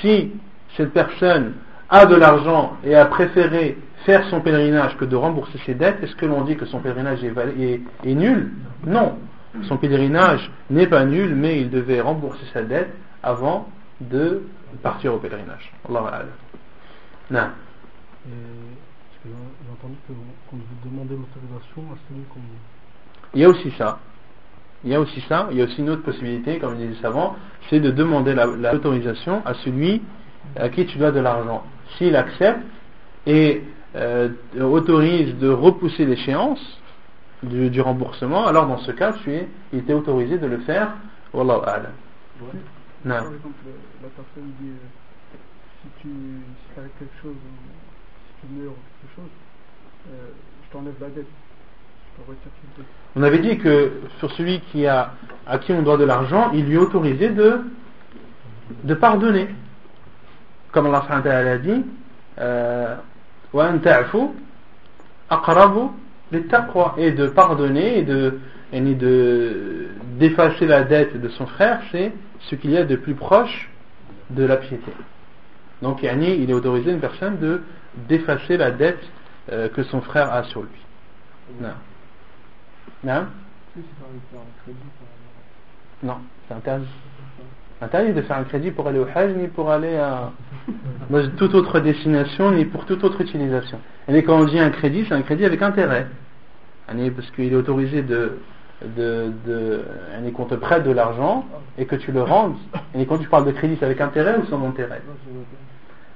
[0.00, 0.32] si
[0.76, 1.54] cette personne
[1.90, 6.16] a de l'argent et a préféré faire son pèlerinage que de rembourser ses dettes, est-ce
[6.16, 8.50] que l'on dit que son pèlerinage est, nul?
[8.86, 9.18] Non.
[9.64, 12.90] Son pèlerinage n'est pas nul, mais il devait rembourser sa dette
[13.22, 13.68] avant
[14.00, 14.42] de
[14.82, 15.72] partir au pèlerinage.
[15.88, 16.22] Allah
[17.30, 17.48] Non.
[19.24, 19.30] J'ai
[19.72, 19.94] entendu
[20.50, 22.40] qu'on devait demander l'autorisation à celui qu'on.
[23.34, 23.98] Il y a aussi ça.
[24.84, 25.48] Il y a aussi ça.
[25.52, 27.36] Il y a aussi une autre possibilité, comme disait les savants,
[27.70, 30.02] c'est de demander l'autorisation à celui
[30.56, 31.62] à qui tu dois de l'argent.
[31.96, 32.62] S'il accepte
[33.26, 33.62] et
[33.94, 34.30] euh,
[34.60, 36.60] autorise de repousser l'échéance
[37.44, 40.94] du, remboursement, alors dans ce cas, tu es, il était autorisé de le faire.
[41.32, 41.92] Wallahu a'lam.
[43.04, 43.54] Par exemple,
[44.02, 45.36] la personne dit euh,
[45.82, 47.34] si tu si as quelque chose
[49.00, 49.30] quelque chose,
[50.08, 50.28] euh,
[50.64, 51.26] je t'enlève la dette.
[53.16, 55.12] On avait dit que sur celui qui a,
[55.46, 57.60] à qui on doit de l'argent, il lui est autorisé de,
[58.84, 59.48] de pardonner.
[60.70, 61.84] Comme Allah a dit,
[62.38, 62.96] euh,
[66.96, 68.38] et de pardonner et de
[68.72, 69.88] de
[70.18, 72.12] d'effacer la dette de son frère, c'est
[72.48, 73.70] ce qu'il y a de plus proche
[74.30, 74.92] de la piété.
[75.80, 77.62] Donc yani, il est autorisé une personne de
[78.08, 79.04] d'effacer la dette
[79.50, 80.70] euh, que son frère a sur lui.
[81.60, 81.74] Non.
[83.04, 83.26] Non?
[86.02, 86.16] Non,
[86.48, 86.86] c'est interdit.
[87.80, 90.30] Interdit de faire un crédit pour aller au Hajj, ni pour aller à
[91.36, 93.80] toute autre destination, ni pour toute autre utilisation.
[94.08, 96.06] Et quand on dit un crédit, c'est un crédit avec intérêt.
[96.86, 98.38] Parce qu'il est autorisé de,
[98.96, 101.44] de, de, qu'on te prête de l'argent
[101.78, 102.56] et que tu le rendes.
[102.94, 105.02] Et quand tu parles de crédit, c'est avec intérêt ou sans intérêt?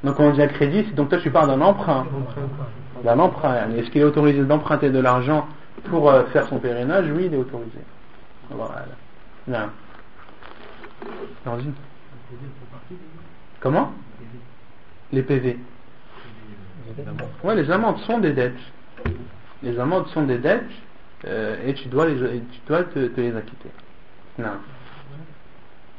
[0.05, 2.07] Donc on dit un crédit, donc toi tu parles d'un emprunt.
[3.05, 3.71] D'un emprunt.
[3.77, 5.47] Est-ce qu'il est autorisé d'emprunter de l'argent
[5.85, 7.79] pour euh, faire son pèlerinage Oui, il est autorisé.
[8.51, 8.85] Voilà.
[9.49, 9.71] Non.
[13.61, 13.93] Comment?
[15.13, 15.59] Les PV.
[17.43, 18.55] Ouais, les amendes sont des dettes.
[19.63, 20.65] Les amendes sont des dettes
[21.27, 23.71] euh, et tu dois, les, tu dois te, les acquitter.
[24.39, 24.59] Non.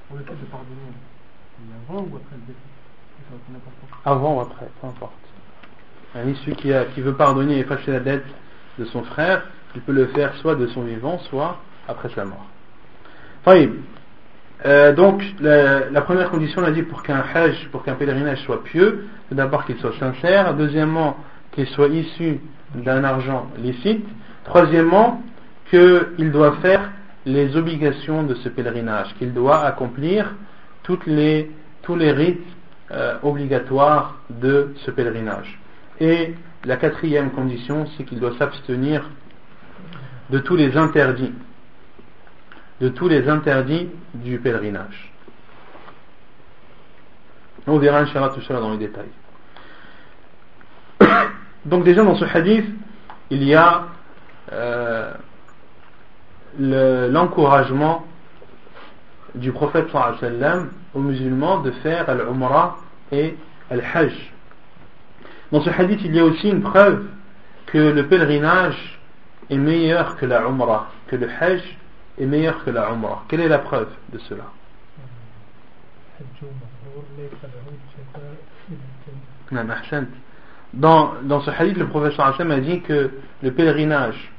[0.07, 0.75] Pour le fait de pardonner,
[1.59, 2.59] il y a avant ou après le décès
[4.05, 5.13] avant ou après, peu importe.
[6.13, 8.25] celui qui, a, qui veut pardonner et effacer la dette
[8.79, 9.43] de son frère,
[9.75, 12.45] il peut le faire soit de son vivant, soit après sa mort.
[13.45, 13.67] Enfin,
[14.65, 18.63] euh, donc, la, première condition, on a dit pour qu'un hajj, pour qu'un pèlerinage soit
[18.63, 20.53] pieux, c'est d'abord qu'il soit sincère.
[20.55, 21.17] Deuxièmement,
[21.51, 22.39] qu'il soit issu
[22.75, 24.05] d'un argent licite.
[24.47, 25.21] Troisièmement,
[25.69, 26.89] qu'il doit faire
[27.25, 30.33] les obligations de ce pèlerinage, qu'il doit accomplir
[31.05, 31.51] les,
[31.81, 32.47] tous les rites
[32.91, 35.59] euh, obligatoires de ce pèlerinage.
[35.99, 36.33] Et
[36.63, 39.09] la quatrième condition, c'est qu'il doit s'abstenir
[40.29, 41.33] de tous les interdits
[42.79, 45.11] de tous les interdits du pèlerinage.
[47.65, 49.09] On verra Inch'Allah tout cela dans les détails.
[51.65, 52.65] Donc déjà dans ce hadith,
[53.29, 53.87] il y a
[54.51, 55.13] euh,
[56.59, 58.05] l'encouragement
[59.35, 62.77] du prophète sallam aux musulmans de faire al-umrah
[63.11, 63.35] et
[63.69, 64.33] al-hajj.
[65.51, 67.05] Dans ce hadith, il y a aussi une preuve
[67.67, 68.99] que le pèlerinage
[69.49, 71.77] est meilleur que la umrah, que le hajj
[72.17, 73.23] est meilleur que la Umrah.
[73.27, 74.45] Quelle est la preuve de cela?
[80.73, 83.11] Dans, dans ce hadith, le professeur a dit que
[83.41, 84.31] le pèlerinage,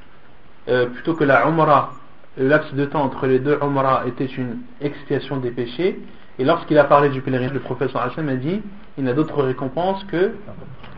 [0.68, 1.92] euh, plutôt que la Umrah,
[2.36, 6.00] le laps de temps entre les deux Umrah était une expiation des péchés.
[6.38, 8.60] Et lorsqu'il a parlé du pèlerinage, le professeur Hashem a dit
[8.98, 10.32] il n'a d'autre récompense que,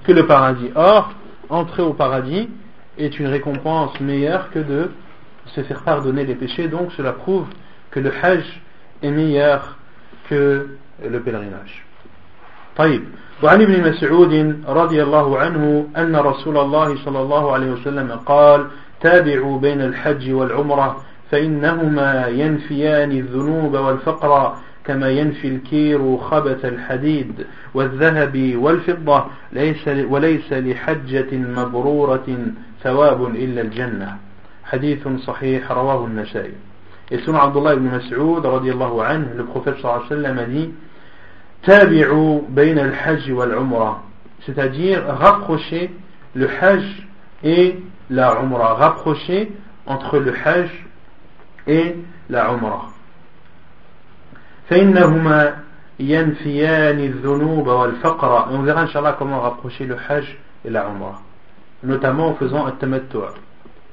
[0.05, 0.71] que le paradis.
[0.75, 1.13] Or,
[1.49, 2.49] entrer au paradis
[2.99, 4.91] est une récompense meilleure que de
[5.47, 7.47] se faire pardonner les péchés, donc cela prouve
[7.91, 8.45] que le Hajj
[9.03, 9.77] est meilleur
[10.29, 10.69] que
[11.05, 11.85] le pèlerinage.
[12.77, 13.05] طيب
[13.43, 18.67] وعن ابن مسعود رضي الله عنه أن رسول الله صلى الله عليه وسلم قال
[19.02, 24.56] تابعوا بين الحج والعمرة فإنهما ينفيان الذنوب والفقر
[24.86, 32.38] كما ينفي الكير خبث الحديد والذهب والفضة ليس وليس لحجة مبرورة
[32.84, 34.18] ثواب إلا الجنة.
[34.64, 36.54] حديث صحيح رواه النسائي.
[37.12, 40.72] يسون عبد الله بن مسعود رضي الله عنه للخفر صلى الله عليه وسلم لي
[41.64, 44.04] تابعوا بين الحج والعمرة
[44.46, 45.76] ستجير غقش
[46.36, 46.84] لحج
[47.44, 47.74] إيه
[48.11, 49.53] la umrah, rapprocher
[49.87, 50.71] entre le hajj
[51.67, 51.97] et
[52.29, 52.91] la umrah.
[54.71, 55.57] فإنهما
[56.01, 58.51] ينفيان الذنوب والفقر.
[58.51, 61.21] Et on verra inshallah comment rapprocher le hajj et la umrah,
[61.83, 63.19] notamment en faisant un tamattu'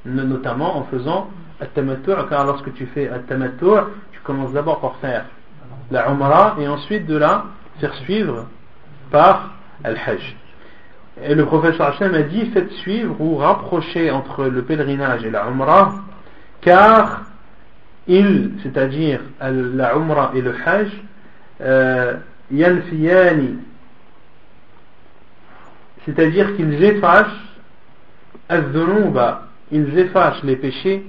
[0.05, 1.29] notamment en faisant
[1.61, 5.25] at-tamattu' car lorsque tu fais at-tamattu' tu commences d'abord par faire
[5.91, 7.45] la umrah et ensuite de la
[7.79, 8.47] faire suivre
[9.11, 9.51] par
[9.83, 10.35] al-hajj
[11.24, 15.46] et le professeur Hachem a dit faites suivre ou rapprocher entre le pèlerinage et la
[15.46, 15.94] umrah
[16.60, 17.24] car
[18.06, 20.90] il c'est-à-dire la umrah et le hajj
[21.60, 22.14] euh,
[26.06, 27.26] c'est-à-dire qu'ils effacent
[29.70, 31.04] ils effacent les péchés,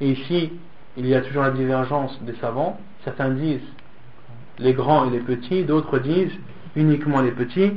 [0.00, 0.52] et ici
[0.96, 3.60] il y a toujours la divergence des savants, certains disent
[4.58, 6.36] les grands et les petits, d'autres disent
[6.76, 7.72] uniquement les petits,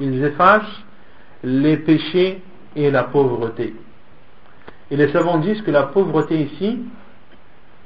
[0.00, 0.84] ils effacent
[1.42, 2.42] les péchés
[2.76, 3.74] et la pauvreté.
[4.90, 6.80] Et les savants disent que la pauvreté ici,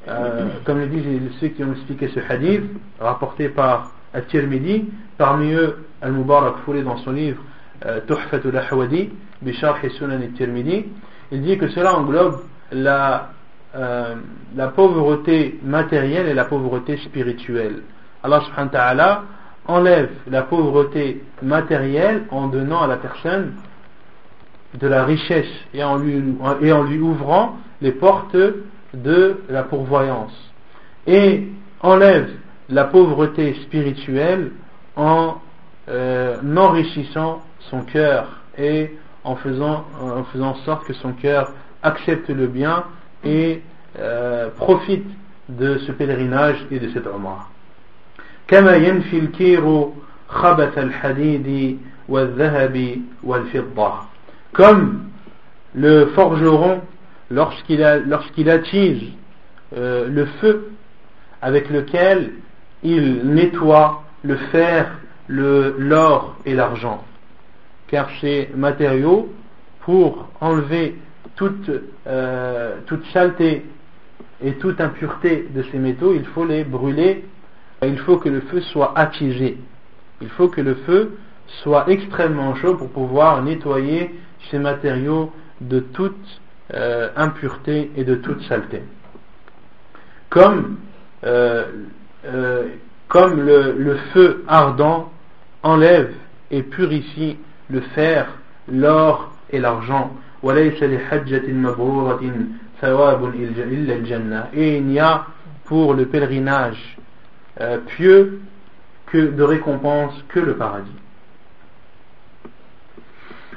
[0.08, 2.64] euh, comme le disent ceux qui ont expliqué ce hadith,
[2.98, 4.86] rapporté par At-Tirmidhi,
[5.16, 7.40] parmi eux Al-Mubarak foulé dans son livre
[7.84, 9.10] euh, Tuhfatul Ahwadi,
[11.32, 12.40] il dit que cela englobe
[12.72, 13.30] la,
[13.74, 14.14] euh,
[14.54, 17.82] la pauvreté matérielle et la pauvreté spirituelle.
[18.22, 19.22] Allah subhanahu wa ta'ala
[19.68, 23.54] enlève la pauvreté matérielle en donnant à la personne
[24.74, 28.36] de la richesse et en lui, ouvrant les portes
[28.94, 30.34] de la pourvoyance.
[31.06, 31.48] Et
[31.80, 32.30] enlève
[32.68, 34.52] la pauvreté spirituelle
[34.96, 35.36] en
[35.88, 38.92] euh, enrichissant son cœur et
[39.24, 41.52] en faisant, en sorte que son cœur
[41.82, 42.84] accepte le bien
[43.24, 43.62] et
[43.98, 45.06] euh, profite
[45.48, 47.48] de ce pèlerinage et de cette umrah
[48.47, 49.89] كما ينفي الكير
[50.27, 51.79] خبث الحديد
[52.09, 53.93] والذهب والفضة
[54.53, 55.03] comme
[55.73, 56.81] le forgeron
[57.29, 59.03] lorsqu'il lorsqu'il attise
[59.77, 60.71] euh, le feu
[61.41, 62.31] avec lequel
[62.83, 64.91] il nettoie le fer,
[65.29, 67.03] l'or et l'argent
[67.91, 69.29] car ces matériaux,
[69.81, 70.95] pour enlever
[71.35, 71.69] toute,
[72.07, 73.65] euh, toute saleté
[74.43, 77.25] et toute impureté de ces métaux, il faut les brûler,
[77.82, 79.58] il faut que le feu soit attisé.
[80.20, 81.18] Il faut que le feu
[81.62, 84.14] soit extrêmement chaud pour pouvoir nettoyer
[84.50, 86.40] ces matériaux de toute
[86.74, 88.82] euh, impureté et de toute saleté.
[90.30, 90.76] Comme,
[91.24, 91.64] euh,
[93.08, 95.12] comme le, le feu ardent
[95.62, 96.12] enlève
[96.50, 97.38] et purifie
[97.68, 98.26] le fer,
[98.68, 100.12] l'or et l'argent.
[104.54, 105.26] Et il n'y a
[105.64, 106.98] pour le pèlerinage
[107.59, 108.41] euh, pieux
[109.07, 111.01] que de récompense que le paradis.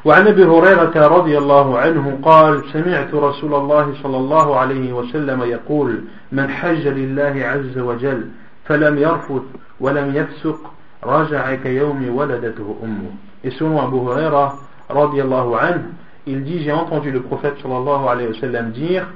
[0.05, 6.05] وعن ابي هريره رضي الله عنه قال سمعت رسول الله صلى الله عليه وسلم يقول
[6.33, 8.29] من حج لله عز وجل
[8.65, 9.43] فلم يرفث
[9.81, 10.61] ولم يفسق
[11.05, 13.11] رجع كيوم ولدته امه
[13.45, 14.53] et selon Abu Huraira
[14.91, 15.83] رضي الله عنه
[16.27, 19.07] il dit j'ai entendu le prophète sallallahu alayhi wa sallam dire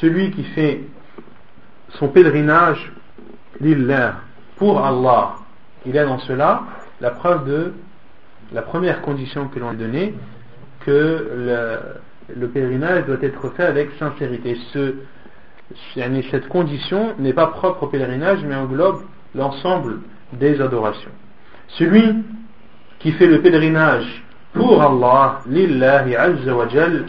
[0.00, 0.80] celui qui fait
[1.98, 2.92] son pèlerinage
[3.60, 4.16] lillah
[4.59, 5.35] pour Allah
[5.85, 6.63] il a dans cela
[7.01, 7.73] la preuve de
[8.53, 10.13] la première condition que l'on a donnée,
[10.81, 11.87] que
[12.35, 14.57] le, pèlerinage doit être fait avec sincérité.
[14.73, 14.95] Ce,
[16.31, 19.03] cette condition n'est pas propre au pèlerinage, mais englobe
[19.35, 19.99] l'ensemble
[20.33, 21.11] des adorations.
[21.69, 22.23] Celui
[22.99, 24.23] qui fait le pèlerinage
[24.53, 27.05] pour Allah, lillahi azza wa jal,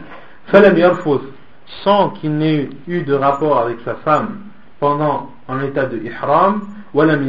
[1.85, 4.41] sans qu'il n'ait eu de rapport avec sa femme
[4.79, 6.63] pendant un état de ihram,
[6.95, 7.29] walam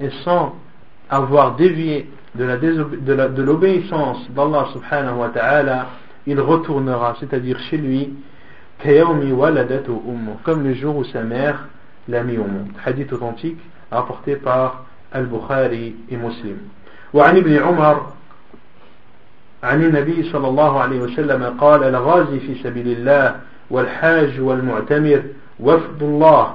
[0.00, 0.54] et sans
[1.08, 5.86] avoir dévié de l'obéissance d'Allah subhanahu wa ta'ala,
[6.26, 8.14] il retournera, c'est-à-dire chez lui,
[8.82, 11.68] comme le jour où sa mère
[12.08, 12.68] l'a mis au monde.
[12.84, 13.58] Hadith authentique
[13.90, 16.58] apporté par Al-Bukhari et Muslim.
[17.14, 18.06] وعن ابن عمر
[19.62, 23.36] عن النبي صلى الله عليه وسلم قال الغازي في سبيل الله
[23.70, 25.22] والحاج والمعتمر
[25.60, 26.54] وفد الله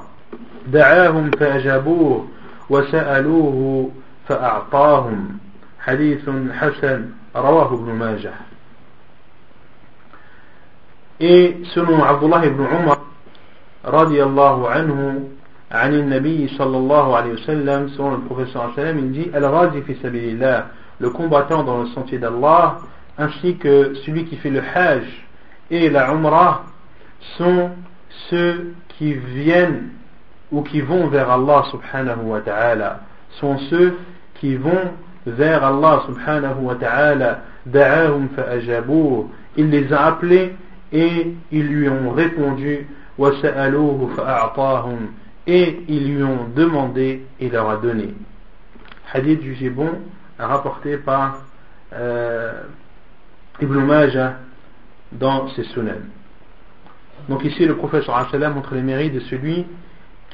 [0.68, 2.28] دعاهم فأجابوه
[2.70, 3.90] وسألوه
[4.28, 5.38] فأعطاهم.
[5.80, 8.34] حديث حسن رواه ابن ماجه.
[11.22, 12.98] إيه، سنو عبد الله بن عمر
[13.86, 15.22] رضي الله عنه
[15.72, 20.34] عن النبي صلى الله عليه وسلم سنو البروفيسور صلى الله عليه وسلم الغازي في سبيل
[20.36, 20.66] الله
[21.02, 22.78] le combattant dans le sentier d'Allah
[23.18, 25.04] ainsi que celui qui fait le hajj
[25.72, 26.64] et la umrah
[27.38, 27.72] sont
[28.30, 29.90] ceux qui viennent
[30.52, 33.02] ou qui vont vers Allah subhanahu wa ta'ala,
[33.40, 33.98] sont ceux
[34.36, 34.92] qui vont
[35.26, 40.56] vers Allah subhanahu wa ta'ala, da'ahum fa'ajabuh, il les a appelés
[40.92, 42.88] et ils lui ont répondu,
[43.18, 44.08] wa sa'aluhu
[45.48, 48.14] et ils lui ont demandé et leur a donné.
[49.14, 49.90] Hadith jugé bon,
[50.38, 51.40] rapporté par
[51.94, 52.64] euh,
[53.60, 54.36] Ibn Majah
[55.12, 56.00] dans ses sunan.
[57.28, 59.66] Donc ici le prophète sallam montre les mérites de celui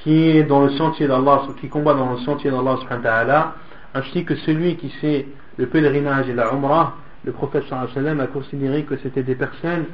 [0.03, 3.55] qui est dans le sentier d'Allah, qui combat dans le sentier d'Allah
[3.93, 7.63] ainsi que celui qui fait le pèlerinage et la umrah, le prophète
[7.93, 9.85] sallam a considéré que c'était des personnes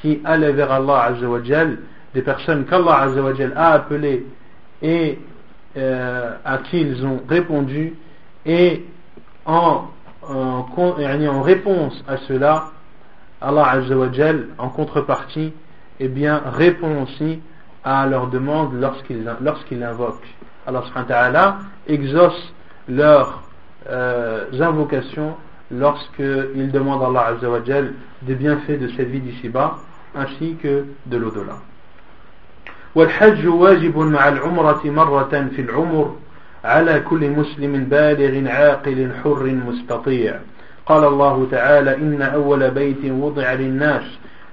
[0.00, 1.78] qui allaient vers Allah azawajal,
[2.14, 4.26] des personnes qu'Allah azawajal a appelées
[4.80, 5.18] et
[5.76, 7.94] euh, à qui ils ont répondu
[8.46, 8.84] et
[9.44, 9.84] en,
[10.22, 12.70] en, en réponse à cela,
[13.40, 15.52] Allah azawajal en contrepartie,
[16.00, 17.40] eh bien répond aussi
[17.87, 20.27] à leur demande lorsqu'ils lorsqu'ils invoquent.
[20.65, 21.57] Allah subhanahu wa ta'ala
[21.87, 22.53] exauce
[22.87, 23.43] leurs
[23.89, 25.35] euh, invocations
[25.71, 29.77] lorsqu'ils demandent à Allah Azza wa Jal des bienfaits de cette vie d'ici-bas
[30.15, 31.57] ainsi que de l'au-delà.
[32.95, 36.15] والحج واجب مع العمرة مرة في العمر
[36.63, 40.39] على كل مسلم بالغ عاقل حر مستطيع
[40.85, 44.03] قال الله تعالى إن أول بيت وضع للناس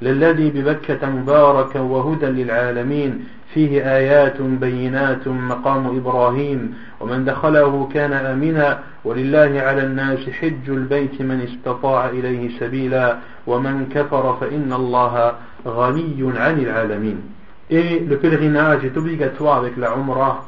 [0.01, 9.61] للذي ببكة مباركا وهدى للعالمين فيه آيات بينات مقام إبراهيم ومن دخله كان آمنا ولله
[9.61, 13.17] على الناس حج البيت من استطاع إليه سبيلا
[13.47, 15.33] ومن كفر فإن الله
[15.67, 17.21] غني عن العالمين.
[17.69, 20.45] Et le pèlerinage est obligatoire avec la Umrah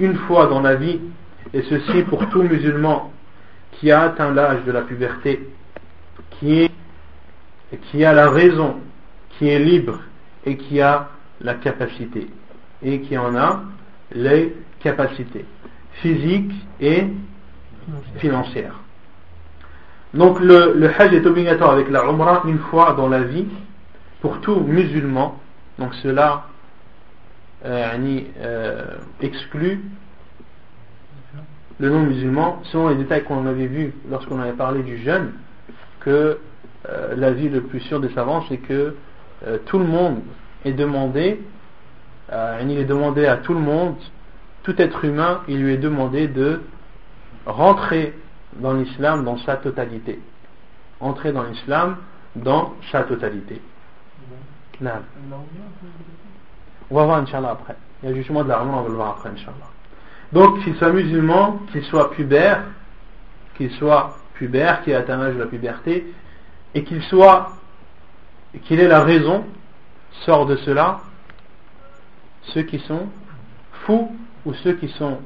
[0.00, 1.00] une fois dans la vie,
[1.52, 3.10] et ceci pour tout musulman
[3.72, 5.48] qui a atteint l'âge de la puberté,
[6.30, 6.70] qui, est,
[7.76, 8.76] qui a la raison,
[9.30, 10.00] qui est libre
[10.44, 11.08] et qui a
[11.40, 12.28] la capacité
[12.82, 13.62] et qui en a
[14.12, 15.44] les capacités
[15.94, 17.04] physiques et
[18.16, 18.74] financières.
[20.14, 23.46] Donc le, le Hajj est obligatoire avec la Umrah une fois dans la vie
[24.20, 25.38] pour tout musulman.
[25.78, 26.46] Donc cela
[27.64, 28.84] euh, euh,
[29.20, 29.82] exclut
[31.78, 35.32] le non-musulman selon les détails qu'on avait vus lorsqu'on avait parlé du jeûne
[36.00, 36.38] que
[36.88, 38.94] euh, la vie le plus sûr des savants c'est que
[39.66, 40.20] tout le monde
[40.64, 41.40] est demandé,
[42.32, 43.96] euh, il est demandé à tout le monde,
[44.62, 46.60] tout être humain, il lui est demandé de
[47.46, 48.14] rentrer
[48.56, 50.20] dans l'islam dans sa totalité.
[51.00, 51.96] Entrer dans l'islam
[52.36, 53.60] dans sa totalité.
[56.90, 57.76] On va voir Inch'Allah après.
[58.02, 59.70] Il y a justement de la on va le voir après Inch'Allah.
[60.32, 62.64] Donc qu'il soit musulman, qu'il soit pubère,
[63.56, 66.12] qu'il soit pubère, qui atteint l'âge de la puberté,
[66.74, 67.52] et qu'il soit
[68.66, 69.44] quelle est la raison
[70.24, 71.00] Sort de cela
[72.54, 73.08] ceux qui sont
[73.84, 74.10] fous
[74.44, 75.18] ou ceux qui sont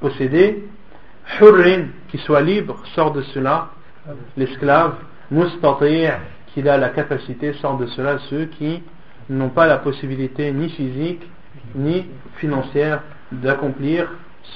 [0.00, 0.64] possédés.
[1.40, 3.70] Hurrin, qui soit libre, sort de cela
[4.36, 4.94] l'esclave.
[5.30, 6.10] Mustati'
[6.48, 8.82] qui a la capacité, sort de cela ceux qui
[9.30, 11.22] n'ont pas la possibilité ni physique
[11.74, 12.06] ni
[12.36, 14.10] financière d'accomplir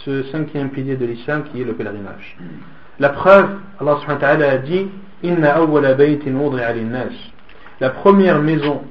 [0.05, 2.37] ce cinquième pilier de l'islam qui est le pèlerinage.
[2.99, 4.89] La preuve, Allah subhanahu wa ta'ala a dit
[5.23, 5.61] La
[7.91, 8.83] première maison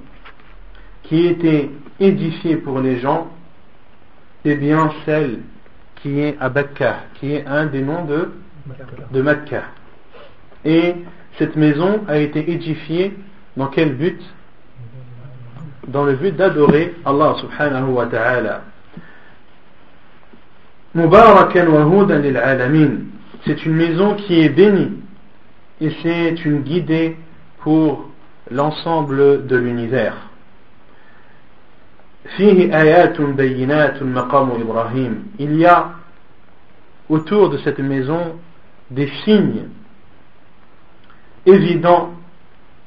[1.04, 1.70] qui était
[2.00, 3.28] édifiée pour les gens,
[4.44, 5.40] c'est bien celle
[5.98, 8.32] qui est à Bakka, qui est un des noms de,
[9.12, 9.64] de Mecca.
[10.64, 10.96] Et
[11.38, 13.16] cette maison a été édifiée
[13.56, 14.20] dans quel but?
[15.88, 18.62] Dans le but d'adorer Allah subhanahu wa ta'ala.
[23.46, 25.05] C'est une maison qui est bénie
[25.82, 27.18] et c'est une guidée
[27.60, 28.10] pour
[28.50, 30.16] l'ensemble de l'univers.
[32.38, 32.70] Il
[35.58, 35.92] y a
[37.10, 38.40] autour de cette maison
[38.90, 39.68] des signes
[41.46, 42.12] évidents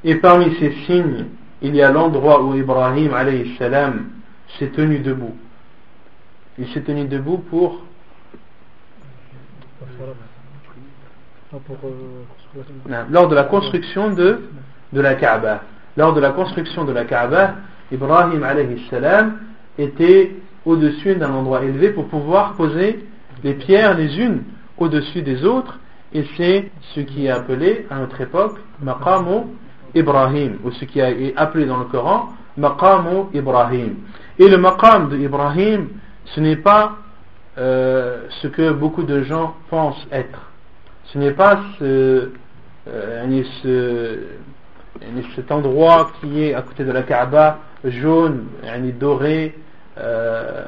[0.05, 1.27] et parmi ces signes
[1.61, 3.11] il y a l'endroit où Ibrahim
[4.59, 5.37] s'est tenu debout.
[6.59, 7.83] Il s'est tenu debout pour
[13.11, 14.41] lors de la construction de,
[14.93, 15.63] de la Kaaba.
[15.97, 17.55] Lors de la construction de la Kaaba,
[17.91, 18.43] Ibrahim
[18.91, 19.39] salam
[19.79, 20.33] était
[20.65, 23.05] au-dessus d'un endroit élevé pour pouvoir poser
[23.43, 24.43] les pierres les unes
[24.77, 25.79] au-dessus des autres.
[26.13, 29.45] Et c'est ce qui est appelé à notre époque Maqamu
[29.95, 33.97] Ibrahim ou ce qui est appelé dans le Coran Maqamu Ibrahim.
[34.39, 35.89] Et le Maqam de Ibrahim
[36.35, 36.97] ce n'est pas
[37.57, 40.48] euh, ce que beaucoup de gens pensent être
[41.13, 42.31] ce n'est pas ce,
[42.89, 44.19] euh, ce,
[45.35, 48.47] cet endroit qui est à côté de la Kaaba jaune,
[48.99, 49.55] doré,
[49.99, 50.65] euh,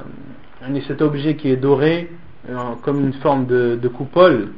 [0.87, 2.11] cet objet qui est doré,
[2.49, 4.49] euh, comme une forme de, coupole,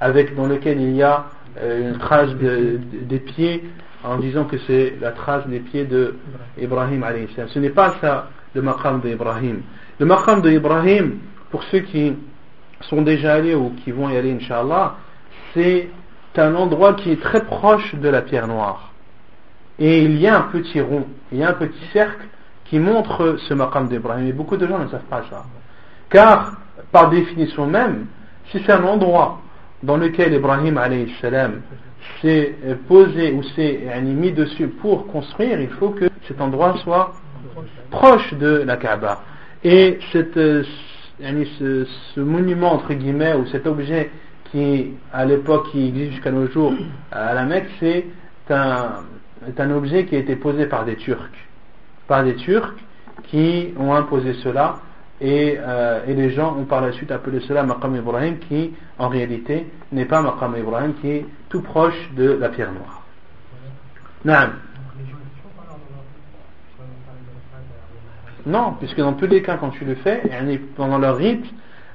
[0.00, 1.26] avec dans lequel il y a
[1.58, 3.64] euh, une trace des pieds,
[4.02, 6.16] en disant que c'est la trace des pieds de
[6.58, 7.04] Ibrahim
[7.48, 9.60] Ce n'est pas ça le maqam d'Ibrahim.
[9.98, 11.18] Le maqam d'Ibrahim,
[11.50, 12.14] pour ceux qui
[12.80, 14.96] sont déjà allés ou qui vont y aller, Inch'Allah,
[15.54, 15.88] c'est
[16.36, 18.90] un endroit qui est très proche de la pierre noire
[19.80, 22.26] et il y a un petit rond, il y a un petit cercle
[22.66, 24.26] qui montre ce maqam d'Ibrahim.
[24.26, 25.44] Et beaucoup de gens ne savent pas ça.
[26.10, 26.52] Car,
[26.92, 28.06] par définition même,
[28.50, 29.40] si c'est un endroit
[29.82, 30.78] dans lequel Ibrahim
[32.20, 32.54] s'est
[32.86, 37.14] posé ou s'est mis dessus pour construire, il faut que cet endroit soit
[37.90, 39.22] proche de la Kaaba.
[39.64, 40.62] Et euh,
[42.14, 44.10] ce, monument, entre guillemets, ou cet objet
[44.50, 46.72] qui, à l'époque, qui existe jusqu'à nos jours
[47.12, 48.06] à la Mecque, c'est
[48.50, 49.04] un,
[49.48, 51.30] est un objet qui a été posé par des Turcs.
[52.06, 52.74] Par des Turcs
[53.24, 54.76] qui ont imposé cela
[55.20, 59.08] et, euh, et les gens ont par la suite appelé cela Maqam Ibrahim qui en
[59.08, 63.02] réalité n'est pas Maqam Ibrahim qui est tout proche de la pierre noire.
[64.24, 64.52] Naam.
[68.46, 70.22] Non, puisque dans tous les cas, quand tu le fais,
[70.74, 71.44] pendant leur rite,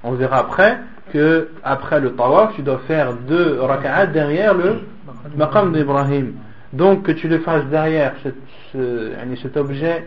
[0.04, 0.80] on verra après
[1.12, 4.82] que après le tawaf, tu dois faire deux raka'at derrière le
[5.36, 6.34] maqam d'Ibrahim.
[6.74, 10.06] Donc que tu le fasses derrière cet objet,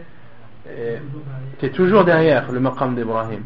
[0.69, 0.99] euh,
[1.59, 3.43] tu es toujours derrière le maqam d'Ibrahim.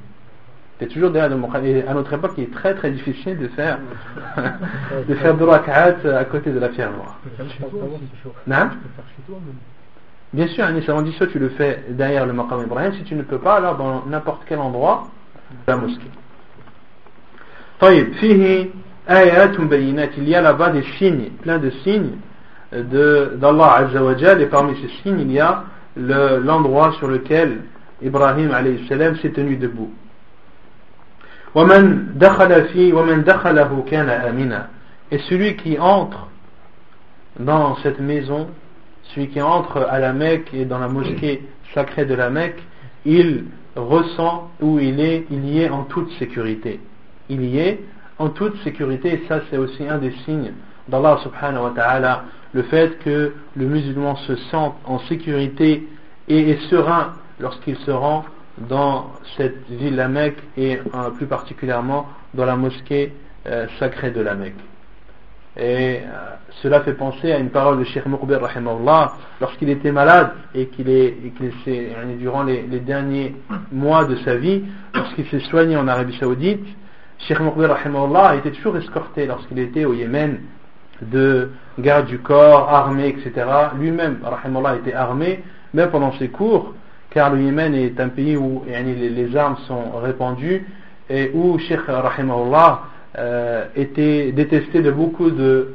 [0.79, 1.65] Tu es toujours derrière le maqam.
[1.65, 3.79] Et à notre époque, il est très très difficile de faire
[5.09, 7.19] de faire deux rak'at à côté de la pierre noire.
[8.47, 8.71] Non
[10.33, 12.95] Bien sûr, un dit ça, tu le fais derrière le maqam d'Ibrahim.
[12.95, 15.09] Si tu ne peux pas, alors dans n'importe quel endroit
[15.69, 16.11] la mosquée.
[20.17, 22.13] Il y a là-bas des signes, plein de signes
[22.73, 25.65] d'Allah Azzawajal et parmi ces signes il y a
[25.97, 27.63] l'endroit sur lequel
[28.01, 28.53] Ibrahim
[28.89, 29.93] salam s'est tenu debout.
[35.11, 36.29] Et celui qui entre
[37.39, 38.49] dans cette maison,
[39.15, 41.43] celui qui entre à la Mecque et dans la mosquée
[41.75, 42.63] sacrée de la Mecque,
[43.05, 43.45] il
[43.75, 46.79] ressent où il est, il y est en toute sécurité.
[47.29, 47.81] Il y est
[48.19, 50.53] en toute sécurité et ça c'est aussi un des signes
[50.89, 55.87] d'Allah subhanahu wa ta'ala le fait que le musulman se sente en sécurité
[56.29, 58.25] et serein lorsqu'il se rend
[58.69, 63.13] dans cette ville, la Mecque, et euh, plus particulièrement dans la mosquée
[63.47, 64.61] euh, sacrée de la Mecque.
[65.57, 66.01] Et euh,
[66.63, 68.41] cela fait penser à une parole de Sheikh Muqbir
[69.41, 71.17] lorsqu'il était malade et qu'il est,
[72.19, 73.35] durant les, derniers
[73.71, 76.65] mois de sa vie, lorsqu'il s'est soigné en Arabie Saoudite,
[77.27, 80.41] Sheikh Muqbir a été toujours escorté lorsqu'il était au Yémen
[81.01, 83.47] de garde du corps, armé, etc.
[83.79, 85.43] Lui-même, rahimallah, était armé,
[85.73, 86.75] même pendant ses cours,
[87.11, 90.67] car le Yémen est un pays où les armes sont répandues
[91.09, 92.83] et où Sheikh rahimahullah
[93.19, 95.75] euh, était détesté de beaucoup de,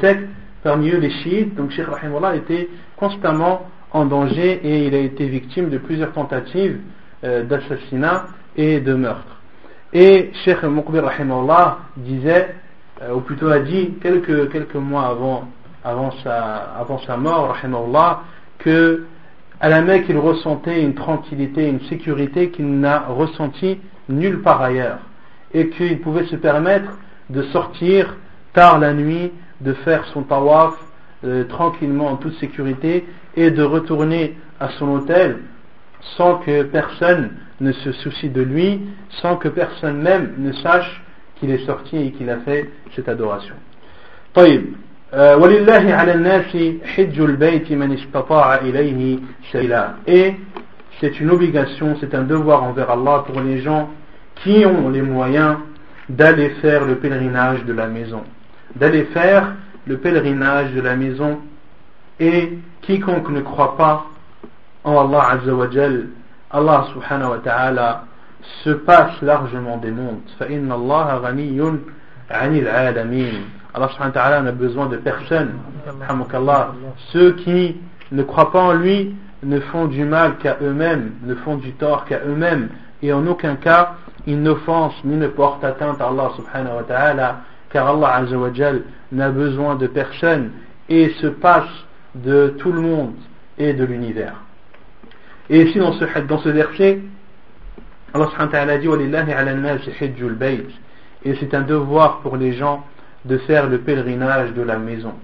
[0.00, 0.28] sectes,
[0.64, 1.54] parmi eux les chiites.
[1.54, 6.78] Donc Sheikh rahimahullah était constamment en danger et il a été victime de plusieurs tentatives
[7.22, 8.26] euh, d'assassinat
[8.56, 9.37] et de meurtre.
[9.92, 12.54] Et Sheikh Muqbir rahimahullah disait,
[13.02, 15.48] euh, ou plutôt a dit quelques, quelques mois avant,
[15.82, 18.20] avant, sa, avant sa mort, rahimahullah,
[18.58, 19.06] que
[19.62, 24.98] la Mecque il ressentait une tranquillité, une sécurité qu'il n'a ressenti nulle part ailleurs.
[25.54, 26.90] Et qu'il pouvait se permettre
[27.30, 28.14] de sortir
[28.52, 29.32] tard la nuit,
[29.62, 30.74] de faire son tawaf
[31.24, 33.06] euh, tranquillement en toute sécurité
[33.36, 35.38] et de retourner à son hôtel
[36.17, 37.31] sans que personne
[37.61, 38.81] ne se soucie de lui,
[39.21, 41.01] sans que personne même ne sache
[41.39, 43.55] qu'il est sorti et qu'il a fait cette adoration.
[44.33, 44.63] طيب
[45.13, 49.19] ولله على الناس حج البيت من استطاع إليه
[49.51, 50.33] سبيلا et
[50.99, 53.89] c'est une obligation, c'est un devoir envers Allah pour les gens
[54.35, 55.57] qui ont les moyens
[56.09, 58.23] d'aller faire le pèlerinage de la maison.
[58.75, 59.53] D'aller faire
[59.85, 61.39] le pèlerinage de la maison
[62.19, 64.05] et quiconque ne croit pas
[64.87, 66.07] en Allah Azza wa Jal,
[66.51, 68.03] Allah subhanahu wa ta'ala
[68.63, 70.21] se passe largement des mondes.
[70.39, 71.61] فإن الله غني
[72.31, 73.43] عن العالمين.
[73.73, 75.53] Allah subhanahu wa ta'ala n'a besoin de personne.
[77.11, 77.77] Ceux qui
[78.11, 82.05] ne croient pas en lui ne font du mal qu'à eux-mêmes, ne font du tort
[82.05, 82.69] qu'à eux-mêmes,
[83.01, 83.95] et en aucun cas
[84.25, 87.37] ils n'offensent ni ne portent atteinte à Allah subhanahu wa ta'ala,
[87.69, 90.51] car Allah azza wa jal n'a besoin de personne
[90.87, 91.85] et se passe
[92.15, 93.15] de tout le monde
[93.57, 94.35] et de l'univers.
[95.50, 97.00] Et ici dans ce, verset,
[98.12, 98.88] Allah dit
[101.24, 102.84] Et c'est un devoir pour les gens
[103.24, 105.14] de faire le pèlerinage de la maison.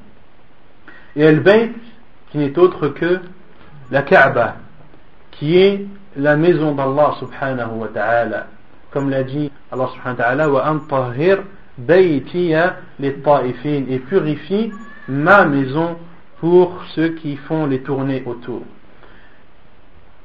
[1.17, 1.73] Et al-bayt,
[2.31, 3.21] qui n'est autre que
[3.91, 4.57] la Kaaba,
[5.33, 5.87] qui est
[6.17, 8.47] la maison d'Allah subhanahu wa ta'ala.
[8.91, 10.65] Comme l'a dit Allah subhanahu wa ta'ala, wa
[12.99, 14.73] les et purifie
[15.09, 15.97] ma maison
[16.39, 18.63] pour ceux qui font les tournées autour.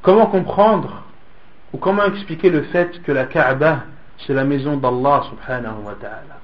[0.01, 1.03] Comment comprendre
[1.73, 3.83] ou comment expliquer le fait que la Kaaba
[4.25, 6.39] c'est la maison d'Allah subhanahu wa ta'ala?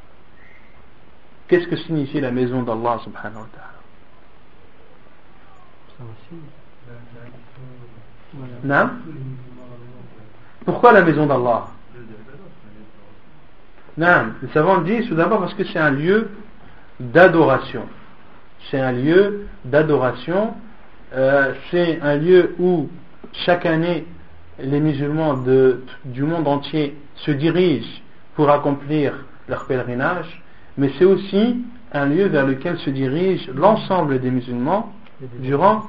[1.47, 3.75] Qu'est-ce que signifie la maison d'Allah subhanahu wa ta'ala?
[8.63, 8.89] Non
[10.65, 11.67] Pourquoi la maison d'Allah?
[13.97, 16.29] Non, les savants disent tout d'abord parce que c'est un lieu
[16.99, 17.87] d'adoration.
[18.69, 20.53] C'est un lieu d'adoration.
[21.13, 22.89] Euh, c'est un lieu où
[23.43, 24.05] chaque année
[24.59, 25.35] les musulmans
[26.05, 28.01] du monde entier se dirigent
[28.35, 29.13] pour accomplir
[29.47, 30.41] leur pèlerinage,
[30.77, 31.63] mais c'est aussi
[31.93, 34.93] un lieu vers lequel se dirige l'ensemble des musulmans
[35.39, 35.83] durant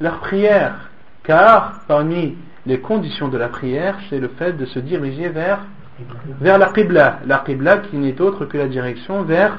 [0.00, 0.90] leur prière.
[1.22, 2.36] Car parmi
[2.66, 5.60] les conditions de la prière, c'est le fait de se diriger vers,
[6.40, 7.20] la Qibla.
[7.26, 9.58] La Qibla qui n'est autre que la direction vers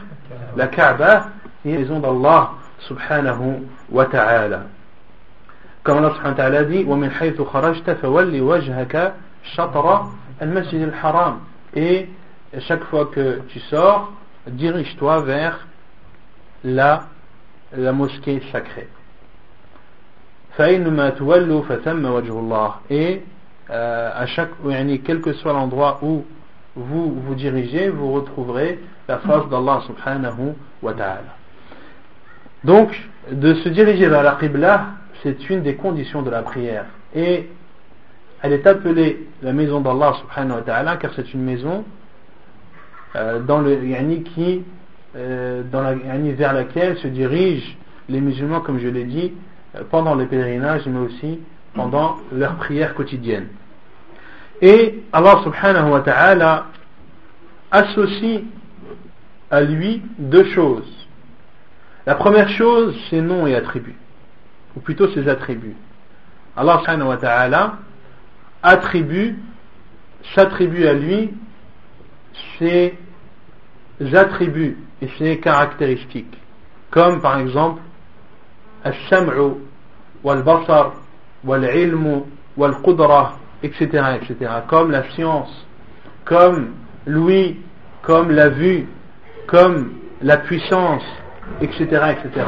[0.56, 1.30] la Kaaba
[1.64, 4.66] et la maison d'Allah subhanahu wa ta'ala.
[5.85, 9.13] Comme Allah subhanahu wa ta'ala dit وَمِنْ حَيْثُ خَرَجْتَ فَوَلِّ وَجْهَكَ
[9.55, 10.11] شَطْرَ
[10.43, 11.39] الْمَسْجِدِ الْحَرَامِ
[11.75, 12.09] Et
[12.59, 14.13] chaque fois que tu sors,
[14.47, 15.67] dirige-toi vers
[16.65, 17.05] la,
[17.77, 18.89] la mosquée sacrée.
[20.59, 20.81] Et
[23.71, 24.51] euh, à chaque,
[25.05, 26.25] quel que soit l'endroit où
[26.75, 31.37] vous vous dirigez, vous retrouverez la face d'Allah subhanahu wa ta'ala.
[32.65, 32.91] Donc,
[33.31, 34.87] de se diriger vers la Qibla,
[35.24, 36.86] c'est une des conditions de la prière.
[37.14, 37.50] Et
[38.42, 41.84] elle est appelée la maison d'Allah subhanahu wa ta'ala car c'est une maison
[43.16, 45.64] euh, dans euh,
[46.38, 47.76] vers laquelle se dirigent
[48.10, 49.34] les musulmans, comme je l'ai dit,
[49.90, 51.40] pendant les pèlerinages, mais aussi
[51.74, 53.48] pendant leurs prières quotidiennes.
[54.62, 56.68] Et Allah subhanahu wa ta'ala
[57.72, 58.42] associe
[59.52, 60.92] à lui deux choses.
[62.06, 63.98] La première chose, ses noms et attributs,
[64.77, 65.77] ou plutôt ses attributs.
[66.57, 67.79] Allah subhanahu wa ta'ala
[68.63, 69.37] attribue,
[70.35, 71.33] s'attribue à lui
[72.59, 72.95] ses
[74.15, 76.37] attributs et ses caractéristiques,
[76.91, 77.81] comme par exemple
[78.87, 79.53] السمع
[80.25, 80.91] والبصر
[81.45, 82.25] والعلم
[82.57, 83.33] والقدرة
[83.63, 85.67] etc etc comme la science
[86.25, 86.73] comme
[87.07, 87.57] l'ouïe
[88.03, 88.87] comme la vue
[89.47, 89.93] comme
[90.23, 91.05] la puissance
[91.61, 91.83] etc
[92.13, 92.47] etc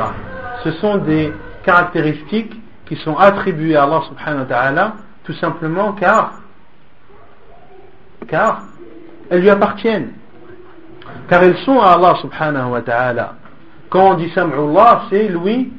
[0.64, 1.32] ce sont des
[1.67, 2.53] caractéristiques
[2.85, 4.93] qui sont attribuées à Allah subhanahu wa ta'ala
[5.25, 6.31] tout simplement car
[8.27, 8.61] car
[9.29, 10.13] elles lui appartiennent
[11.27, 13.33] car elles sont à Allah subhanahu wa ta'ala
[13.89, 15.71] Quand on dit Sam'ullah, c'est l'ouïe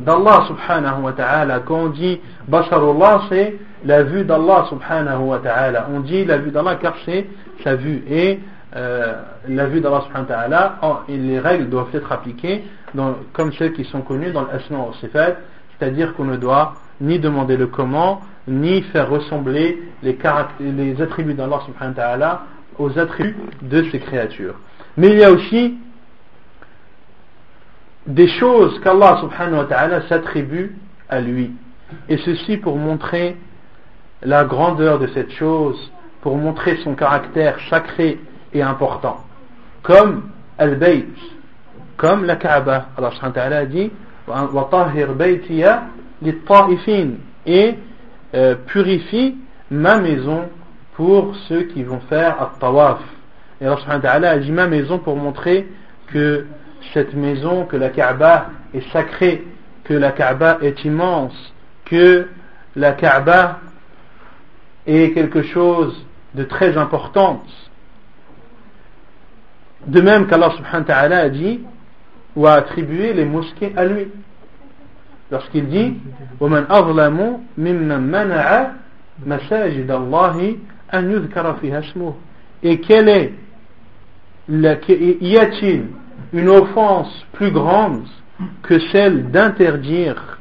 [0.00, 1.60] d'Allah subhanahu wa ta'ala.
[1.60, 5.88] Quand on dit Basarullah, c'est la vue d'Allah subhanahu wa ta'ala.
[5.94, 7.26] On dit la vue d'Allah car c'est
[7.62, 8.02] sa vue.
[8.08, 8.40] Et
[8.76, 9.14] euh,
[9.48, 12.64] la vue d'Allah subhanahu wa ta'ala, les règles doivent être appliquées
[13.32, 15.36] comme celles qui sont connues dans l'Asma au Sifat,
[15.78, 20.16] c'est-à-dire qu'on ne doit ni demander le comment, ni faire ressembler les,
[20.60, 22.42] les attributs d'Allah subhanahu wa ta'ala
[22.78, 24.54] aux attributs de ses créatures.
[24.96, 25.76] Mais il y a aussi
[28.06, 30.76] des choses qu'Allah subhanahu wa ta'ala s'attribue
[31.08, 31.52] à lui.
[32.08, 33.36] Et ceci pour montrer
[34.22, 35.90] la grandeur de cette chose,
[36.20, 38.18] pour montrer son caractère sacré
[38.52, 39.18] et important.
[39.82, 41.06] Comme Al-Bayt,
[41.96, 42.88] comme la Kaaba.
[42.96, 43.90] Allah subhanahu a dit
[47.46, 47.74] et
[48.34, 49.36] euh, purifie
[49.70, 50.48] ma maison
[50.94, 53.00] pour ceux qui vont faire at-tawaf.
[53.60, 55.68] Et Allah subhanahu a dit ma maison pour montrer
[56.08, 56.46] que
[56.92, 59.44] cette maison, que la Kaaba est sacrée,
[59.84, 61.34] que la Kaaba est immense,
[61.84, 62.28] que
[62.76, 63.60] la Kaaba
[64.86, 66.04] est quelque chose
[66.34, 67.42] de très important.
[69.86, 71.60] De même qu'Allah subhanahu wa ta'ala a dit
[72.35, 74.07] ou a attribué les mosquées à lui.
[75.31, 75.95] Lorsqu'il dit
[76.39, 78.71] وَمَنْ أَظْلَمُ مِمَّنْ مَنَعَ
[79.25, 80.57] مَسَاجِدَ اللَّهِ
[80.93, 82.13] أَنْ يُذْكَرَ فِيهَا اسْمُهُ
[82.63, 83.33] Et quel est,
[84.49, 85.85] y a-t-il
[86.33, 88.07] une offense plus grande
[88.63, 90.39] que celle d'interdire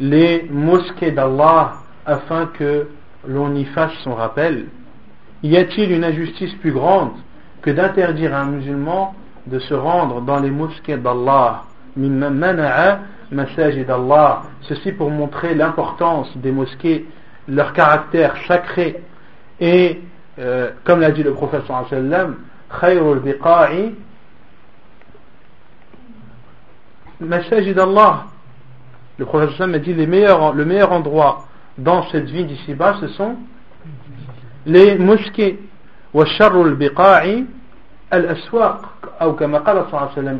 [0.00, 1.74] les mosquées d'Allah
[2.06, 2.88] afin que
[3.26, 4.66] l'on y fasse son rappel
[5.42, 7.12] Y a-t-il une injustice plus grande
[7.62, 9.14] que d'interdire à un musulman
[9.49, 11.63] de se rendre dans les mosquées d'Allah
[14.61, 17.05] Ceci pour montrer l'importance des mosquées,
[17.47, 19.03] leur caractère sacré
[19.59, 20.01] et,
[20.39, 22.35] euh, comme l'a dit le prophète sallallahu
[22.81, 23.95] alayhi
[27.19, 28.25] Masajid Allah.
[29.17, 31.45] Le prophète a dit les meilleurs, le meilleur endroit
[31.77, 33.35] dans cette vie d'ici-bas, ce sont
[34.65, 35.59] les mosquées.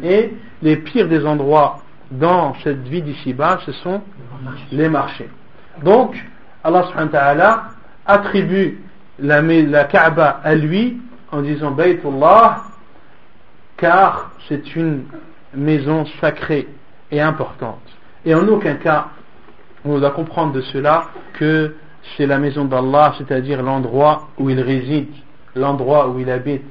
[0.04, 1.80] Et les pires des endroits
[2.12, 4.02] dans cette vie d'ici-bas, ce sont
[4.72, 5.30] les marchés.
[5.84, 6.16] Donc,
[6.64, 7.64] Allah subhanahu wa ta'ala
[8.06, 8.80] attribue
[9.20, 10.98] la, la Kaaba à lui
[11.32, 12.64] en disant Baytullah
[13.78, 15.04] car c'est une
[15.54, 16.68] maison sacrée
[17.12, 17.82] et importante.
[18.26, 19.08] Et en aucun cas,
[19.86, 21.76] on doit comprendre de cela que
[22.18, 25.14] c'est la maison d'Allah, c'est-à-dire l'endroit où il réside,
[25.56, 26.64] l'endroit où il habite.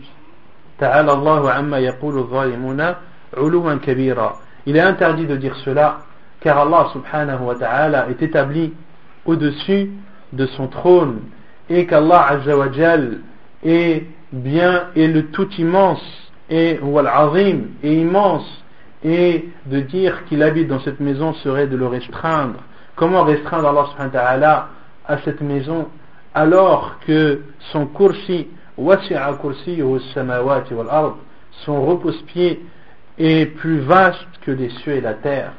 [4.67, 5.99] Il est interdit de dire cela,
[6.41, 8.73] car Allah subhanahu wa ta'ala est établi
[9.25, 9.91] au-dessus
[10.33, 11.21] de son trône,
[11.69, 12.67] et qu'Allah azza wa
[13.65, 16.03] est bien, et le tout immense,
[16.49, 16.79] et,
[17.83, 18.65] et immense,
[19.05, 22.61] et de dire qu'il habite dans cette maison serait de le restreindre.
[22.95, 24.69] Comment restreindre Allah subhanahu wa ta'ala
[25.07, 25.89] à cette maison
[26.35, 27.43] alors que
[27.73, 27.87] son
[31.65, 32.63] son repose-pied
[33.19, 35.53] est plus vaste que les cieux et la terre.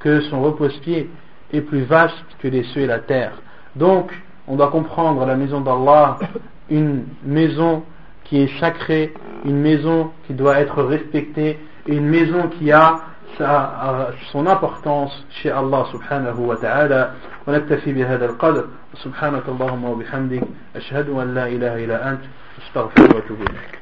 [0.00, 1.08] Que son repose-pied
[1.52, 3.32] est plus vaste que les cieux et la terre.
[3.76, 4.12] Donc,
[4.48, 6.18] on doit comprendre la maison d'Allah,
[6.70, 7.84] une maison
[8.24, 12.96] qui est sacrée, une maison qui doit être respectée, une maison qui a
[13.38, 17.12] sa, son importance chez Allah subhanahu wa ta'ala
[17.46, 18.64] ونكتفي بهذا القدر.
[19.04, 20.42] سبحانك اللهم وبحمدك
[20.76, 22.20] أشهد أن لا إله إلا أنت
[22.66, 23.75] استغفر وأتوب إليك.